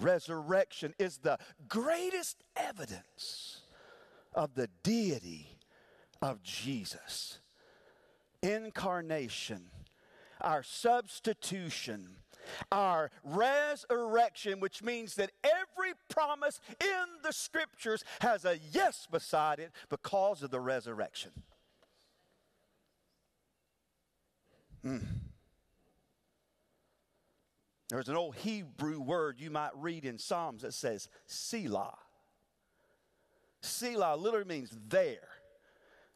Resurrection 0.00 0.94
is 0.98 1.18
the 1.18 1.38
greatest 1.68 2.42
evidence 2.56 3.62
of 4.34 4.54
the 4.54 4.68
deity 4.82 5.58
of 6.20 6.42
Jesus. 6.42 7.38
Incarnation, 8.42 9.70
our 10.40 10.62
substitution, 10.62 12.16
our 12.70 13.10
resurrection, 13.24 14.60
which 14.60 14.82
means 14.82 15.14
that 15.14 15.30
every 15.44 15.92
promise 16.08 16.60
in 16.80 17.06
the 17.22 17.32
scriptures 17.32 18.04
has 18.20 18.44
a 18.44 18.58
yes 18.72 19.06
beside 19.10 19.58
it 19.58 19.72
because 19.88 20.42
of 20.42 20.50
the 20.50 20.60
resurrection. 20.60 21.30
Mm. 24.84 25.04
There's 27.96 28.10
an 28.10 28.16
old 28.16 28.36
Hebrew 28.36 29.00
word 29.00 29.40
you 29.40 29.50
might 29.50 29.70
read 29.74 30.04
in 30.04 30.18
Psalms 30.18 30.60
that 30.60 30.74
says 30.74 31.08
Selah. 31.24 31.96
Selah 33.62 34.16
literally 34.18 34.44
means 34.46 34.76
there. 34.86 35.26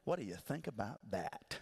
What 0.04 0.18
do 0.18 0.26
you 0.26 0.34
think 0.34 0.66
about 0.66 0.98
that? 1.08 1.58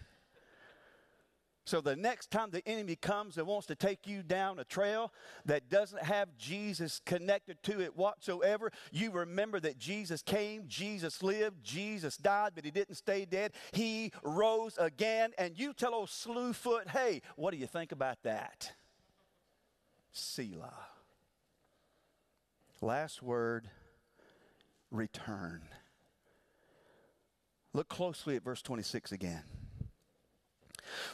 So 1.66 1.80
the 1.80 1.94
next 1.94 2.32
time 2.32 2.50
the 2.50 2.66
enemy 2.66 2.96
comes 2.96 3.38
and 3.38 3.46
wants 3.46 3.68
to 3.68 3.76
take 3.76 4.08
you 4.08 4.24
down 4.24 4.58
a 4.58 4.64
trail 4.64 5.12
that 5.44 5.70
doesn't 5.70 6.02
have 6.02 6.36
Jesus 6.36 7.00
connected 7.06 7.62
to 7.62 7.80
it 7.80 7.96
whatsoever, 7.96 8.72
you 8.90 9.12
remember 9.12 9.60
that 9.60 9.78
Jesus 9.78 10.20
came, 10.20 10.64
Jesus 10.66 11.22
lived, 11.22 11.62
Jesus 11.62 12.16
died, 12.16 12.54
but 12.56 12.64
he 12.64 12.72
didn't 12.72 12.96
stay 12.96 13.24
dead. 13.24 13.52
He 13.70 14.10
rose 14.24 14.78
again, 14.78 15.30
and 15.38 15.56
you 15.56 15.72
tell 15.72 15.94
old 15.94 16.08
Slewfoot, 16.08 16.88
hey, 16.88 17.22
what 17.36 17.52
do 17.52 17.56
you 17.56 17.68
think 17.68 17.92
about 17.92 18.20
that? 18.24 18.72
Selah. 20.12 20.86
Last 22.80 23.22
word 23.22 23.70
return. 24.90 25.62
Look 27.72 27.88
closely 27.88 28.36
at 28.36 28.42
verse 28.42 28.62
26 28.62 29.12
again. 29.12 29.42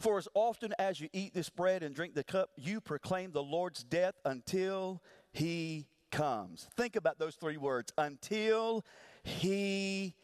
For 0.00 0.18
as 0.18 0.28
often 0.34 0.72
as 0.78 1.00
you 1.00 1.08
eat 1.12 1.34
this 1.34 1.48
bread 1.48 1.82
and 1.82 1.94
drink 1.94 2.14
the 2.14 2.24
cup, 2.24 2.50
you 2.56 2.80
proclaim 2.80 3.32
the 3.32 3.42
Lord's 3.42 3.82
death 3.82 4.14
until 4.24 5.02
he 5.32 5.86
comes. 6.10 6.68
Think 6.76 6.96
about 6.96 7.18
those 7.18 7.34
three 7.34 7.56
words 7.56 7.92
until 7.98 8.84
he 9.24 10.14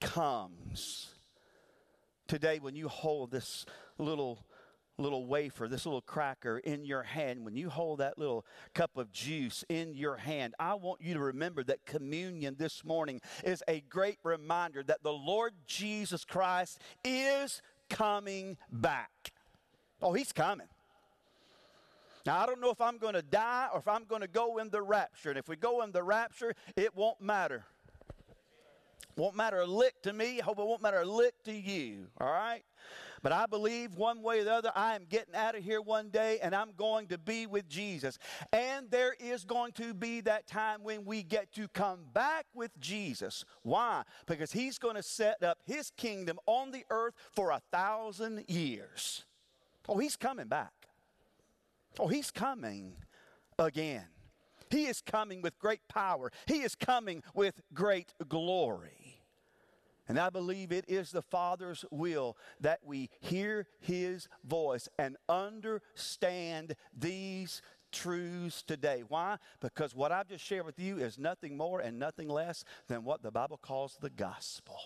comes. 0.00 1.08
Today, 2.26 2.58
when 2.58 2.76
you 2.76 2.88
hold 2.88 3.30
this 3.30 3.64
little 3.96 4.44
little 4.98 5.26
wafer, 5.26 5.68
this 5.68 5.86
little 5.86 6.00
cracker 6.00 6.58
in 6.58 6.84
your 6.84 7.02
hand, 7.02 7.44
when 7.44 7.56
you 7.56 7.70
hold 7.70 8.00
that 8.00 8.18
little 8.18 8.44
cup 8.74 8.96
of 8.96 9.12
juice 9.12 9.64
in 9.68 9.94
your 9.94 10.16
hand, 10.16 10.54
I 10.58 10.74
want 10.74 11.00
you 11.00 11.14
to 11.14 11.20
remember 11.20 11.62
that 11.64 11.86
communion 11.86 12.56
this 12.58 12.84
morning 12.84 13.20
is 13.44 13.62
a 13.68 13.80
great 13.82 14.18
reminder 14.24 14.82
that 14.82 15.02
the 15.02 15.12
Lord 15.12 15.54
Jesus 15.66 16.24
Christ 16.24 16.80
is 17.04 17.62
coming 17.88 18.56
back. 18.70 19.32
Oh, 20.02 20.12
he's 20.12 20.32
coming. 20.32 20.66
Now, 22.26 22.40
I 22.40 22.46
don't 22.46 22.60
know 22.60 22.70
if 22.70 22.80
I'm 22.80 22.98
going 22.98 23.14
to 23.14 23.22
die 23.22 23.68
or 23.72 23.78
if 23.78 23.88
I'm 23.88 24.04
going 24.04 24.20
to 24.20 24.28
go 24.28 24.58
in 24.58 24.68
the 24.68 24.82
rapture. 24.82 25.30
And 25.30 25.38
if 25.38 25.48
we 25.48 25.56
go 25.56 25.82
in 25.82 25.92
the 25.92 26.02
rapture, 26.02 26.54
it 26.76 26.94
won't 26.94 27.20
matter. 27.20 27.64
Won't 29.18 29.34
matter 29.34 29.60
a 29.60 29.66
lick 29.66 30.00
to 30.02 30.12
me. 30.12 30.40
I 30.40 30.44
hope 30.44 30.60
it 30.60 30.64
won't 30.64 30.80
matter 30.80 31.00
a 31.00 31.04
lick 31.04 31.34
to 31.44 31.52
you. 31.52 32.06
All 32.20 32.30
right? 32.30 32.62
But 33.20 33.32
I 33.32 33.46
believe 33.46 33.96
one 33.96 34.22
way 34.22 34.38
or 34.38 34.44
the 34.44 34.52
other, 34.52 34.72
I 34.76 34.94
am 34.94 35.06
getting 35.08 35.34
out 35.34 35.56
of 35.56 35.64
here 35.64 35.82
one 35.82 36.08
day 36.10 36.38
and 36.40 36.54
I'm 36.54 36.70
going 36.76 37.08
to 37.08 37.18
be 37.18 37.46
with 37.46 37.68
Jesus. 37.68 38.16
And 38.52 38.88
there 38.92 39.16
is 39.18 39.44
going 39.44 39.72
to 39.72 39.92
be 39.92 40.20
that 40.20 40.46
time 40.46 40.84
when 40.84 41.04
we 41.04 41.24
get 41.24 41.52
to 41.54 41.66
come 41.66 42.04
back 42.14 42.46
with 42.54 42.70
Jesus. 42.78 43.44
Why? 43.62 44.04
Because 44.26 44.52
he's 44.52 44.78
going 44.78 44.94
to 44.94 45.02
set 45.02 45.42
up 45.42 45.58
his 45.66 45.90
kingdom 45.96 46.38
on 46.46 46.70
the 46.70 46.84
earth 46.88 47.14
for 47.32 47.50
a 47.50 47.60
thousand 47.72 48.44
years. 48.46 49.24
Oh, 49.88 49.98
he's 49.98 50.14
coming 50.14 50.46
back. 50.46 50.72
Oh, 51.98 52.06
he's 52.06 52.30
coming 52.30 52.92
again. 53.58 54.04
He 54.70 54.86
is 54.86 55.00
coming 55.00 55.42
with 55.42 55.58
great 55.58 55.80
power. 55.88 56.30
He 56.46 56.60
is 56.60 56.74
coming 56.74 57.24
with 57.34 57.60
great 57.74 58.12
glory. 58.28 59.07
And 60.08 60.18
I 60.18 60.30
believe 60.30 60.72
it 60.72 60.86
is 60.88 61.10
the 61.10 61.22
Father's 61.22 61.84
will 61.90 62.36
that 62.60 62.80
we 62.82 63.10
hear 63.20 63.66
His 63.78 64.26
voice 64.42 64.88
and 64.98 65.16
understand 65.28 66.74
these 66.98 67.60
truths 67.92 68.62
today. 68.62 69.02
Why? 69.06 69.36
Because 69.60 69.94
what 69.94 70.12
I've 70.12 70.28
just 70.28 70.44
shared 70.44 70.66
with 70.66 70.78
you 70.78 70.98
is 70.98 71.18
nothing 71.18 71.56
more 71.56 71.80
and 71.80 71.98
nothing 71.98 72.28
less 72.28 72.64
than 72.88 73.04
what 73.04 73.22
the 73.22 73.30
Bible 73.30 73.58
calls 73.58 73.98
the 74.00 74.10
gospel. 74.10 74.78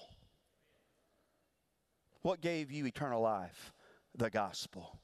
What 2.22 2.40
gave 2.40 2.70
you 2.70 2.86
eternal 2.86 3.22
life? 3.22 3.72
The 4.16 4.30
gospel. 4.30 5.00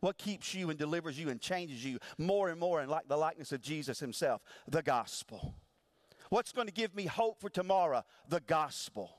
What 0.00 0.18
keeps 0.18 0.54
you 0.54 0.70
and 0.70 0.78
delivers 0.78 1.18
you 1.18 1.28
and 1.28 1.40
changes 1.40 1.84
you 1.84 1.98
more 2.18 2.48
and 2.48 2.60
more 2.60 2.80
in 2.82 2.88
like 2.88 3.08
the 3.08 3.16
likeness 3.16 3.52
of 3.52 3.60
Jesus 3.60 4.00
himself? 4.00 4.42
The 4.68 4.82
gospel. 4.82 5.54
What's 6.30 6.52
going 6.52 6.68
to 6.68 6.72
give 6.72 6.94
me 6.94 7.06
hope 7.06 7.40
for 7.40 7.50
tomorrow? 7.50 8.04
The 8.28 8.40
gospel. 8.40 9.10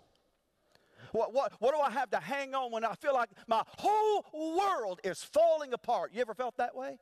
What, 1.12 1.34
what, 1.34 1.54
what 1.60 1.74
do 1.74 1.82
I 1.82 1.89
have 1.91 2.10
to 2.12 2.18
hang 2.20 2.54
on 2.56 2.72
when 2.72 2.84
I 2.84 2.93
feel 2.95 3.14
like 3.14 3.30
my 3.47 3.64
whole 3.78 4.26
world 4.58 5.00
is 5.04 5.24
falling 5.24 5.74
apart? 5.74 6.12
You 6.14 6.22
ever 6.22 6.34
felt 6.34 6.58
that 6.58 6.76
way? 6.76 6.97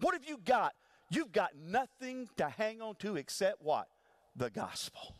What 0.00 0.14
have 0.14 0.24
you 0.24 0.38
got? 0.44 0.74
You've 1.10 1.32
got 1.32 1.50
nothing 1.56 2.28
to 2.36 2.48
hang 2.48 2.80
on 2.80 2.96
to 2.96 3.16
except 3.16 3.62
what? 3.62 3.88
The 4.36 4.50
gospel. 4.50 5.17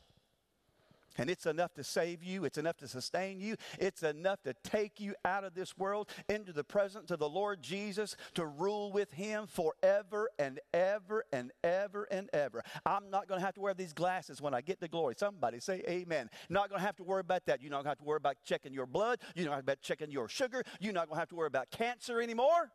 And 1.18 1.28
it's 1.28 1.46
enough 1.46 1.74
to 1.74 1.84
save 1.84 2.22
you. 2.22 2.44
It's 2.44 2.58
enough 2.58 2.76
to 2.78 2.88
sustain 2.88 3.40
you. 3.40 3.56
It's 3.78 4.02
enough 4.02 4.42
to 4.44 4.54
take 4.62 5.00
you 5.00 5.14
out 5.24 5.44
of 5.44 5.54
this 5.54 5.76
world 5.76 6.08
into 6.28 6.52
the 6.52 6.64
presence 6.64 7.10
of 7.10 7.18
the 7.18 7.28
Lord 7.28 7.60
Jesus 7.60 8.16
to 8.34 8.46
rule 8.46 8.92
with 8.92 9.12
Him 9.12 9.46
forever 9.46 10.30
and 10.38 10.60
ever 10.72 11.24
and 11.32 11.50
ever 11.64 12.04
and 12.04 12.30
ever. 12.32 12.62
I'm 12.86 13.10
not 13.10 13.28
going 13.28 13.40
to 13.40 13.44
have 13.44 13.54
to 13.54 13.60
wear 13.60 13.74
these 13.74 13.92
glasses 13.92 14.40
when 14.40 14.54
I 14.54 14.60
get 14.60 14.80
to 14.80 14.88
glory. 14.88 15.14
Somebody 15.18 15.60
say 15.60 15.82
amen. 15.88 16.30
Not 16.48 16.68
going 16.68 16.80
to 16.80 16.86
have 16.86 16.96
to 16.96 17.04
worry 17.04 17.20
about 17.20 17.46
that. 17.46 17.60
You're 17.60 17.70
not 17.70 17.78
going 17.78 17.84
to 17.84 17.90
have 17.90 17.98
to 17.98 18.04
worry 18.04 18.18
about 18.18 18.36
checking 18.44 18.72
your 18.72 18.86
blood. 18.86 19.18
You're 19.34 19.46
not 19.46 19.52
going 19.52 19.64
to 19.64 19.70
have 19.70 19.80
to 19.80 19.86
checking 19.86 20.10
your 20.10 20.28
sugar. 20.28 20.62
You're 20.80 20.92
not 20.92 21.08
going 21.08 21.16
to 21.16 21.20
have 21.20 21.28
to 21.30 21.36
worry 21.36 21.48
about 21.48 21.70
cancer 21.70 22.20
anymore. 22.20 22.70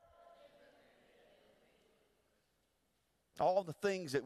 All 3.39 3.63
the 3.63 3.73
things 3.73 4.11
that 4.11 4.21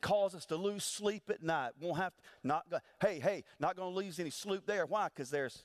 cause 0.00 0.34
us 0.34 0.46
to 0.46 0.56
lose 0.56 0.84
sleep 0.84 1.24
at 1.28 1.42
night. 1.42 1.72
Won't 1.80 1.98
have 1.98 2.14
to, 2.14 2.22
not 2.42 2.70
go, 2.70 2.78
hey, 3.00 3.18
hey, 3.18 3.44
not 3.58 3.76
going 3.76 3.92
to 3.92 3.96
lose 3.96 4.18
any 4.18 4.30
sleep 4.30 4.62
there. 4.66 4.86
Why? 4.86 5.08
Because 5.08 5.30
there's, 5.30 5.64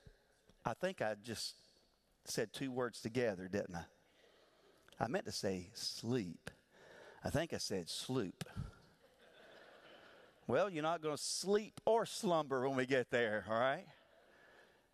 I 0.65 0.73
think 0.73 1.01
I 1.01 1.15
just 1.21 1.55
said 2.25 2.53
two 2.53 2.71
words 2.71 3.01
together, 3.01 3.47
didn't 3.51 3.75
I? 3.75 3.85
I 4.99 5.07
meant 5.07 5.25
to 5.25 5.31
say 5.31 5.69
sleep. 5.73 6.49
I 7.23 7.29
think 7.29 7.53
I 7.53 7.57
said 7.57 7.89
sloop. 7.89 8.43
Well, 10.47 10.69
you're 10.69 10.83
not 10.83 11.01
going 11.01 11.15
to 11.15 11.21
sleep 11.21 11.79
or 11.85 12.05
slumber 12.05 12.67
when 12.67 12.77
we 12.77 12.85
get 12.85 13.09
there, 13.09 13.45
all 13.49 13.59
right? 13.59 13.85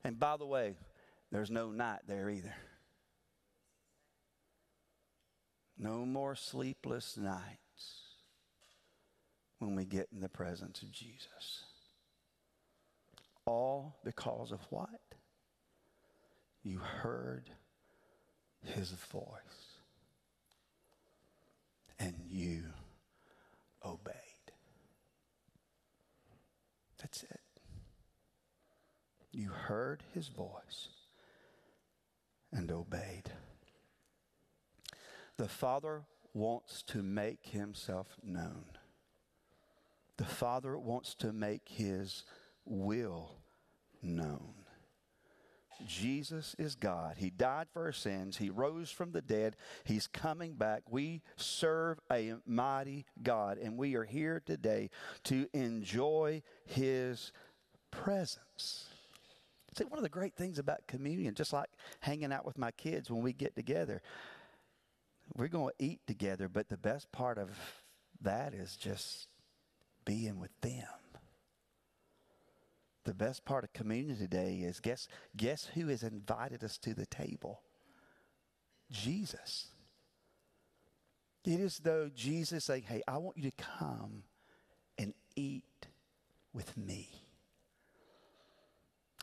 And 0.04 0.20
by 0.20 0.38
the 0.38 0.46
way, 0.46 0.76
there's 1.32 1.50
no 1.50 1.72
night 1.72 2.02
there 2.08 2.30
either. 2.30 2.56
No 5.78 6.06
more 6.06 6.36
sleepless 6.36 7.18
nights 7.18 7.69
when 9.60 9.76
we 9.76 9.86
get 9.86 10.08
in 10.14 10.22
the 10.22 10.30
presence 10.30 10.82
of 10.82 10.92
Jesus. 10.92 11.64
All 13.46 14.00
because 14.04 14.52
of 14.52 14.60
what? 14.70 14.90
You 16.64 16.80
heard 16.80 17.50
his 18.64 18.92
voice 18.92 19.80
and 22.00 22.16
you 22.30 22.64
obeyed. 23.86 24.14
That's 27.00 27.24
it. 27.24 27.40
You 29.32 29.50
heard 29.50 30.04
his 30.14 30.28
voice 30.28 30.90
and 32.52 32.72
obeyed. 32.72 33.32
The 35.38 35.48
Father 35.48 36.04
wants 36.34 36.82
to 36.84 37.02
make 37.02 37.48
himself 37.48 38.08
known. 38.24 38.66
The 40.20 40.26
Father 40.26 40.78
wants 40.78 41.16
to 41.16 41.32
make 41.32 41.70
his 41.70 42.26
will 42.66 43.38
known. 44.02 44.54
Jesus 45.88 46.58
is 46.60 46.76
God. 46.76 47.16
He 47.18 47.30
died 47.30 47.68
for 47.72 47.86
our 47.86 47.94
sins. 47.94 48.36
He 48.36 48.50
rose 48.50 48.92
from 48.92 49.14
the 49.14 49.22
dead. 49.22 49.56
He's 49.86 50.08
coming 50.08 50.56
back. 50.56 50.82
We 50.90 51.22
serve 51.38 52.02
a 52.12 52.34
mighty 52.46 53.06
God, 53.24 53.60
and 53.60 53.78
we 53.78 53.96
are 53.96 54.04
here 54.04 54.44
today 54.46 54.90
to 55.24 55.48
enjoy 55.54 56.42
His 56.66 57.32
presence. 57.90 58.90
See, 59.78 59.86
one 59.86 60.00
of 60.00 60.04
the 60.04 60.10
great 60.10 60.36
things 60.36 60.60
about 60.60 60.86
communion, 60.86 61.34
just 61.34 61.54
like 61.54 61.70
hanging 62.02 62.34
out 62.34 62.46
with 62.46 62.58
my 62.58 62.72
kids 62.72 63.10
when 63.10 63.22
we 63.22 63.32
get 63.32 63.56
together, 63.56 64.02
we're 65.38 65.48
going 65.48 65.72
to 65.80 65.86
eat 65.86 66.02
together, 66.08 66.50
but 66.50 66.68
the 66.68 66.76
best 66.76 67.10
part 67.14 67.38
of 67.38 67.52
that 68.20 68.54
is 68.54 68.76
just 68.76 69.30
being 70.10 70.40
with 70.40 70.50
them. 70.62 70.88
The 73.04 73.14
best 73.14 73.46
part 73.46 73.64
of 73.64 73.72
communion 73.74 74.18
today 74.18 74.56
is 74.64 74.80
guess, 74.80 75.08
guess 75.38 75.70
who 75.76 75.88
has 75.90 76.02
invited 76.02 76.64
us 76.64 76.80
to 76.80 76.96
the 76.96 77.06
table? 77.06 77.62
Jesus. 78.90 79.68
It 81.46 81.60
is 81.60 81.78
though 81.78 82.10
Jesus 82.14 82.66
saying, 82.66 82.86
Hey, 82.88 83.04
I 83.08 83.20
want 83.20 83.38
you 83.38 83.52
to 83.52 83.56
come 83.56 84.24
and 84.98 85.14
eat 85.36 85.88
with 86.54 86.76
me. 86.76 87.10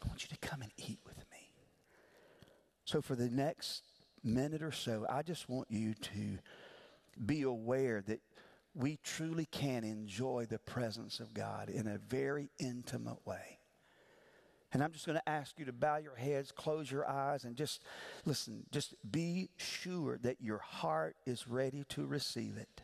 I 0.04 0.06
want 0.06 0.22
you 0.22 0.28
to 0.28 0.48
come 0.48 0.62
and 0.62 0.70
eat 0.76 1.00
with 1.04 1.18
me. 1.32 1.50
So, 2.84 3.02
for 3.02 3.16
the 3.16 3.28
next 3.28 3.82
minute 4.22 4.62
or 4.62 4.70
so, 4.70 5.04
I 5.10 5.22
just 5.22 5.48
want 5.48 5.68
you 5.68 5.94
to 5.94 6.38
be 7.24 7.42
aware 7.42 8.02
that 8.06 8.20
we 8.76 8.98
truly 9.02 9.46
can 9.46 9.84
enjoy 9.84 10.46
the 10.48 10.58
presence 10.58 11.18
of 11.18 11.32
God 11.32 11.70
in 11.70 11.86
a 11.86 11.98
very 11.98 12.50
intimate 12.58 13.26
way. 13.26 13.58
And 14.72 14.82
I'm 14.82 14.92
just 14.92 15.06
going 15.06 15.18
to 15.18 15.28
ask 15.28 15.58
you 15.58 15.64
to 15.64 15.72
bow 15.72 15.96
your 15.96 16.16
heads, 16.16 16.52
close 16.52 16.90
your 16.90 17.08
eyes, 17.08 17.44
and 17.44 17.56
just 17.56 17.82
listen. 18.26 18.64
Just 18.70 18.94
be 19.10 19.48
sure 19.56 20.18
that 20.22 20.42
your 20.42 20.58
heart 20.58 21.16
is 21.24 21.48
ready 21.48 21.84
to 21.90 22.04
receive 22.04 22.58
it. 22.58 22.82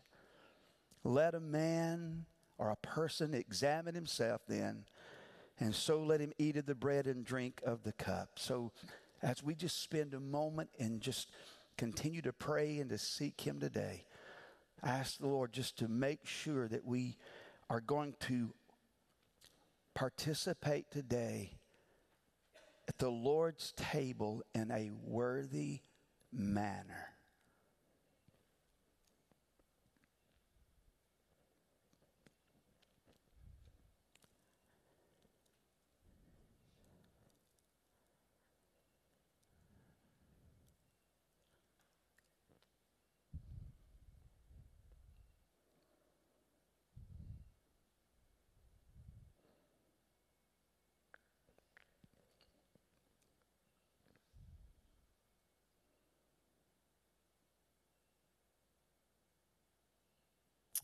Let 1.05 1.35
a 1.35 1.41
man 1.41 2.25
or 2.57 2.71
a 2.71 2.77
person 2.77 3.35
examine 3.35 3.95
himself 3.95 4.41
then, 4.49 4.85
and 5.61 5.75
so 5.75 6.01
let 6.03 6.21
him 6.21 6.33
eat 6.39 6.57
of 6.57 6.65
the 6.65 6.75
bread 6.75 7.07
and 7.07 7.25
drink 7.25 7.61
of 7.67 7.83
the 7.83 7.93
cup. 7.93 8.31
So, 8.37 8.73
as 9.23 9.43
we 9.43 9.55
just 9.55 9.83
spend 9.83 10.15
a 10.15 10.21
moment 10.21 10.71
and 10.79 11.01
just 11.01 11.31
continue 11.77 12.23
to 12.23 12.33
pray 12.33 12.79
and 12.79 12.89
to 12.91 12.99
seek 12.99 13.41
him 13.43 13.61
today, 13.61 14.05
I 14.83 14.91
ask 14.91 15.19
the 15.19 15.29
Lord 15.29 15.53
just 15.53 15.79
to 15.79 15.89
make 15.89 16.27
sure 16.27 16.67
that 16.69 16.85
we 16.85 17.17
are 17.71 17.81
going 17.81 18.15
to 18.21 18.53
participate 19.95 20.91
today 20.91 21.59
at 22.89 22.99
the 22.99 23.11
Lord's 23.11 23.73
table 23.77 24.43
in 24.55 24.71
a 24.71 24.91
worthy 25.05 25.81
manner. 26.33 27.12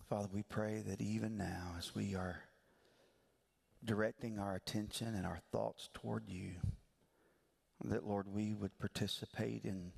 Father, 0.08 0.28
we 0.32 0.42
pray 0.42 0.82
that 0.86 1.00
even 1.00 1.36
now, 1.36 1.74
as 1.78 1.94
we 1.94 2.14
are 2.14 2.42
directing 3.84 4.38
our 4.38 4.54
attention 4.54 5.14
and 5.14 5.26
our 5.26 5.40
thoughts 5.52 5.88
toward 5.94 6.28
you, 6.28 6.52
that, 7.84 8.06
Lord, 8.06 8.26
we 8.28 8.54
would 8.54 8.78
participate 8.78 9.64
in 9.64 9.92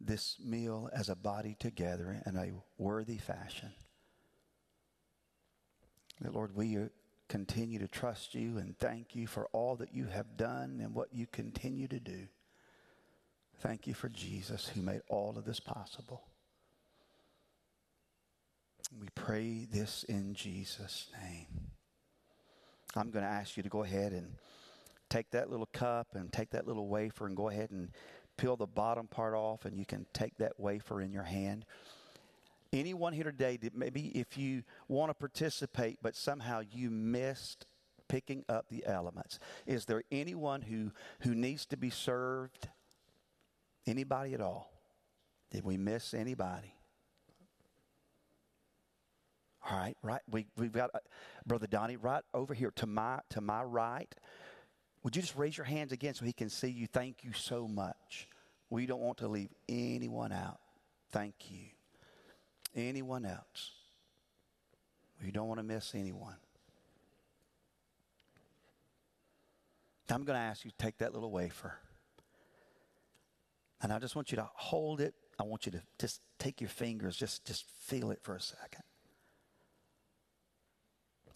this 0.00 0.36
meal 0.42 0.88
as 0.94 1.08
a 1.08 1.16
body 1.16 1.56
together 1.58 2.22
in 2.24 2.36
a 2.36 2.52
worthy 2.78 3.18
fashion. 3.18 3.72
That, 6.20 6.34
Lord, 6.34 6.54
we 6.54 6.76
uh, 6.76 6.88
continue 7.28 7.78
to 7.78 7.88
trust 7.88 8.34
you 8.34 8.58
and 8.58 8.78
thank 8.78 9.14
you 9.14 9.26
for 9.26 9.46
all 9.52 9.76
that 9.76 9.94
you 9.94 10.06
have 10.06 10.36
done 10.36 10.80
and 10.82 10.94
what 10.94 11.08
you 11.12 11.26
continue 11.26 11.88
to 11.88 12.00
do. 12.00 12.28
Thank 13.60 13.86
you 13.86 13.94
for 13.94 14.08
Jesus 14.08 14.68
who 14.68 14.80
made 14.80 15.02
all 15.08 15.36
of 15.36 15.44
this 15.44 15.60
possible. 15.60 16.22
We 18.98 19.08
pray 19.14 19.66
this 19.70 20.04
in 20.04 20.34
Jesus' 20.34 21.06
name. 21.22 21.46
I'm 22.96 23.10
going 23.10 23.24
to 23.24 23.30
ask 23.30 23.56
you 23.56 23.62
to 23.62 23.68
go 23.68 23.84
ahead 23.84 24.12
and 24.12 24.34
take 25.08 25.30
that 25.30 25.48
little 25.48 25.68
cup 25.72 26.08
and 26.14 26.32
take 26.32 26.50
that 26.50 26.66
little 26.66 26.88
wafer 26.88 27.26
and 27.26 27.36
go 27.36 27.48
ahead 27.48 27.70
and 27.70 27.90
peel 28.36 28.56
the 28.56 28.66
bottom 28.66 29.06
part 29.06 29.34
off, 29.34 29.64
and 29.64 29.78
you 29.78 29.84
can 29.84 30.06
take 30.12 30.36
that 30.38 30.58
wafer 30.58 31.00
in 31.00 31.12
your 31.12 31.22
hand. 31.22 31.64
Anyone 32.72 33.12
here 33.12 33.24
today 33.24 33.58
maybe 33.74 34.06
if 34.08 34.36
you 34.36 34.64
want 34.88 35.10
to 35.10 35.14
participate, 35.14 35.98
but 36.02 36.16
somehow 36.16 36.62
you 36.72 36.90
missed 36.90 37.66
picking 38.08 38.44
up 38.48 38.68
the 38.70 38.84
elements, 38.86 39.38
is 39.66 39.84
there 39.84 40.02
anyone 40.10 40.62
who, 40.62 40.90
who 41.20 41.34
needs 41.34 41.64
to 41.66 41.76
be 41.76 41.90
served? 41.90 42.68
Anybody 43.86 44.34
at 44.34 44.40
all? 44.40 44.72
Did 45.52 45.64
we 45.64 45.76
miss 45.76 46.12
anybody? 46.12 46.74
All 49.68 49.76
right, 49.76 49.96
right. 50.02 50.22
We, 50.30 50.46
we've 50.56 50.72
got 50.72 50.90
uh, 50.94 50.98
Brother 51.46 51.66
Donnie 51.66 51.96
right 51.96 52.22
over 52.32 52.54
here 52.54 52.72
to 52.76 52.86
my, 52.86 53.20
to 53.30 53.40
my 53.40 53.62
right. 53.62 54.12
Would 55.02 55.16
you 55.16 55.22
just 55.22 55.36
raise 55.36 55.56
your 55.56 55.66
hands 55.66 55.92
again 55.92 56.14
so 56.14 56.24
he 56.24 56.32
can 56.32 56.48
see 56.48 56.68
you? 56.68 56.86
Thank 56.86 57.24
you 57.24 57.32
so 57.32 57.68
much. 57.68 58.28
We 58.70 58.86
don't 58.86 59.00
want 59.00 59.18
to 59.18 59.28
leave 59.28 59.50
anyone 59.68 60.32
out. 60.32 60.60
Thank 61.10 61.34
you. 61.50 61.66
Anyone 62.74 63.24
else? 63.24 63.72
We 65.22 65.30
don't 65.30 65.48
want 65.48 65.58
to 65.58 65.64
miss 65.64 65.94
anyone. 65.94 66.36
I'm 70.08 70.24
going 70.24 70.36
to 70.36 70.42
ask 70.42 70.64
you 70.64 70.70
to 70.70 70.76
take 70.76 70.98
that 70.98 71.14
little 71.14 71.30
wafer. 71.30 71.74
And 73.82 73.92
I 73.92 73.98
just 73.98 74.16
want 74.16 74.30
you 74.30 74.36
to 74.36 74.48
hold 74.54 75.00
it. 75.00 75.14
I 75.38 75.44
want 75.44 75.66
you 75.66 75.72
to 75.72 75.82
just 75.98 76.20
take 76.38 76.60
your 76.60 76.68
fingers, 76.68 77.16
just, 77.16 77.46
just 77.46 77.64
feel 77.70 78.10
it 78.10 78.18
for 78.22 78.34
a 78.34 78.40
second. 78.40 78.82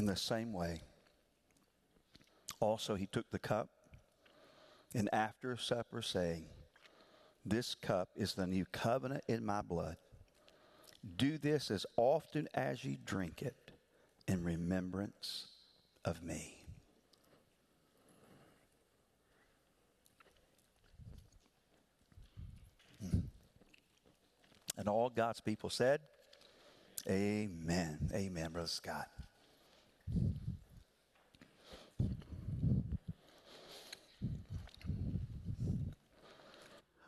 In 0.00 0.06
the 0.06 0.16
same 0.16 0.54
way, 0.54 0.80
also 2.58 2.94
he 2.94 3.04
took 3.04 3.30
the 3.30 3.38
cup 3.38 3.68
and 4.94 5.10
after 5.12 5.58
supper, 5.58 6.00
saying, 6.00 6.46
This 7.44 7.74
cup 7.74 8.08
is 8.16 8.32
the 8.32 8.46
new 8.46 8.64
covenant 8.72 9.24
in 9.28 9.44
my 9.44 9.60
blood. 9.60 9.98
Do 11.18 11.36
this 11.36 11.70
as 11.70 11.84
often 11.98 12.48
as 12.54 12.82
you 12.82 12.96
drink 13.04 13.42
it 13.42 13.72
in 14.26 14.42
remembrance 14.42 15.48
of 16.06 16.22
me. 16.22 16.64
And 24.78 24.88
all 24.88 25.10
God's 25.10 25.42
people 25.42 25.68
said, 25.68 26.00
Amen. 27.06 28.08
Amen, 28.14 28.50
Brother 28.50 28.66
Scott. 28.66 29.08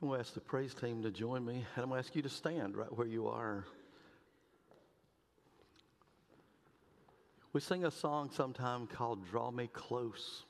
I'm 0.02 0.08
going 0.08 0.18
to 0.18 0.20
ask 0.20 0.34
the 0.34 0.40
praise 0.40 0.74
team 0.74 1.02
to 1.04 1.12
join 1.12 1.44
me, 1.44 1.64
and 1.76 1.84
I'm 1.84 1.88
going 1.88 2.02
to 2.02 2.06
ask 2.06 2.16
you 2.16 2.22
to 2.22 2.28
stand 2.28 2.76
right 2.76 2.92
where 2.96 3.06
you 3.06 3.28
are. 3.28 3.64
We 7.52 7.60
sing 7.60 7.84
a 7.84 7.90
song 7.90 8.30
sometime 8.32 8.88
called 8.88 9.24
Draw 9.30 9.52
Me 9.52 9.68
Close. 9.72 10.42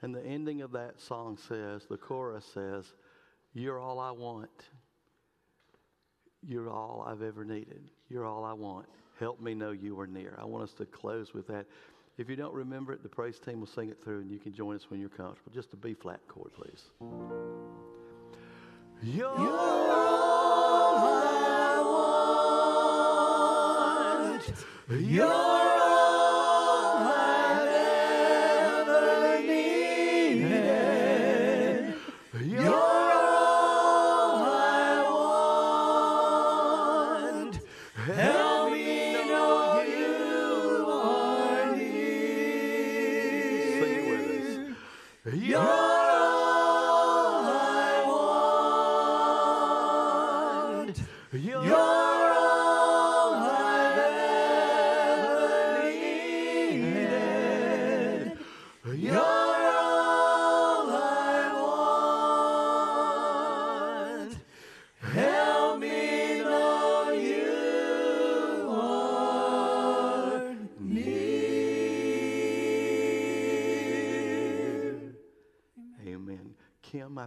And 0.00 0.14
the 0.14 0.24
ending 0.24 0.62
of 0.62 0.72
that 0.72 1.00
song 1.00 1.38
says, 1.48 1.86
the 1.90 1.96
chorus 1.96 2.44
says, 2.54 2.84
You're 3.52 3.78
all 3.78 3.98
I 3.98 4.12
want. 4.12 4.50
You're 6.46 6.70
all 6.70 7.04
I've 7.06 7.22
ever 7.22 7.44
needed. 7.44 7.90
You're 8.08 8.24
all 8.24 8.44
I 8.44 8.52
want. 8.52 8.86
Help 9.18 9.40
me 9.40 9.54
know 9.54 9.70
you 9.70 9.98
are 10.00 10.06
near. 10.06 10.36
I 10.40 10.44
want 10.44 10.64
us 10.64 10.72
to 10.74 10.86
close 10.86 11.32
with 11.32 11.46
that. 11.48 11.66
If 12.16 12.28
you 12.28 12.36
don't 12.36 12.54
remember 12.54 12.92
it, 12.92 13.02
the 13.02 13.08
praise 13.08 13.38
team 13.38 13.60
will 13.60 13.66
sing 13.66 13.88
it 13.88 13.98
through, 14.02 14.20
and 14.20 14.30
you 14.30 14.38
can 14.38 14.52
join 14.52 14.76
us 14.76 14.88
when 14.88 15.00
you're 15.00 15.08
comfortable. 15.08 15.52
Just 15.52 15.72
a 15.72 15.76
B 15.76 15.94
flat 15.94 16.20
chord, 16.28 16.52
please. 16.52 16.84
I 24.88 25.42
want. 25.42 25.63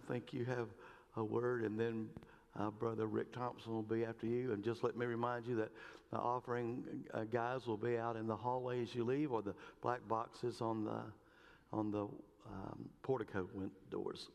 Think 0.07 0.33
you 0.33 0.45
have 0.45 0.67
a 1.15 1.23
word, 1.23 1.63
and 1.63 1.79
then 1.79 2.07
uh, 2.59 2.69
Brother 2.69 3.07
Rick 3.07 3.33
Thompson 3.33 3.73
will 3.73 3.81
be 3.81 4.05
after 4.05 4.27
you. 4.27 4.51
And 4.51 4.63
just 4.63 4.83
let 4.83 4.97
me 4.97 5.05
remind 5.05 5.45
you 5.45 5.55
that 5.55 5.69
the 6.11 6.17
offering 6.17 6.83
uh, 7.13 7.23
guys 7.25 7.67
will 7.67 7.77
be 7.77 7.97
out 7.97 8.15
in 8.15 8.27
the 8.27 8.35
hallway 8.35 8.81
as 8.81 8.95
you 8.95 9.03
leave, 9.03 9.31
or 9.31 9.41
the 9.41 9.55
black 9.81 9.99
boxes 10.07 10.61
on 10.61 10.83
the 10.83 11.01
on 11.73 11.91
the 11.91 12.03
um, 12.03 12.89
portico 13.01 13.47
doors. 13.91 14.29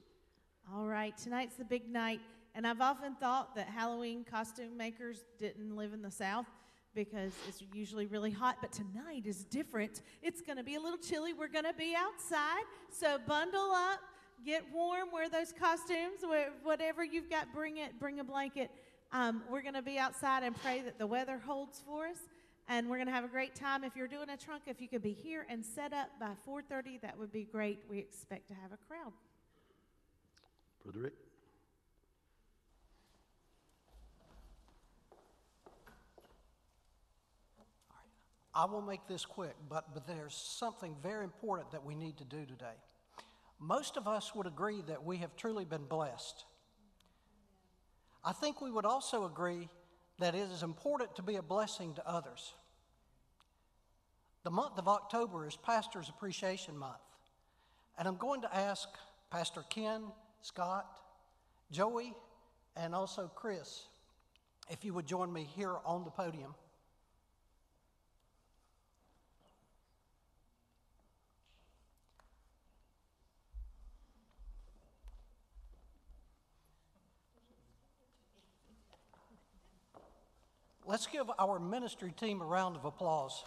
All 0.75 0.87
right, 0.87 1.17
tonight's 1.17 1.57
the 1.57 1.65
big 1.65 1.91
night, 1.91 2.21
and 2.55 2.67
I've 2.67 2.81
often 2.81 3.15
thought 3.15 3.55
that 3.57 3.69
Halloween 3.69 4.25
costume 4.25 4.77
makers 4.77 5.25
didn't 5.39 5.75
live 5.75 5.93
in 5.93 6.03
the 6.03 6.11
South 6.11 6.47
because 6.95 7.33
it's 7.49 7.63
usually 7.73 8.07
really 8.07 8.31
hot, 8.31 8.59
but 8.61 8.71
tonight 8.71 9.25
is 9.25 9.45
different. 9.45 10.03
It's 10.23 10.43
going 10.43 10.59
to 10.59 10.63
be 10.63 10.75
a 10.75 10.81
little 10.81 10.99
chilly. 10.99 11.33
We're 11.33 11.49
going 11.49 11.65
to 11.65 11.73
be 11.73 11.95
outside, 11.97 12.65
so 12.91 13.19
bundle 13.27 13.73
up 13.73 13.99
get 14.45 14.65
warm, 14.73 15.09
wear 15.13 15.29
those 15.29 15.53
costumes, 15.53 16.21
whatever 16.63 17.05
you've 17.05 17.31
got, 17.31 17.53
bring 17.53 17.79
it, 17.79 17.99
bring 17.99 18.21
a 18.21 18.25
blanket. 18.25 18.71
Um, 19.13 19.43
we're 19.51 19.63
going 19.63 19.75
to 19.75 19.83
be 19.83 19.99
outside 19.99 20.43
and 20.43 20.57
pray 20.63 20.81
that 20.83 20.99
the 20.99 21.07
weather 21.07 21.39
holds 21.39 21.81
for 21.87 22.07
us, 22.07 22.19
and 22.69 22.89
we're 22.89 22.97
going 22.97 23.09
to 23.09 23.13
have 23.13 23.25
a 23.25 23.29
great 23.29 23.55
time. 23.55 23.85
If 23.85 23.95
you're 23.95 24.09
doing 24.09 24.31
a 24.31 24.37
trunk, 24.37 24.63
if 24.67 24.81
you 24.81 24.89
could 24.89 25.03
be 25.03 25.13
here 25.13 25.47
and 25.49 25.65
set 25.65 25.93
up 25.93 26.09
by 26.19 26.33
4:30, 26.49 27.01
that 27.03 27.19
would 27.19 27.33
be 27.33 27.45
great. 27.45 27.81
We 27.91 27.99
expect 27.99 28.49
to 28.49 28.55
have 28.55 28.73
a 28.73 28.79
crowd. 28.89 29.13
Brother 30.83 31.01
Rick. 31.01 31.15
I 38.55 38.67
will 38.67 38.83
make 38.83 39.07
this 39.09 39.25
quick, 39.25 39.55
but, 39.71 39.95
but 39.95 40.07
there's 40.07 40.35
something 40.35 40.95
very 41.03 41.25
important 41.25 41.71
that 41.71 41.87
we 41.87 41.95
need 41.95 42.19
to 42.19 42.25
do 42.25 42.45
today 42.45 42.75
most 43.63 43.97
of 43.97 44.09
us 44.09 44.35
would 44.35 44.47
agree 44.47 44.83
that 44.89 45.05
we 45.05 45.19
have 45.19 45.37
truly 45.37 45.65
been 45.65 45.85
blessed. 45.85 46.45
I 48.25 48.33
think 48.33 48.61
we 48.61 48.73
would 48.73 48.85
also 48.85 49.25
agree 49.25 49.69
that 50.19 50.35
it 50.35 50.51
is 50.53 50.63
important 50.63 51.15
to 51.17 51.23
be 51.23 51.37
a 51.37 51.43
blessing 51.43 51.95
to 51.95 52.09
others. 52.09 52.55
The 54.43 54.51
month 54.51 54.79
of 54.79 54.89
October 54.89 55.47
is 55.47 55.57
Pastor's 55.57 56.09
Appreciation 56.09 56.77
Month, 56.77 56.99
and 57.97 58.09
I'm 58.09 58.17
going 58.17 58.43
to 58.43 58.55
ask 58.55 58.89
Pastor 59.31 59.63
Ken, 59.71 60.03
Scott, 60.41 60.99
Joey, 61.71 62.15
and 62.77 62.95
also 62.95 63.31
Chris 63.35 63.87
if 64.71 64.85
you 64.85 64.93
would 64.95 65.07
join 65.07 65.33
me 65.33 65.49
here 65.55 65.77
on 65.85 66.05
the 66.05 66.11
podium. 66.11 66.55
Let's 80.93 81.07
give 81.07 81.31
our 81.39 81.59
ministry 81.59 82.13
team 82.15 82.43
a 82.43 82.45
round 82.45 82.77
of 82.77 82.85
applause. 82.85 83.45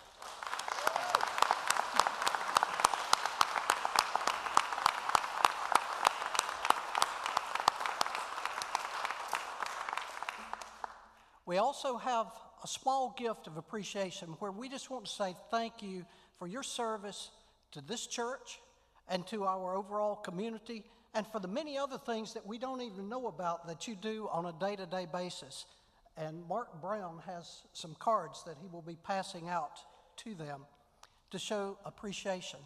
We 11.46 11.58
also 11.58 11.98
have 11.98 12.26
a 12.64 12.68
small 12.68 13.14
gift 13.16 13.46
of 13.46 13.58
appreciation 13.58 14.30
where 14.40 14.52
we 14.52 14.68
just 14.68 14.90
want 14.90 15.06
to 15.06 15.12
say 15.12 15.36
thank 15.52 15.84
you 15.84 16.04
for 16.40 16.48
your 16.48 16.64
service 16.64 17.30
to 17.74 17.82
this 17.82 18.08
church 18.08 18.60
and 19.08 19.28
to 19.28 19.44
our 19.44 19.76
overall 19.76 20.16
community 20.16 20.84
and 21.14 21.28
for 21.28 21.40
the 21.40 21.48
many 21.48 21.78
other 21.78 22.00
things 22.00 22.34
that 22.34 22.48
we 22.48 22.58
don't 22.58 22.82
even 22.82 23.08
know 23.08 23.28
about 23.28 23.68
that 23.68 23.88
you 23.88 23.96
do 23.96 24.28
on 24.32 24.48
a 24.48 24.54
day 24.54 24.76
to 24.76 24.88
day 24.88 25.06
basis. 25.06 25.68
And 26.18 26.48
Mark 26.48 26.82
Brown 26.82 27.22
has 27.26 27.64
some 27.74 27.96
cards 28.00 28.44
that 28.46 28.56
he 28.62 28.68
will 28.68 28.82
be 28.82 28.98
passing 29.04 29.50
out 29.50 29.80
to 30.18 30.34
them 30.34 30.62
to 31.32 31.40
show 31.40 31.78
appreciation. 31.86 32.60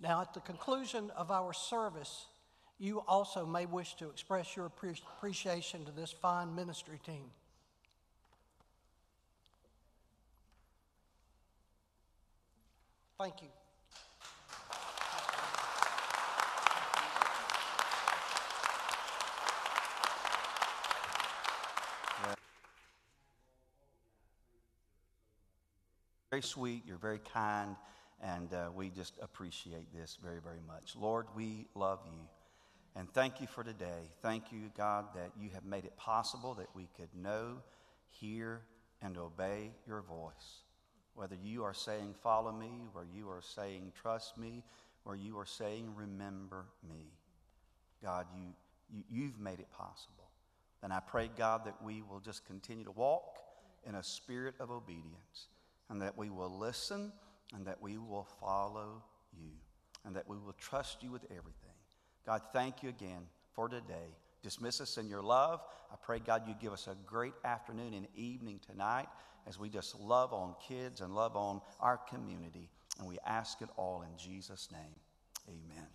Now, 0.00 0.22
at 0.22 0.32
the 0.34 0.40
conclusion 0.40 1.10
of 1.16 1.30
our 1.30 1.52
service, 1.52 2.26
you 2.78 3.00
also 3.06 3.46
may 3.46 3.66
wish 3.66 3.94
to 3.96 4.08
express 4.08 4.56
your 4.56 4.66
appreciation 4.66 5.84
to 5.84 5.92
this 5.92 6.10
fine 6.10 6.54
ministry 6.54 6.98
team. 7.04 7.30
Thank 13.18 13.42
you. 13.42 13.61
Very 26.32 26.42
sweet, 26.42 26.82
you're 26.86 26.96
very 26.96 27.20
kind, 27.34 27.76
and 28.22 28.54
uh, 28.54 28.70
we 28.74 28.88
just 28.88 29.12
appreciate 29.20 29.92
this 29.94 30.16
very, 30.24 30.40
very 30.40 30.62
much. 30.66 30.96
Lord, 30.98 31.26
we 31.36 31.66
love 31.74 31.98
you. 32.06 32.20
And 32.96 33.06
thank 33.12 33.42
you 33.42 33.46
for 33.46 33.62
today. 33.62 34.08
Thank 34.22 34.50
you, 34.50 34.70
God, 34.74 35.08
that 35.14 35.32
you 35.38 35.50
have 35.52 35.66
made 35.66 35.84
it 35.84 35.94
possible 35.98 36.54
that 36.54 36.68
we 36.74 36.88
could 36.96 37.10
know, 37.14 37.58
hear, 38.08 38.62
and 39.02 39.18
obey 39.18 39.72
your 39.86 40.00
voice. 40.00 40.62
Whether 41.14 41.36
you 41.44 41.64
are 41.64 41.74
saying, 41.74 42.14
Follow 42.22 42.50
me, 42.52 42.88
or 42.94 43.04
you 43.14 43.28
are 43.28 43.42
saying, 43.42 43.92
Trust 44.00 44.38
me, 44.38 44.64
or 45.04 45.14
you 45.14 45.38
are 45.38 45.44
saying, 45.44 45.92
Remember 45.94 46.64
me. 46.88 47.12
God, 48.02 48.24
you, 48.34 48.54
you, 48.90 49.04
you've 49.10 49.38
made 49.38 49.60
it 49.60 49.70
possible. 49.70 50.30
And 50.82 50.94
I 50.94 51.00
pray, 51.00 51.28
God, 51.36 51.66
that 51.66 51.76
we 51.84 52.00
will 52.00 52.20
just 52.20 52.46
continue 52.46 52.84
to 52.86 52.92
walk 52.92 53.36
in 53.86 53.96
a 53.96 54.02
spirit 54.02 54.54
of 54.60 54.70
obedience 54.70 55.48
and 55.92 56.00
that 56.00 56.16
we 56.16 56.30
will 56.30 56.58
listen 56.58 57.12
and 57.54 57.66
that 57.66 57.80
we 57.82 57.98
will 57.98 58.26
follow 58.40 59.02
you 59.38 59.50
and 60.06 60.16
that 60.16 60.26
we 60.26 60.38
will 60.38 60.54
trust 60.54 61.02
you 61.02 61.10
with 61.10 61.24
everything. 61.24 61.52
God, 62.24 62.40
thank 62.54 62.82
you 62.82 62.88
again 62.88 63.26
for 63.52 63.68
today. 63.68 64.16
Dismiss 64.42 64.80
us 64.80 64.96
in 64.96 65.06
your 65.06 65.22
love. 65.22 65.60
I 65.92 65.96
pray, 66.02 66.18
God, 66.18 66.48
you 66.48 66.54
give 66.58 66.72
us 66.72 66.88
a 66.88 66.96
great 67.06 67.34
afternoon 67.44 67.92
and 67.92 68.08
evening 68.16 68.58
tonight 68.66 69.06
as 69.46 69.58
we 69.58 69.68
just 69.68 70.00
love 70.00 70.32
on 70.32 70.54
kids 70.66 71.02
and 71.02 71.14
love 71.14 71.36
on 71.36 71.60
our 71.78 71.98
community. 71.98 72.70
And 72.98 73.06
we 73.06 73.18
ask 73.26 73.60
it 73.60 73.68
all 73.76 74.02
in 74.02 74.16
Jesus' 74.16 74.68
name. 74.72 74.96
Amen. 75.46 75.86